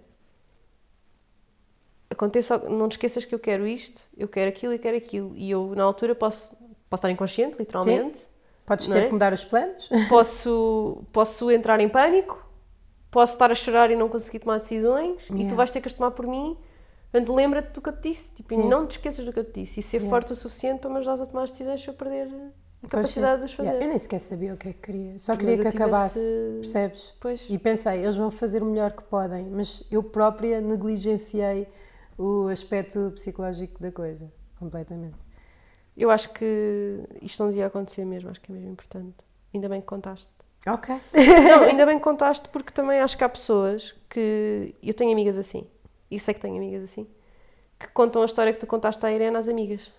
[2.16, 5.32] aconteça, não te esqueças que eu quero isto, eu quero aquilo e quero aquilo.
[5.36, 6.56] E eu, na altura, posso,
[6.90, 8.24] posso estar inconsciente, literalmente,
[8.64, 9.06] Podes não ter é?
[9.06, 9.88] que mudar os planos?
[10.08, 12.44] posso, posso entrar em pânico,
[13.10, 15.48] posso estar a chorar e não conseguir tomar decisões, e Yeah.
[15.50, 16.56] tu vais ter que as tomar por mim.
[17.12, 18.68] Portanto, lembra-te do que eu te disse, tipo, e Sim.
[18.68, 20.10] não te esqueças do que eu te disse, e ser Yeah.
[20.10, 22.28] forte o suficiente para me ajudar a tomar as decisões se eu perder
[22.82, 23.38] a capacidade sim.
[23.38, 23.68] de os fazer.
[23.68, 25.18] Yeah, Eu nem sequer sabia o que é que queria.
[25.18, 27.14] Só queria que acabasse, esse- percebes?
[27.20, 27.46] Pois.
[27.48, 31.68] E pensei, eles vão fazer o melhor que podem, mas eu própria negligenciei
[32.18, 35.16] o aspecto psicológico da coisa, completamente.
[35.96, 39.14] Eu acho que isto não devia acontecer mesmo, acho que é mesmo importante.
[39.54, 40.28] Ainda bem que contaste.
[40.66, 40.94] Ok.
[41.14, 44.74] Não, ainda bem que contaste, porque também acho que há pessoas que.
[44.82, 45.66] Eu tenho amigas assim,
[46.10, 47.06] e sei que tenho amigas assim,
[47.78, 49.90] que contam a história que tu contaste à Irene às amigas.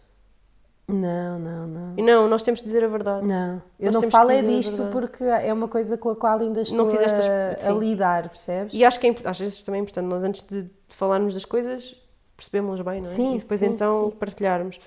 [0.87, 1.93] Não, não, não.
[1.97, 3.27] E não, nós temos de dizer a verdade.
[3.27, 6.61] Não, eu Nós não falo é disto porque é uma coisa com a qual ainda
[6.61, 8.73] estou fizeste as- a, a lidar, percebes?
[8.73, 11.33] E acho que é importante, às vezes também é importante, nós antes de, de falarmos
[11.33, 11.93] das coisas,
[12.37, 13.11] percebemos-las bem, não é?
[13.11, 14.17] Sim, e depois sim, então sim.
[14.17, 14.79] partilharmos.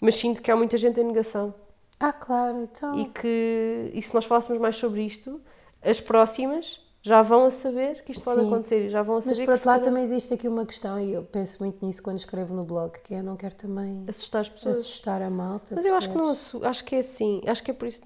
[0.00, 1.54] Mas sinto que há muita gente em negação.
[1.98, 2.98] Ah, claro, então.
[3.00, 5.40] E que e se nós falássemos mais sobre isto,
[5.80, 8.46] as próximas já vão a saber que isto pode Sim.
[8.46, 10.64] acontecer e já vão a Mas saber por que outro lado também existe aqui uma
[10.64, 14.04] questão e eu penso muito nisso quando escrevo no blog, que eu não quero também
[14.08, 14.78] assustar as pessoas.
[14.78, 15.74] assustar a malta.
[15.74, 18.02] Mas eu acho que não acho que é assim, acho que é por isso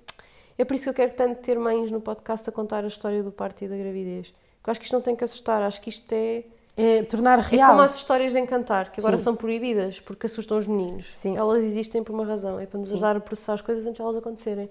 [0.58, 3.22] é por isso que eu quero tanto ter mães no podcast a contar a história
[3.22, 4.32] do parto e da gravidez.
[4.66, 6.44] Eu acho que isto não tem que assustar, acho que isto é
[6.76, 7.70] É tornar É real.
[7.70, 9.22] como as histórias de encantar, que agora Sim.
[9.24, 11.06] são proibidas porque assustam os meninos.
[11.12, 11.36] Sim.
[11.36, 14.02] Elas existem por uma razão, é para nos ajudar a processar as coisas antes de
[14.02, 14.68] elas acontecerem.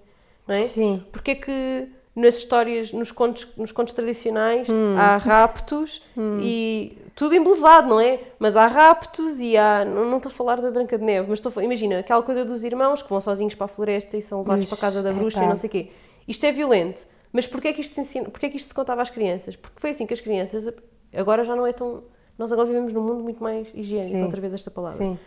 [0.47, 0.60] Não é?
[0.60, 1.03] Sim.
[1.12, 4.96] Porque é que nas histórias, nos contos, nos contos tradicionais, Hum.
[4.97, 6.01] há raptos
[6.42, 8.20] e tudo embelezado, não é?
[8.38, 9.84] Mas há raptos e há.
[9.84, 13.01] Não, estou a falar da Branca de Neve, mas estou imagina aquela coisa dos irmãos
[13.01, 15.43] que vão sozinhos para a floresta e são levados Ux, para a casa da bruxa
[15.43, 15.89] e não sei o quê.
[16.28, 17.08] Isto é violento.
[17.34, 18.29] Mas porquê é que isto se ensina?
[18.29, 19.55] Porquê é que isto se contava às crianças?
[19.58, 20.70] Porque foi assim que as crianças
[21.13, 22.03] agora já não é tão.
[22.37, 24.97] Nós agora vivemos num mundo muito mais higiênico, outra vez esta palavra.
[24.97, 25.17] Sim.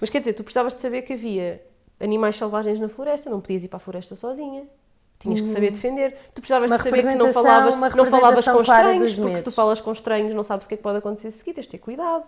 [0.00, 1.62] Mas quer dizer, tu precisavas de saber que havia
[1.98, 4.64] animais selvagens na floresta, não podias ir para a floresta sozinha.
[5.18, 6.16] Tinhas que saber defender.
[6.34, 6.76] Tu precisavas Uhum.
[6.76, 9.92] Uma de saber que não falavas, não falavas com estranhos, porque se tu falas com
[9.92, 12.26] estranhos não sabes o que é que pode acontecer a seguir, tens de ter cuidado.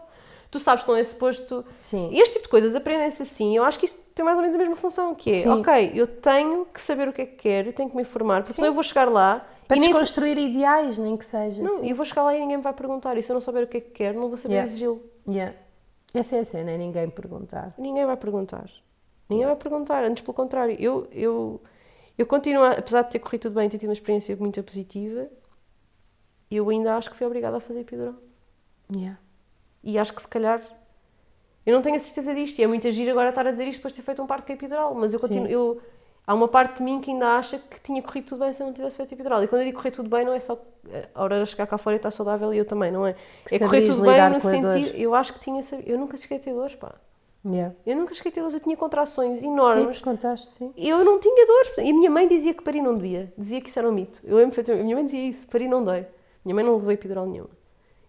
[0.50, 1.64] Tu sabes que não é suposto.
[1.80, 2.10] Sim.
[2.12, 3.56] E este tipo de coisas aprendem-se assim.
[3.56, 5.48] Eu acho que isto tem mais ou menos a mesma função, que é, Sim.
[5.48, 8.42] ok, eu tenho que saber o que é que quero, eu tenho que me informar,
[8.42, 11.62] porque senão eu vou chegar lá Para e nem desconstruir ideais, nem que seja.
[11.62, 11.88] não, sim.
[11.90, 13.16] eu vou chegar lá e ninguém me vai perguntar.
[13.16, 14.70] E se eu não souber o que é que quero, não vou saber Yeah.
[14.70, 15.02] exigi-lo.
[15.28, 15.56] Yeah.
[16.14, 17.74] Essa é a cena, é ninguém perguntar.
[17.78, 18.70] Ninguém vai perguntar.
[19.28, 20.76] Ninguém vai perguntar, antes pelo contrário.
[20.78, 21.62] Eu, eu,
[22.18, 25.28] eu continuo, apesar de ter corrido tudo bem, ter tido uma experiência muito positiva,
[26.50, 28.14] eu ainda acho que fui obrigada a fazer epidural.
[28.94, 29.18] Yeah.
[29.82, 30.62] E acho que se calhar.
[31.64, 33.78] Eu não tenho a certeza disto, e é muito agir agora estar a dizer isto
[33.78, 35.28] depois de ter feito um parto com epidural, mas eu Sim.
[35.28, 35.48] continuo.
[35.48, 35.80] Eu,
[36.26, 38.66] há uma parte de mim que ainda acha que tinha corrido tudo bem se eu
[38.66, 39.42] não tivesse feito epidural.
[39.42, 40.60] E quando eu digo correr tudo bem, não é só
[41.14, 43.14] a hora de chegar cá fora e estar saudável e eu também, não é?
[43.46, 44.96] Que é correr tudo bem no sentido.
[44.96, 45.62] Eu acho que tinha.
[45.86, 46.94] Eu nunca cheguei a ter dores, pá.
[47.44, 47.74] Yeah.
[47.84, 49.96] Eu nunca cheguei a ter dores, eu tinha contrações Sim, enormes.
[49.96, 50.72] tu contaste, sim.
[50.76, 51.78] Eu não tinha dores.
[51.78, 53.32] E a minha mãe dizia que parir não doía.
[53.36, 54.20] Dizia que isso era um mito.
[54.22, 54.82] Eu lembro perfeitamente.
[54.82, 55.48] A minha mãe dizia isso.
[55.48, 56.06] Parir não dói.
[56.44, 57.50] Minha mãe não levou epidural nenhuma.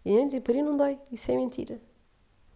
[0.06, 1.00] E a minha mãe dizia, parir não dói.
[1.12, 1.82] Isso é mentira.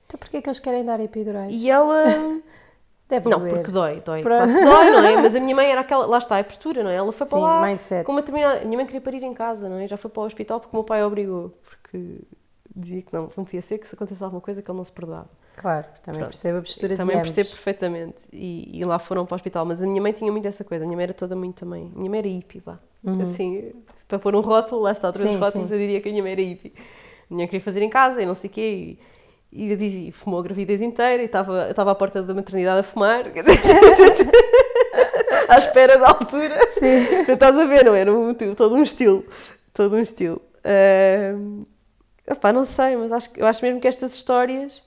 [0.05, 1.51] Então porquê que eles querem dar epidurais?
[1.51, 2.03] E ela...
[3.09, 3.53] Deve não, doer.
[3.53, 4.21] porque dói, dói.
[4.21, 4.51] Pronto.
[4.51, 5.15] Claro dói, não é?
[5.21, 6.05] Mas a minha mãe era aquela...
[6.05, 6.95] Lá está, a postura, não é?
[6.95, 7.65] Ela foi Sim, para lá...
[7.65, 8.03] mindset.
[8.05, 8.61] Com uma determinada...
[8.61, 9.87] A minha mãe queria parir em casa, não é?
[9.87, 11.53] Já foi para o hospital porque o meu pai obrigou.
[11.63, 12.19] Porque
[12.75, 14.91] dizia que não, não podia ser, que se acontecesse alguma coisa que ele não se
[14.91, 15.29] perdoava.
[15.55, 16.29] Claro, também Pronto.
[16.31, 17.33] percebo a postura Também de ambos.
[17.33, 18.23] percebo perfeitamente.
[18.31, 19.65] E, e lá foram para o hospital.
[19.65, 20.83] Mas a minha mãe tinha muito essa coisa.
[20.83, 21.91] A minha mãe era toda muito também.
[21.95, 22.77] A minha mãe era hippie, vá.
[23.21, 23.71] Assim,
[24.07, 25.37] para pôr um rótulo, lá está, três Uhum.
[25.37, 25.73] Sim, rótulos, sim.
[25.73, 26.73] eu diria que a minha mãe era hippie.
[26.75, 28.61] A minha mãe queria fazer em casa e não sei o quê.
[28.61, 28.99] E,
[29.51, 32.83] e eu dizia, fumou a gravidez inteira e estava, estava à porta da maternidade a
[32.83, 33.23] fumar.
[35.47, 36.67] à espera da altura.
[36.67, 37.23] Sim.
[37.25, 39.25] Tu estás a ver, não era um, todo um estilo.
[39.73, 40.41] Todo um estilo.
[40.63, 41.63] Ahm,
[42.27, 44.85] epá, não sei, mas acho, eu acho mesmo que estas histórias.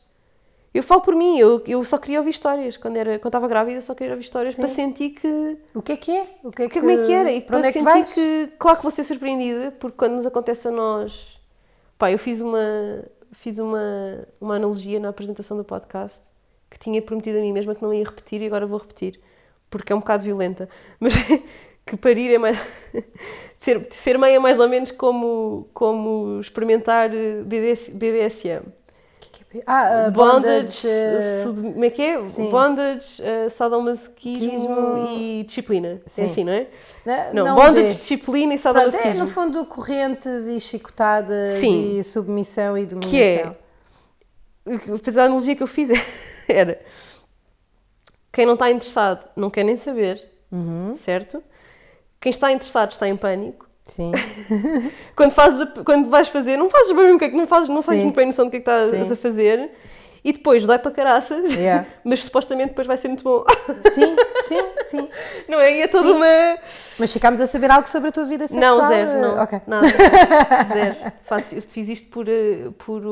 [0.72, 2.76] Eu falo por mim, eu, eu só queria ouvir histórias.
[2.76, 4.62] Quando, era, quando estava grávida, só queria ouvir histórias Sim.
[4.62, 5.58] para sentir que.
[5.74, 6.26] O que é que é?
[6.44, 7.32] O que é que, Como é que era?
[7.32, 8.52] E para para onde é que sentir que.
[8.58, 11.40] Claro que vou ser surpreendida, porque quando nos acontece a nós.
[11.98, 13.04] Pá, eu fiz uma.
[13.40, 16.20] Fiz uma, uma analogia na apresentação do podcast
[16.68, 19.18] que tinha prometido a mim mesma que não ia repetir e agora vou repetir,
[19.70, 20.68] porque é um bocado violenta.
[21.00, 21.14] Mas
[21.86, 22.58] que parir é mais.
[23.58, 28.60] ser, ser mãe é mais ou menos como, como experimentar eh, BDS, BDSM.
[29.66, 31.48] Ah, uh, bondage, bondage.
[31.48, 32.24] uh, como é que é?
[32.24, 32.50] sim.
[32.50, 35.08] Bondage, uh, sadomasoquismo Quismo.
[35.18, 36.00] e disciplina.
[36.06, 36.22] Sim.
[36.22, 36.66] É assim, não é?
[37.32, 39.18] Não, não bondage, de- disciplina e Pronto, é sadomasoquismo.
[39.18, 41.98] no fundo correntes e chicotadas Sim.
[41.98, 43.56] e submissão e que dominação.
[44.66, 45.88] é, depois a analogia que eu fiz
[46.48, 46.80] era,
[48.32, 50.94] quem não está interessado não quer nem saber, Uhum.
[50.94, 51.42] certo?
[52.20, 53.66] Quem está interessado está em pânico.
[53.90, 54.12] Sim.
[55.16, 57.82] Quando, fazes quando vais fazer, não fazes bem o que é que não fazes, não
[57.82, 58.04] tens Sim.
[58.04, 59.12] muito bem noção do que é que estás Sim.
[59.12, 59.70] a fazer.
[60.22, 61.86] E depois dói para caraças, Yeah.
[62.04, 63.44] mas supostamente depois vai ser muito bom.
[63.88, 65.08] sim, sim, sim.
[65.48, 65.78] Não é?
[65.78, 66.14] E é toda Sim.
[66.14, 66.58] uma.
[66.98, 68.78] Mas ficámos a saber algo sobre a tua vida sexual?
[68.78, 69.36] Não, zero, não.
[69.66, 69.86] Nada.
[70.72, 70.96] Zero.
[71.24, 73.02] Faço, eu fiz isto por, eh, por,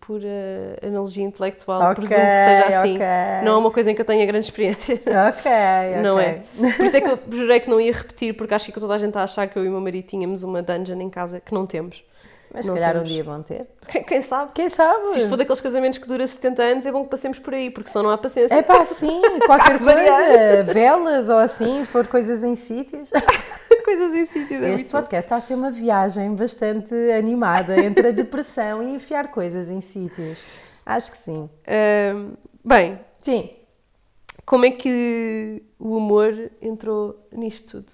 [0.00, 1.80] por eh, analogia intelectual.
[1.90, 2.94] Ok, Presumo que seja assim.
[2.94, 3.06] ok.
[3.44, 4.94] Não é uma coisa em que eu tenha grande experiência.
[5.28, 5.50] Ok,
[6.02, 6.42] Não é?
[6.76, 8.98] Por isso é que eu jurei que não ia repetir, porque acho que toda a
[8.98, 11.40] gente está a achar que eu e o meu marido tínhamos uma dungeon em casa
[11.40, 12.02] que não temos.
[12.52, 13.02] Mas se calhar temos.
[13.02, 13.66] um dia vão ter.
[13.88, 14.52] Quem, quem sabe?
[14.54, 15.08] Quem sabe?
[15.08, 17.70] Se isto for daqueles casamentos que dura 70 anos, é bom que passemos por aí,
[17.70, 18.54] porque senão não há paciência.
[18.54, 23.08] É pá, sim, qualquer coisa, velas ou assim, pôr coisas em sítios.
[23.84, 24.62] Coisas em sítios.
[24.62, 24.98] É Este bom.
[25.00, 29.80] podcast está a ser uma viagem bastante animada entre a depressão e enfiar coisas em
[29.80, 30.38] sítios.
[30.84, 31.48] Acho que sim.
[31.66, 33.48] Ahm, bem, Sim.
[34.44, 37.92] como é que o humor entrou nisto tudo?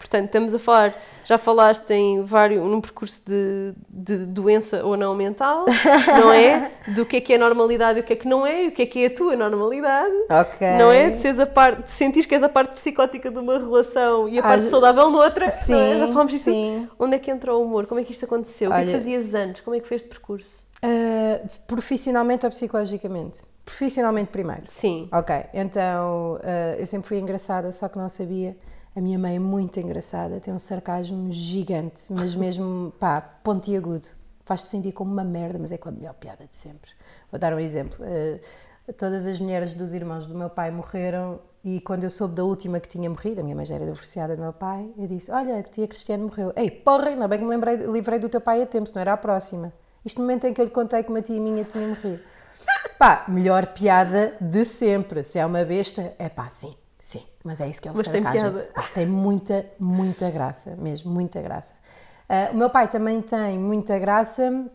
[0.00, 0.94] Portanto, estamos a falar,
[1.26, 5.66] já falaste em vários, num percurso de, de doença ou não mental,
[6.18, 6.70] não é?
[6.96, 8.72] Do que é que é normalidade e o que é que não é, e o
[8.72, 10.66] que é que é a tua normalidade, Ok.
[10.78, 11.10] não é?
[11.10, 14.38] De, seres a parte, de sentir que és a parte psicótica de uma relação e
[14.38, 15.44] a Ah, parte já- saudável noutra.
[15.44, 15.48] é?
[15.50, 16.44] Sim, já falámos disso.
[16.50, 16.88] sim.
[16.98, 17.86] Onde é que entrou o humor?
[17.86, 18.70] Como é que isto aconteceu?
[18.70, 19.60] o que é que Olha- fazias antes?
[19.60, 20.64] Como é que foi este percurso?
[20.82, 23.40] Ah, profissionalmente ou psicologicamente?
[23.66, 24.62] Profissionalmente primeiro.
[24.68, 25.10] Sim.
[25.12, 28.56] Ok, então ah, eu sempre fui engraçada, só que não sabia.
[28.94, 34.08] A minha mãe é muito engraçada, tem um sarcasmo gigante, mas mesmo, pá, pontiagudo.
[34.44, 36.90] faz-te sentir como uma merda, mas é com a melhor piada de sempre.
[37.30, 38.04] Vou dar um exemplo.
[38.04, 42.42] Uh, todas as mulheres dos irmãos do meu pai morreram e quando eu soube da
[42.42, 45.30] última que tinha morrido, a minha mãe já era divorciada do meu pai, eu disse:
[45.30, 46.52] Olha, a tia Cristiane morreu.
[46.56, 49.02] Ei, porra, ainda bem que me lembrei, livrei do teu pai a tempo, se não
[49.02, 49.72] era a próxima.
[50.04, 52.20] Isto no momento em que eu lhe contei que uma tia minha tinha morrido.
[52.98, 55.22] Pá, melhor piada de sempre.
[55.22, 56.74] Se é uma besta, é pá, sim.
[57.44, 58.50] Mas é isso que é o Mas tem sarcasmo.
[58.52, 58.68] piada.
[58.74, 61.74] Pá, tem muita, muita graça, mesmo, muita graça.
[62.28, 64.66] Ah, o meu pai também tem muita graça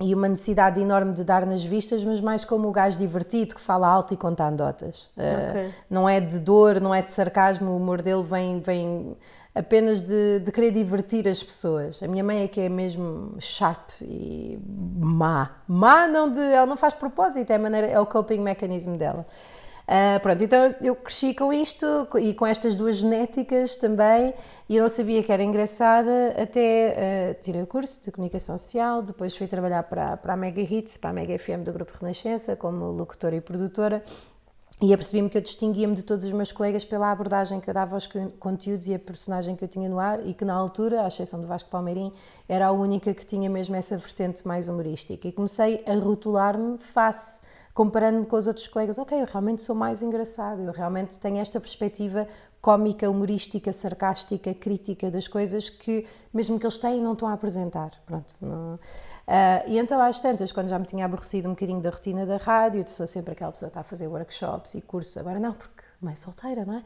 [0.00, 3.60] e uma necessidade enorme de dar nas vistas, mas mais como o gajo divertido que
[3.60, 5.08] fala alto e conta anedotas.
[5.16, 5.70] Ah, Ok.
[5.90, 9.16] Não é de dor, não é de sarcasmo, o humor dele vem, vem
[9.54, 12.02] apenas de, de querer divertir as pessoas.
[12.02, 14.58] A minha mãe é que é mesmo sharp e
[14.98, 15.50] má.
[15.68, 19.26] Má não de, ela não faz propósito, é, a maneira, é o coping mechanism dela.
[19.88, 21.86] Ah, pronto, então eu cresci com isto
[22.18, 24.34] e com estas duas genéticas também,
[24.68, 29.00] e eu não sabia que era engraçada até ah, tirei o curso de comunicação social,
[29.00, 32.56] depois fui trabalhar para, para a Mega Hits, para a Mega FM do Grupo Renascença,
[32.56, 34.02] como locutora e produtora,
[34.82, 37.94] e apercebi-me que eu distinguia-me de todos os meus colegas pela abordagem que eu dava
[37.94, 41.02] aos con- conteúdos e a personagem que eu tinha no ar e que na altura,
[41.02, 42.12] à exceção do Vasco Palmeirim,
[42.48, 45.26] era a única que tinha mesmo essa vertente mais humorística.
[45.28, 47.40] E comecei a rotular-me face,
[47.76, 48.96] comparando-me com os outros colegas.
[48.96, 52.26] Ok, eu realmente sou mais engraçado, eu realmente tenho esta perspectiva
[52.58, 57.90] cómica, humorística, sarcástica, crítica das coisas que, mesmo que eles têm, não estão a apresentar.
[58.06, 58.78] Pronto, não-
[59.28, 62.38] ah, e então, às tantas, quando já me tinha aborrecido um bocadinho da rotina da
[62.38, 65.82] rádio, sou sempre aquela pessoa que está a fazer workshops e cursos, agora não, porque
[66.00, 66.82] mãe solteira, não é?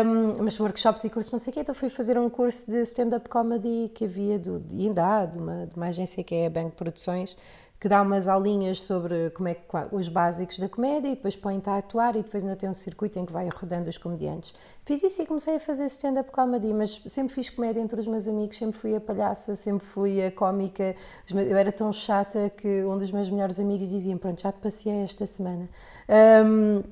[0.00, 2.80] Ahm, mas workshops e cursos, não sei o quê, então fui fazer um curso de
[2.82, 6.50] stand-up comedy que havia, do, ainda há, de uma, de uma agência que é a
[6.50, 7.36] Banco Produções,
[7.80, 11.70] que dá umas aulinhas sobre como é que, os básicos da comédia e depois põe-te
[11.70, 14.52] a atuar e depois ainda tem um circuito em que vai rodando os comediantes.
[14.84, 18.28] Fiz isso e comecei a fazer stand-up comedy, mas sempre fiz comédia entre os meus
[18.28, 20.94] amigos, sempre fui a palhaça, sempre fui a cómica.
[21.32, 24.92] Eu era tão chata que um dos meus melhores amigos dizia: Pronto, já te passei
[25.02, 25.66] esta semana.
[26.06, 26.82] Ahm,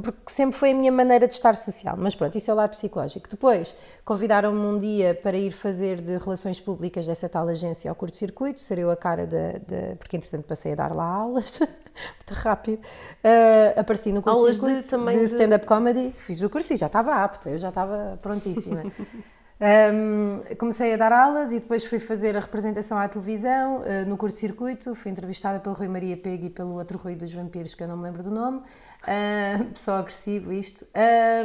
[0.00, 1.96] porque sempre foi a minha maneira de estar social.
[1.98, 3.28] Mas pronto, isso é o lado psicológico.
[3.28, 3.74] Depois,
[4.04, 8.78] convidaram-me um dia para ir fazer de relações públicas dessa tal agência ao curto-circuito, ser
[8.78, 9.52] eu a cara da...
[9.52, 12.80] da- porque entretanto passei a dar lá aulas, muito rápido.
[13.22, 14.78] Ah, apareci no curto-circuito de
[15.18, 18.82] de- stand-up comedy, fiz o curso e já estava apta, eu já estava prontíssima.
[19.60, 24.16] Um, comecei a dar aulas e depois fui fazer a representação à televisão uh, no
[24.16, 24.94] curto-circuito.
[24.94, 27.96] Fui entrevistada pelo Rui Maria Pego e pelo outro Rui dos Vampiros, que eu não
[27.96, 28.58] me lembro do nome.
[28.58, 30.84] Uh, pessoal agressivo, isto.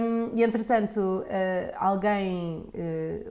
[0.02, 1.26] Um, e entretanto, uh,
[1.78, 2.66] alguém,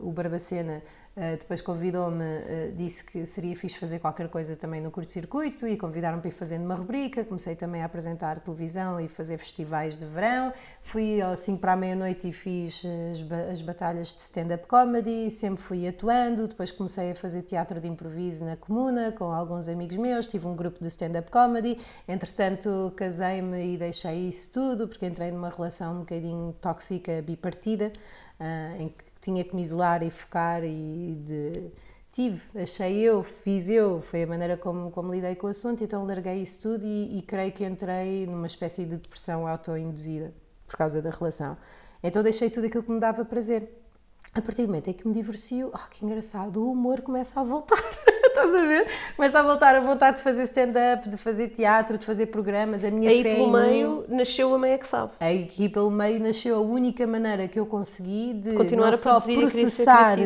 [0.00, 0.82] o Barbacena,
[1.16, 5.76] uh, depois convidou-me, uh, disse que seria fixe fazer qualquer coisa também no curto-circuito e
[5.76, 7.24] convidaram-me para ir fazendo uma rubrica.
[7.24, 10.52] Comecei também a apresentar televisão e fazer festivais de verão.
[10.82, 15.30] Fui às 5 para a meia-noite e fiz as, ba- as batalhas de stand-up comedy,
[15.30, 16.46] sempre fui atuando.
[16.46, 20.26] Depois comecei a fazer teatro de improviso na comuna com alguns amigos meus.
[20.26, 21.78] Tive um grupo de stand-up comedy.
[22.06, 27.92] Entretanto, casei-me e deixei isso tudo porque entrei numa relação um bocadinho tóxica, bipartida,
[28.38, 31.72] ah, em que tinha que me isolar e focar e de
[32.12, 36.06] tive, achei eu, fiz eu, foi a maneira como, como lidei com o assunto, então
[36.06, 40.32] larguei isso tudo e, e creio que entrei numa espécie de depressão autoinduzida
[40.66, 41.56] por causa da relação.
[42.02, 43.82] Então deixei tudo aquilo que me dava prazer.
[44.32, 47.42] A partir do momento em que me divorcio, oh, que engraçado, o humor começa a
[47.42, 47.76] voltar.
[48.36, 48.86] Estás a ver?
[49.16, 52.84] Começa a voltar a vontade de fazer stand-up, de fazer teatro, de fazer programas.
[52.84, 55.12] A minha Aí fé pelo em mim- meio nasceu a meia que sabe.
[55.18, 60.18] Aqui pelo meio nasceu a única maneira que eu consegui de Continuar não só processar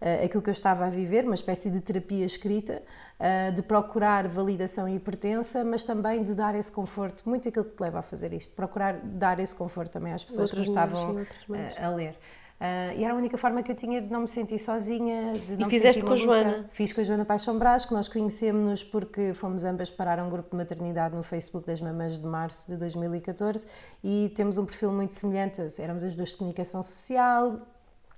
[0.00, 2.82] eh, aquilo que eu estava a viver, uma espécie de terapia escrita,
[3.20, 7.76] eh, de procurar validação e pertença, mas também de dar esse conforto, muito aquilo que
[7.76, 10.76] te leva a fazer isto, procurar dar esse conforto também às pessoas Outras que me
[10.76, 11.20] estavam
[11.54, 12.16] eh, a ler.
[12.64, 15.56] Eh, e era a única forma que eu tinha de não me sentir sozinha, de
[15.56, 16.16] não me fizeste com a.
[16.16, 16.70] Joana?
[16.70, 20.50] Fiz com a Joana Paixão Brás, que nós conhecemos-nos porque fomos ambas parar um grupo
[20.50, 23.66] de maternidade no Facebook das Mamães de Março de 2014
[24.04, 25.60] e temos um perfil muito semelhante.
[25.80, 27.66] Éramos as duas de comunicação social,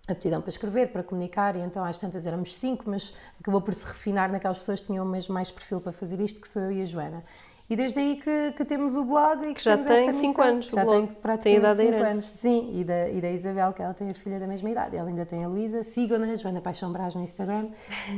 [0.06, 3.86] aptidão para escrever, para comunicar, e então às tantas éramos cinco, mas acabou por se
[3.86, 6.82] refinar naquelas pessoas que tinham mesmo mais perfil para fazer isto, que sou eu e
[6.82, 7.24] a Joana.
[7.68, 10.26] E desde aí que, que temos o blog e que, já temos tem esta cinco
[10.28, 10.44] missão.
[10.44, 12.10] anos, o Já tem praticamente idade da cinco Irene.
[12.10, 12.32] anos.
[12.34, 14.96] Sim, e da, e da Isabel, que ela tem a filha da mesma idade.
[14.96, 15.82] Ela ainda tem a Luísa.
[15.82, 17.68] Sigam-na, Joana Paixão Brás no Instagram.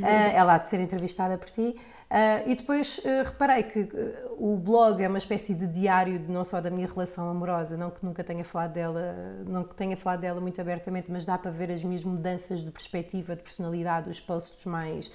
[0.03, 1.77] Ah, ela há de ser entrevistada por ti.
[2.11, 6.43] Ah, e depois ah, reparei que ah, o blog é uma espécie de diário não
[6.43, 9.15] só da minha relação amorosa, não que nunca tenha falado dela,
[9.47, 12.71] não que tenha falado dela muito abertamente, mas dá para ver as minhas mudanças de
[12.73, 15.09] perspectiva, de personalidade, os posts mais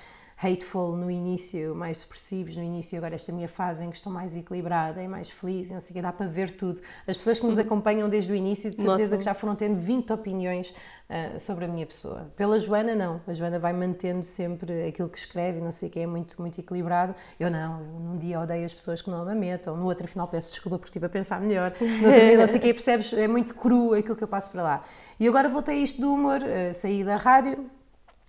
[0.43, 4.35] hateful no início, mais depressivos no início, agora esta minha fase em que estou mais
[4.35, 6.81] equilibrada e mais feliz, e não sei o que, dá para ver tudo.
[7.07, 10.11] As pessoas que nos acompanham desde o início, de certeza que já foram tendo 20
[10.13, 10.73] opiniões
[11.13, 12.31] ah, sobre a minha pessoa.
[12.38, 13.19] Pela Joana, não.
[13.27, 16.57] A Joana vai mantendo sempre aquilo que escreve, não sei o que, é muito, muito
[16.57, 17.13] equilibrado.
[17.38, 20.26] Eu não, eu num dia odeio as pessoas que não me metam, no outro, afinal,
[20.30, 23.11] peço desculpa porque estive a pensar melhor, no outro dia, não sei o que, percebes?
[23.11, 24.84] É muito cru aquilo que eu passo para lá.
[25.19, 27.69] E agora voltei a isto do humor, ah, saí da rádio,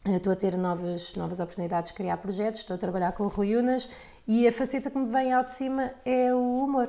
[0.05, 3.57] Estou a ter novas, novas oportunidades de criar projetos, estou a trabalhar com o Rui
[3.57, 3.89] Unas
[4.27, 6.89] e a faceta que me vem ao de cima é o humor.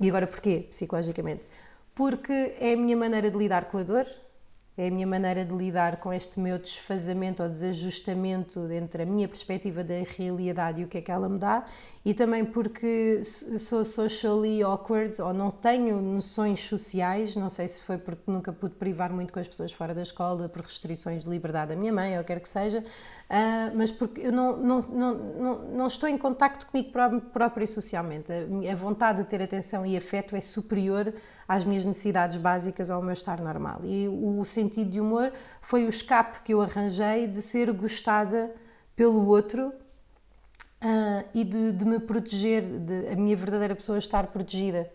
[0.00, 1.46] E agora porquê, psicologicamente?
[1.94, 4.06] Porque é a minha maneira de lidar com a dor,
[4.76, 9.28] é a minha maneira de lidar com este meu desfazamento ou desajustamento entre a minha
[9.28, 11.64] perspectiva da realidade e o que é que ela me dá,
[12.04, 17.98] e também porque sou socially awkward ou não tenho noções sociais, não sei se foi
[17.98, 21.68] porque nunca pude privar muito com as pessoas fora da escola por restrições de liberdade
[21.74, 22.84] da minha mãe ou quer que seja,
[23.30, 27.66] ah, mas porque eu não, não, não, não, não estou em contacto comigo pró- própria
[27.66, 28.32] socialmente.
[28.70, 31.14] A vontade de ter atenção e afeto é superior
[31.46, 33.80] às minhas necessidades básicas ao meu estar normal.
[33.84, 38.50] E o sentido de humor foi o escape que eu arranjei de ser gostada
[38.96, 39.72] pelo outro
[40.82, 44.90] ah, e de, de me proteger, de a minha verdadeira pessoa estar protegida.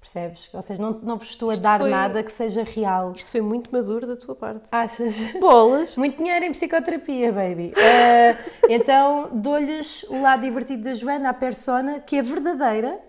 [0.00, 0.50] Percebes?
[0.52, 3.12] Ou seja, não, não vos estou a Isto dar foi- nada que seja real.
[3.16, 4.68] Isto foi muito maduro da tua parte.
[4.70, 5.18] Achas?
[5.40, 5.96] Bolas!
[5.96, 7.72] Muito dinheiro em psicoterapia, baby.
[7.74, 8.36] Ah,
[8.68, 13.00] então dou-lhes o lado divertido da Joana, a persona, que é verdadeira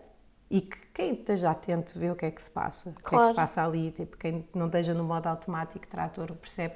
[0.49, 2.89] e que quem esteja atento vê o que é que se passa.
[2.91, 3.25] O que é que Claro.
[3.25, 3.91] se passa ali.
[3.91, 6.75] Tipo, quem não esteja no modo automático, trator, percebe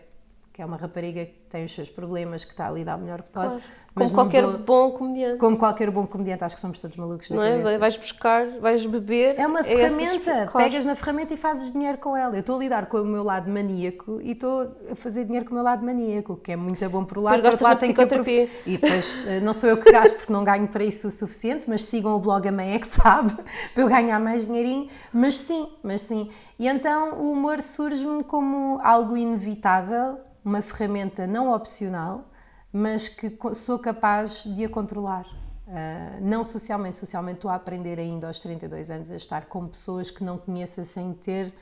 [0.59, 3.21] que é uma rapariga que tem os seus problemas, que está a dar o melhor
[3.21, 3.47] que pode.
[3.47, 3.61] Claro.
[3.95, 5.37] Como qualquer dou- bom comediante.
[5.39, 7.77] como qualquer bom comediante, acho que somos todos malucos da Não é?
[7.77, 9.37] Vais buscar, vais beber.
[9.39, 10.31] É uma essas- ferramenta.
[10.47, 10.51] Claro.
[10.69, 12.35] Pegas na ferramenta e fazes dinheiro com ela.
[12.35, 15.51] Eu estou a lidar com o meu lado maníaco e estou a fazer dinheiro com
[15.51, 17.41] o meu lado maníaco, que é muito bom por um lado.
[17.41, 20.31] Por outro lado, tenho que aprov- E depois eh, não sou eu que gasto porque
[20.33, 23.33] não ganho para isso o suficiente, mas sigam o blog A Mãe é que sabe,
[23.73, 24.87] para eu ganhar mais dinheirinho.
[25.13, 26.29] Mas sim, mas sim.
[26.59, 32.29] E então o humor surge-me como algo inevitável, uma ferramenta não opcional,
[32.71, 35.25] mas que sou capaz de a controlar.
[35.67, 40.09] Ah, não socialmente, socialmente estou a aprender ainda aos 32 anos a estar com pessoas
[40.09, 41.53] que não conheça sem ter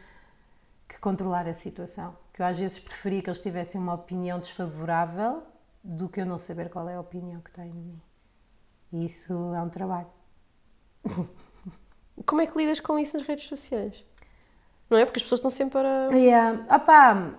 [0.87, 2.17] que controlar a situação.
[2.33, 5.43] Que eu às vezes preferia que eles tivessem uma opinião desfavorável
[5.83, 8.01] do que eu não saber qual é a opinião que têm de mim.
[8.93, 10.07] E isso é um trabalho.
[12.25, 14.03] Como é que lidas com isso nas redes sociais?
[14.89, 15.05] Não é?
[15.05, 16.15] Porque as pessoas estão sempre para.
[16.15, 16.65] Yeah.
[16.73, 17.35] Opá,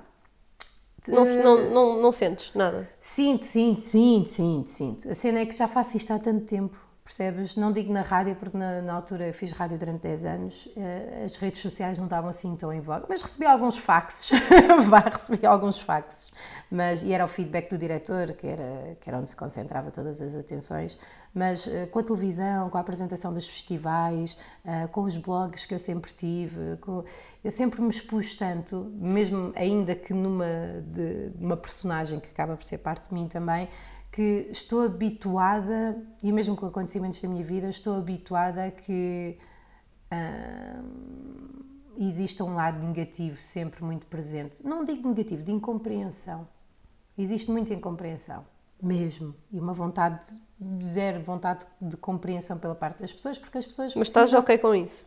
[1.13, 2.89] Não, se- não, não, não sentes nada.
[3.01, 5.11] Sinto, sinto, sinto, sinto, sinto.
[5.11, 7.57] A cena é que já faço isto há tanto tempo, percebes?
[7.57, 11.37] Não digo na rádio, porque na, na altura fiz rádio durante 10 anos, eh, as
[11.37, 14.39] redes sociais não estavam assim tão em voga, mas recebi alguns faxes,
[14.89, 16.31] vá, recebi alguns faxes,
[16.71, 20.21] mas, e era o feedback do diretor, que era, que era onde se concentrava todas
[20.21, 20.99] as atenções,
[21.35, 25.75] mas eh, com a televisão, com a apresentação dos festivais, eh, com os blogs que
[25.75, 27.05] eu sempre tive, com-
[27.45, 30.47] eu sempre me expus tanto, mesmo ainda que numa
[30.87, 33.69] de, uma personagem que acaba por ser parte de mim também,
[34.11, 39.39] que estou habituada, e mesmo com acontecimentos da minha vida, estou habituada a que
[40.13, 41.49] hum,
[41.99, 44.65] exista um lado negativo sempre muito presente.
[44.67, 46.47] Não digo negativo, de incompreensão.
[47.17, 48.47] Existe muita incompreensão,
[48.83, 49.35] mesmo.
[49.53, 50.27] E uma vontade,
[50.83, 53.95] zero vontade de compreensão pela parte das pessoas, porque as pessoas.
[53.95, 55.07] Mas estás precisam- ok com isso?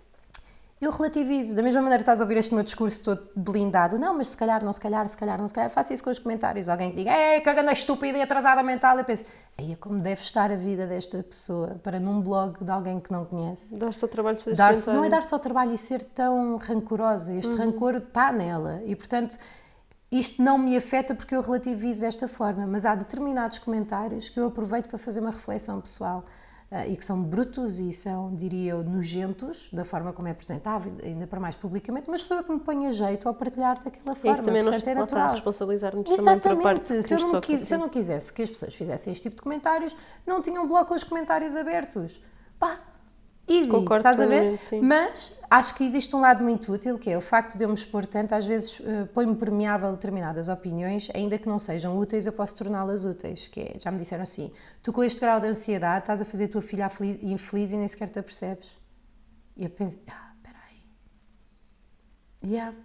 [0.81, 4.17] eu relativizo, da mesma maneira que estás a ouvir este meu discurso todo blindado, não,
[4.17, 6.17] mas se calhar, não se calhar, se calhar, não se calhar, faço isso com os
[6.17, 6.67] comentários.
[6.67, 9.23] Alguém que diga, é, que estúpida e atrasada mental, eu penso,
[9.59, 13.11] aí é como deve estar a vida desta pessoa para num blog de alguém que
[13.11, 13.77] não conhece.
[13.77, 17.31] Dás-te o trabalho de fazer Dar não é dar só trabalho e ser tão rancorosa,
[17.31, 19.37] este rancor está nela e portanto
[20.11, 24.47] isto não me afeta porque eu relativizo desta forma, mas há determinados comentários que eu
[24.47, 26.25] aproveito para fazer uma reflexão pessoal
[26.69, 30.93] ah, e que são brutos e são, diria eu, nojentos da forma como é apresentável,
[31.03, 34.11] ainda para mais publicamente, mas sou eu que me ponho a jeito ao partilhar daquela
[34.11, 35.31] É forma, isso também não portanto é lá está, natural.
[35.31, 37.03] responsabilizar-nos também para a parte Exatamente.
[37.07, 39.41] Se eu, não quis- se eu não quisesse que as pessoas fizessem este tipo de
[39.41, 39.95] comentários,
[40.27, 42.21] não tinham bloco com os comentários abertos.
[42.59, 42.79] Pá,
[43.57, 44.57] easy, Concordo estás a ver?
[44.61, 44.81] sim.
[44.81, 47.75] Mas acho que existe um lado muito útil, que é o facto de eu me
[47.75, 52.25] expor tanto, às vezes eh, põe-me permeável a determinadas opiniões, ainda que não sejam úteis,
[52.25, 53.47] eu posso torná-las úteis.
[53.47, 54.51] Que é, já me disseram assim,
[54.81, 57.77] tu com este grau de ansiedade estás a fazer a tua filha afli- infeliz e
[57.77, 58.69] nem sequer te apercebes.
[59.57, 62.49] E eu penso, ah, espera aí.
[62.51, 62.75] Yeah.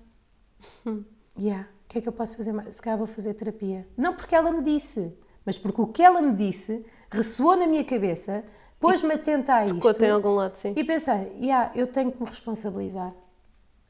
[1.39, 1.69] Yeah.
[1.85, 2.77] O que é que eu posso fazer mais?
[2.77, 3.87] Se calhar vou fazer terapia.
[3.97, 7.85] Não porque ela me disse, mas porque o que ela me disse ressoou na minha
[7.85, 8.45] cabeça,
[8.78, 9.77] pôs-me atenta a isto.
[9.77, 10.74] Ficou em algum lado, sim.
[10.77, 13.15] E pensei, yeah, eu tenho que me responsabilizar.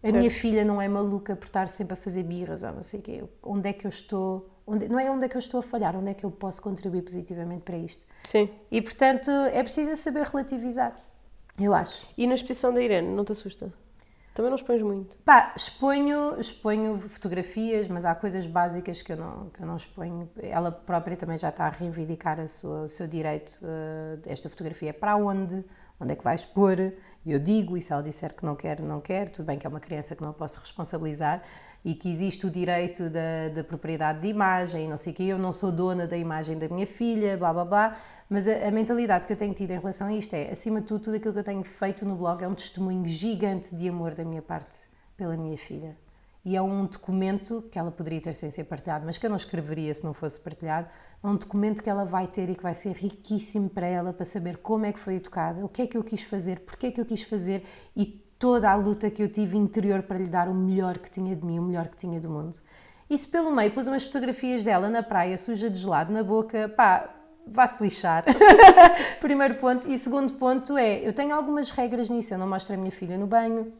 [0.03, 3.01] A minha filha não é maluca por estar sempre a fazer birras ou não sei
[3.01, 3.25] o quê.
[3.43, 5.97] Onde é que eu estou onde, não é onde é que eu estou a falhar,
[5.97, 8.03] onde é que eu posso contribuir positivamente para isto.
[8.25, 8.51] Sim.
[8.71, 10.97] E portanto é preciso saber relativizar,
[11.61, 12.07] eu acho.
[12.19, 13.73] E na exposição da Irene, não te assusta?
[14.37, 15.17] Também não expões muito.
[15.25, 20.29] Pá, exponho, exponho fotografias, mas há coisas básicas que eu não, que eu não exponho.
[20.37, 23.59] Ela própria também já está a reivindicar a sua, o seu direito.
[23.63, 25.65] Uh, esta fotografia é para onde?
[25.99, 26.77] Onde é que vai expor?
[27.27, 29.71] Eu digo, e se ela disser que não quer, não quer, tudo bem que é
[29.71, 31.43] uma criança que não posso responsabilizar,
[31.85, 35.39] e que existe o direito da, da propriedade de imagem, não sei o quê, eu
[35.39, 37.97] não sou dona da imagem da minha filha, blá blá blá,
[38.31, 40.87] mas a, a, mentalidade que eu tenho tido em relação a isto é, acima de
[40.87, 44.15] tudo, tudo aquilo que eu tenho feito no blog é um testemunho gigante de amor
[44.15, 44.85] da minha parte
[45.17, 45.97] pela minha filha.
[46.47, 49.37] E é um documento que ela poderia ter sem ser partilhado, mas que eu não
[49.37, 50.87] escreveria se não fosse partilhado.
[51.21, 54.25] É um documento que ela vai ter e que vai ser riquíssimo para ela, para
[54.25, 56.93] saber como é que foi educada, o que é que eu quis fazer, porque é
[56.93, 57.65] que eu quis fazer
[57.97, 58.07] e
[58.39, 61.45] toda a luta que eu tive interior para lhe dar o melhor que tinha de
[61.45, 62.57] mim, o melhor que tinha do mundo.
[63.11, 66.69] E se pelo meio pus umas fotografias dela na praia, suja de gelado na boca,
[66.69, 67.13] pá,
[67.45, 68.25] vá-se lixar.
[69.19, 69.89] Primeiro ponto.
[69.89, 72.35] E segundo ponto é, eu tenho algumas regras nisso.
[72.35, 73.73] Eu não mostro a minha filha no banho,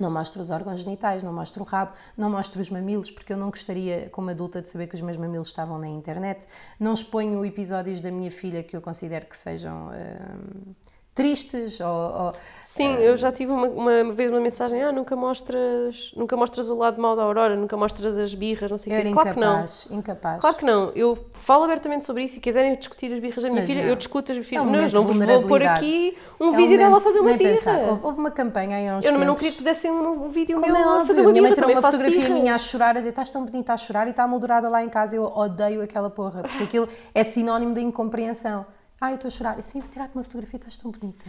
[0.00, 3.36] não mostro os órgãos genitais, não mostro o rabo, não mostro os mamilos, porque eu
[3.36, 6.46] não gostaria, como adulta, de saber que os meus mamilos estavam na internet.
[6.80, 9.90] Não exponho episódios da minha filha que eu considero que sejam.
[9.90, 10.74] Hum,
[11.14, 13.00] tristes ou, ou sim uh...
[13.00, 17.00] eu já tive uma, uma, vez uma mensagem ah nunca mostras nunca mostras o lado
[17.00, 19.98] mau da Aurora nunca mostras as birras não sei o quê claro incapaz, que não
[19.98, 23.50] incapaz claro que não eu falo abertamente sobre isso e quiserem discutir as birras da
[23.50, 23.90] minha mas filha não.
[23.90, 26.52] eu discuto as birras é um não, não vos vou pôr aqui um é um
[26.52, 27.78] vídeo dela a fazer uma birra pensar.
[28.02, 29.26] Houve, uma campanha aí uns eu tempos.
[29.26, 31.52] não queria que pusessem um, um vídeo Como meu é a fazer uma minha mãe
[31.52, 32.34] tirou uma fotografia birra.
[32.34, 34.88] minha a chorar a dizer estás tão bonita a chorar e está moldurada lá em
[34.88, 38.66] casa eu odeio aquela porra porque aquilo é sinónimo de incompreensão
[39.02, 41.28] ah eu estou a chorar e sim vou tirar-te uma fotografia estás tão bonita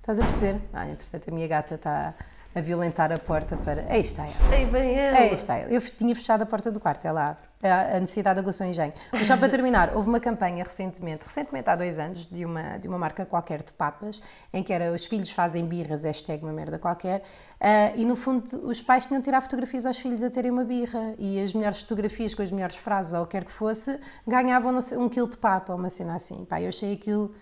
[0.00, 0.60] Estás a perceber?
[0.72, 2.14] Ah, entretanto, a minha gata está
[2.54, 3.86] a violentar a porta para.
[3.88, 4.54] Aí está ela.
[4.54, 5.18] Aí vem ela.
[5.18, 5.70] Aí está ela.
[5.70, 7.50] Eu tinha fechado a porta do quarto, ela abre.
[7.62, 8.92] A necessidade aguçou engenho.
[9.12, 12.88] Mas só para terminar, houve uma campanha recentemente, recentemente há dois anos, de uma, de
[12.88, 14.18] uma marca qualquer de papas,
[14.50, 18.44] em que era os filhos fazem birras, hashtag uma merda qualquer, uh, e no fundo
[18.66, 21.80] os pais tinham de tirar fotografias aos filhos a terem uma birra, e as melhores
[21.80, 25.36] fotografias com as melhores frases ou o que quer que fosse, ganhavam um quilo de
[25.36, 26.46] papa, uma cena assim.
[26.46, 27.34] Pá, eu achei aquilo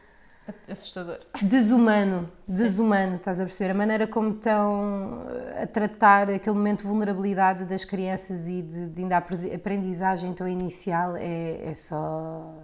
[0.69, 1.21] Assustador.
[1.43, 3.73] Desumano, desumano, estás a perceber?
[3.73, 5.27] A maneira como estão
[5.61, 10.49] a tratar aquele momento de vulnerabilidade das crianças e de, de ainda a aprendizagem tão
[10.49, 12.55] inicial é, é só.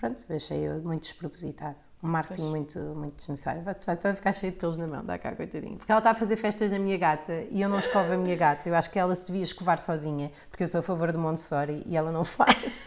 [0.00, 1.76] Pronto, achei muito despropositado.
[2.02, 3.62] Um marketing muito, muito desnecessário.
[3.62, 5.76] Vai, vai, vai ficar cheio de pelos na mão, dá cá, coitadinho.
[5.76, 8.34] Porque ela está a fazer festas na minha gata e eu não escovo a minha
[8.34, 8.66] gata.
[8.66, 11.82] Eu acho que ela se devia escovar sozinha, porque eu sou a favor do Montessori
[11.84, 12.86] e ela não faz.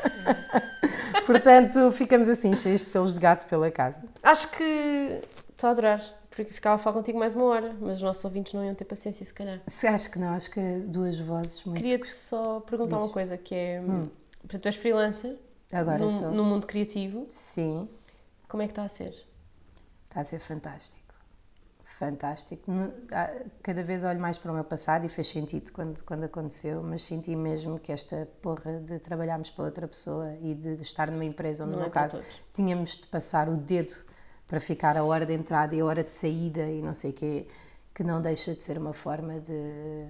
[1.23, 4.01] Portanto, ficamos assim, cheios de pelos de gato pela casa.
[4.23, 5.21] Acho que
[5.51, 8.53] estou a adorar, porque ficava a falar contigo mais uma hora, mas os nossos ouvintes
[8.53, 9.59] não iam ter paciência, se calhar.
[9.67, 11.79] Se, acho que não, acho que duas vozes muito.
[11.79, 13.05] Queria-te só perguntar Diz.
[13.05, 13.79] uma coisa, que é.
[13.79, 14.09] Hum.
[14.49, 15.37] Tu és freelancer.
[15.73, 16.31] Agora no, sou.
[16.31, 17.25] No mundo criativo.
[17.29, 17.89] Sim.
[18.47, 19.13] Como é que está a ser?
[20.03, 21.03] Está a ser fantástico
[22.03, 22.71] fantástico.
[23.61, 27.03] Cada vez olho mais para o meu passado e fez sentido quando, quando aconteceu, mas
[27.03, 31.25] senti mesmo que esta porra de trabalharmos para outra pessoa e de, de estar numa
[31.25, 32.19] empresa onde, não no é meu caso,
[32.51, 33.93] tínhamos de passar o dedo
[34.47, 37.13] para ficar a hora de entrada e a hora de saída e não sei o
[37.13, 37.47] quê,
[37.93, 40.07] que não deixa de ser uma forma de.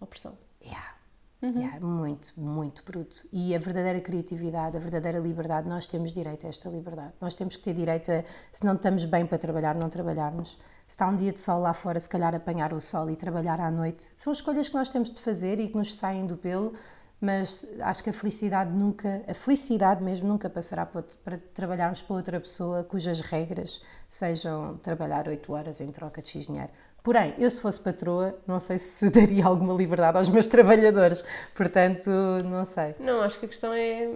[0.00, 0.36] Opressão.
[0.62, 0.97] Yeah.
[1.40, 1.56] Uhum.
[1.56, 3.28] Yeah, muito, muito bruto.
[3.32, 7.12] E a verdadeira criatividade, a verdadeira liberdade, nós temos direito a esta liberdade.
[7.20, 10.58] Nós temos que ter direito a, se não estamos bem para trabalhar, não trabalharmos
[10.88, 13.60] se está um dia de sol lá fora, se calhar apanhar o sol e trabalhar
[13.60, 14.10] à noite.
[14.16, 16.72] São escolhas que nós temos de fazer e que nos saem do pelo,
[17.20, 22.16] mas acho que a felicidade nunca, a felicidade mesmo nunca passará para, para trabalharmos para
[22.16, 26.70] outra pessoa cujas regras sejam trabalhar 8 horas em troca de X dinheiro.
[27.02, 32.10] Porém, eu se fosse patroa, não sei se daria alguma liberdade aos meus trabalhadores, portanto,
[32.44, 32.94] não sei.
[33.00, 34.10] Não, acho que a questão é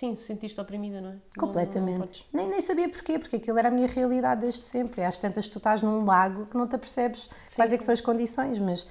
[0.00, 1.16] Sim, sentiste oprimida, não é?
[1.36, 2.24] Completamente.
[2.32, 5.04] Não, não nem, nem sabia porquê, porque aquilo era a minha realidade desde sempre.
[5.04, 7.92] Às tantas tu estás num lago que não te apercebes sim, quais é que são
[7.92, 8.86] as condições, mas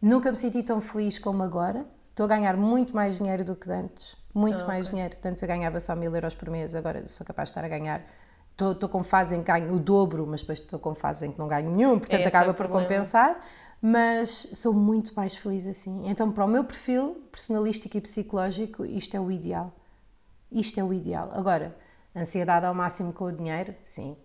[0.00, 1.86] nunca me senti tão feliz como agora.
[2.10, 4.14] Estou a ganhar muito mais dinheiro do que antes.
[4.34, 4.98] Muito ah, mais okay.
[4.98, 5.18] dinheiro.
[5.24, 8.04] Antes eu ganhava só mil euros por mês, agora sou capaz de estar a ganhar.
[8.52, 11.38] Estou, com fase em que ganho o dobro, mas depois estou com fase em que
[11.38, 12.82] não ganho nenhum, portanto Esse acaba é por problema.
[12.82, 13.44] compensar.
[13.80, 16.08] Mas sou muito mais feliz assim.
[16.08, 19.72] Então, para o meu perfil personalístico e psicológico, isto é o ideal
[20.52, 21.30] isto é o ideal.
[21.32, 21.74] Agora,
[22.14, 24.16] ansiedade ao máximo com o dinheiro, sim.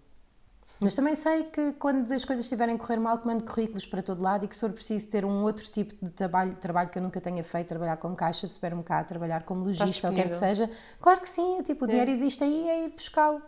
[0.79, 4.21] Mas também sei que quando as coisas estiverem a correr mal, mando currículos para todo
[4.21, 7.01] lado e que se for preciso ter um outro tipo de trabalho, trabalho que eu
[7.01, 10.69] nunca tenha feito, trabalhar como caixa de supermercado, trabalhar como lojista, ou quer que seja,
[11.01, 11.89] claro que sim, tipo, o é.
[11.89, 13.41] dinheiro existe aí, é ir buscá-lo.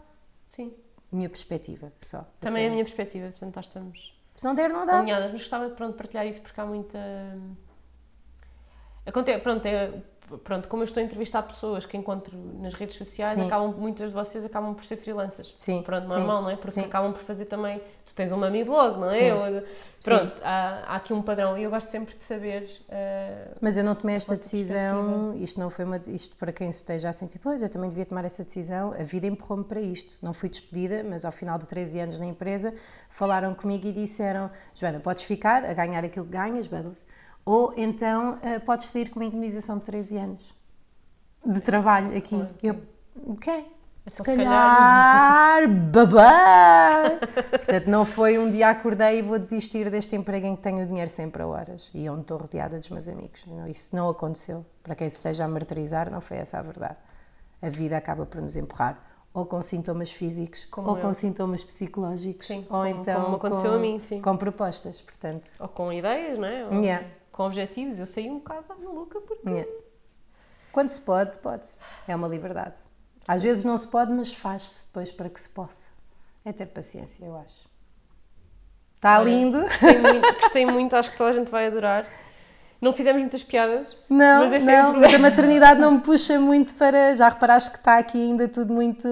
[0.49, 0.73] Sim.
[1.11, 2.27] Minha perspectiva, só.
[2.39, 4.19] Também é a minha perspectiva, portanto nós estamos...
[4.35, 4.99] Se não der, não dá.
[4.99, 6.99] Alinhadas, mas gostava de pronto, partilhar isso porque há muita...
[9.05, 9.91] Acontece, pronto, é
[10.37, 13.47] pronto, como eu estou a entrevistar pessoas que encontro nas redes sociais, Sim.
[13.47, 15.53] acabam, muitas de vocês acabam por ser freelancers.
[15.57, 16.55] Sim, Pronto, sim, normal, não é?
[16.55, 16.81] Porque sim.
[16.81, 17.81] acabam por fazer também.
[18.05, 19.13] Tu tens um mami blog, não é?
[19.13, 19.29] Sim.
[20.03, 22.67] Pronto, há, há aqui um padrão e eu gosto sempre de saber.
[22.89, 27.09] eh, Mas eu não tomei esta decisão, isto não foi uma, isto para quem esteja
[27.09, 30.23] a sentir, pois eu também devia tomar essa decisão, a vida empurrou-me para isto.
[30.25, 32.73] Não fui despedida, mas ao final de 13 anos na empresa,
[33.09, 37.05] falaram comigo e disseram, Joana, podes ficar a ganhar aquilo que ganhas, Bubbles,
[37.51, 40.53] ou então eh, podes sair com uma indemnização de 13 anos
[41.45, 42.35] de trabalho aqui.
[42.35, 42.55] Claro.
[42.61, 42.75] Eu,
[43.33, 43.53] ok.
[44.05, 47.17] Então, Se se calhar, babá!
[47.49, 50.85] Portanto, não foi um dia acordei e vou desistir deste emprego em que tenho o
[50.87, 53.43] dinheiro sempre a horas e onde estou rodeada dos meus amigos.
[53.67, 54.65] Isso não aconteceu.
[54.83, 56.97] Para quem se esteja a martirizar, não foi essa a verdade.
[57.61, 58.97] A vida acaba por nos empurrar
[59.33, 61.01] ou com sintomas físicos Como ou eu.
[61.03, 64.21] com sintomas psicológicos Sim, ou como- então como aconteceu com, a mim, sim.
[64.21, 65.01] com propostas.
[65.01, 66.65] Portanto, ou com ideias, não é?
[66.65, 67.05] Ou Yeah.
[67.39, 67.97] Com objetivos.
[67.97, 69.49] Eu saí um bocado maluca porque.
[69.49, 69.71] yeah.
[70.73, 71.81] quando se pode, pode-se.
[72.05, 72.81] É uma liberdade.
[73.25, 75.91] Às vezes não se pode, mas faz-se depois para que se possa.
[76.43, 77.69] É ter paciência, eu acho.
[78.95, 79.61] Está lindo?
[79.61, 82.05] Gostei muito, gostei muito, acho que toda a gente vai adorar.
[82.81, 83.87] Não fizemos muitas piadas.
[84.09, 87.13] Não, Mas é não, mas a maternidade não me puxa muito para.
[87.15, 89.07] Já reparaste que está aqui ainda tudo muito.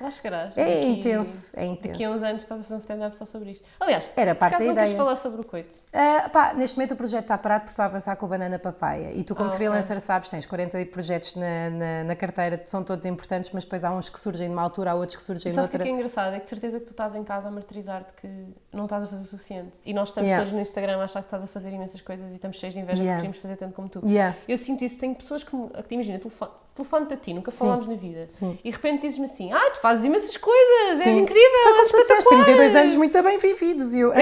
[0.00, 0.56] Lá chegarás.
[0.56, 1.88] É Daqui- intenso, é intenso.
[1.92, 3.66] Daqui a uns anos estás a fazer um stand-up só sobre isto.
[3.80, 4.96] Aliás, Era parte da não ideia.
[4.96, 5.74] falar sobre o coito?
[5.92, 8.58] Ah, pá, neste momento o projeto está parado porque estou a avançar com o Banana
[8.58, 9.12] Papaya.
[9.12, 13.04] E tu, como Ah, freelancer, sabes, tens 40 projetos na, na, na carteira, são todos
[13.04, 15.68] importantes, mas depois há uns que surgem numa altura, há outros que surgem E sabes
[15.68, 15.84] o que é noutra.
[15.84, 16.34] que é engraçado?
[16.34, 18.28] É que de certeza que tu estás em casa a martirizar-te que
[18.72, 19.72] não estás a fazer o suficiente.
[19.84, 20.42] E nós estamos Yeah.
[20.44, 23.02] todos no Instagram a achar que estás a fazer imensas coisas estamos cheios de inveja
[23.02, 23.14] Yeah.
[23.16, 24.00] que queríamos fazer tanto como tu.
[24.06, 24.36] Yeah.
[24.48, 25.54] Eu sinto isso, tenho pessoas que,
[25.90, 28.20] imagina, telefone, telefone-te a ti, nunca falámos na vida.
[28.28, 28.58] Sim.
[28.64, 31.18] E de repente dizes-me assim: Ah, tu fazes imensas coisas, és Sim.
[31.22, 33.94] incrível, Foi como és tu disseste, espetacular." 32 anos muito bem vividos.
[33.94, 34.16] E eu, "Ah,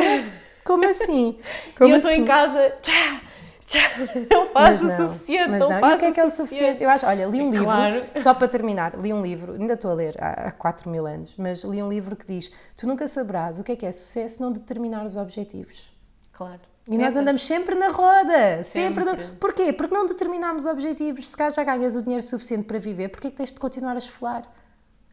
[0.65, 1.39] como assim?
[1.79, 2.21] Como e eu estou assim?
[2.23, 3.21] em casa, tchá,
[3.67, 3.91] tchá,
[4.33, 5.81] não faz o suficiente, mas não, não.
[5.81, 6.83] Faço o que é que é o suficiente?
[6.83, 8.03] Eu acho, olha, li um livro, Claro.
[8.17, 11.35] só para terminar, li um livro, ainda estou a ler há, há 4 mil anos,
[11.37, 14.37] mas li um livro que diz: Tu nunca saberás o que é que é sucesso
[14.37, 15.91] se não determinar os objetivos.
[16.33, 16.61] Claro.
[16.89, 18.63] E nós andamos sempre na roda.
[18.63, 19.05] Sempre.
[19.05, 19.27] Sempre.
[19.39, 19.73] Porquê?
[19.73, 21.29] Porque não determinamos objetivos.
[21.29, 23.95] Se cá já ganhas o dinheiro suficiente para viver, porquê é que tens de continuar
[23.95, 24.49] a esfolar?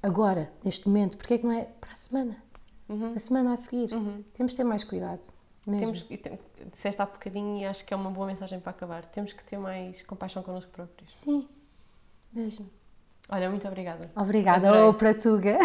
[0.01, 2.37] Agora, neste momento, porquê é que não é para a semana?
[3.15, 3.89] A semana a seguir.
[4.33, 5.21] Temos de ter mais cuidado.
[5.65, 5.85] Mesmo.
[5.85, 6.39] Temos, e tem,
[6.71, 9.05] disseste há bocadinho e acho que é uma boa mensagem para acabar.
[9.05, 11.13] Temos que ter mais compaixão connosco próprios.
[11.13, 11.47] Sim.
[12.33, 12.69] Mesmo.
[13.33, 14.11] Olha, muito obrigada.
[14.15, 14.89] Obrigada, Adorei.
[14.89, 15.57] Oprah Tuga.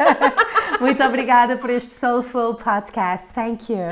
[0.80, 3.34] Muito obrigada por este Soulful Podcast.
[3.34, 3.90] Thank you.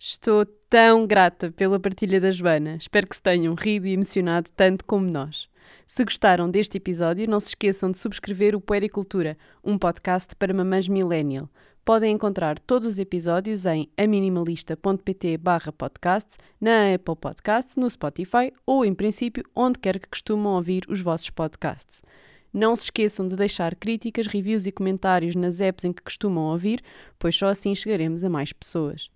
[0.00, 2.76] Estou tão grata pela partilha da Joana.
[2.76, 5.50] Espero que se tenham rido e emocionado tanto como nós.
[5.86, 10.88] Se gostaram deste episódio, não se esqueçam de subscrever o Puericultura, um podcast para mamães
[10.88, 11.50] millennial.
[11.88, 15.38] Podem encontrar todos os episódios em aminimalista.pt
[15.78, 21.00] podcast, na Apple Podcasts, no Spotify ou, em princípio, onde quer que costumam ouvir os
[21.00, 22.02] vossos podcasts.
[22.52, 26.82] Não se esqueçam de deixar críticas, reviews e comentários nas apps em que costumam ouvir,
[27.18, 29.08] pois só assim chegaremos a mais pessoas.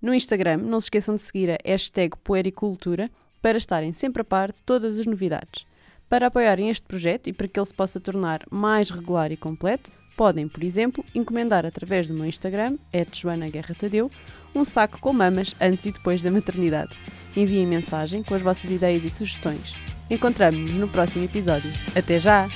[0.00, 3.10] No Instagram, não se esqueçam de seguir a hashtag Puericultura
[3.42, 5.66] para estarem sempre a par de todas as novidades.
[6.08, 9.90] Para apoiarem este projeto e para que ele se possa tornar mais regular e completo,
[10.16, 12.76] podem, por exemplo, encomendar através do meu Instagram,
[13.12, 14.10] @joanaguerratadeu,
[14.54, 16.96] um saco com mamas antes e depois da maternidade.
[17.36, 19.74] Enviem mensagem com as vossas ideias e sugestões.
[20.10, 21.70] Encontramos-nos no próximo episódio.
[21.96, 22.46] Até já!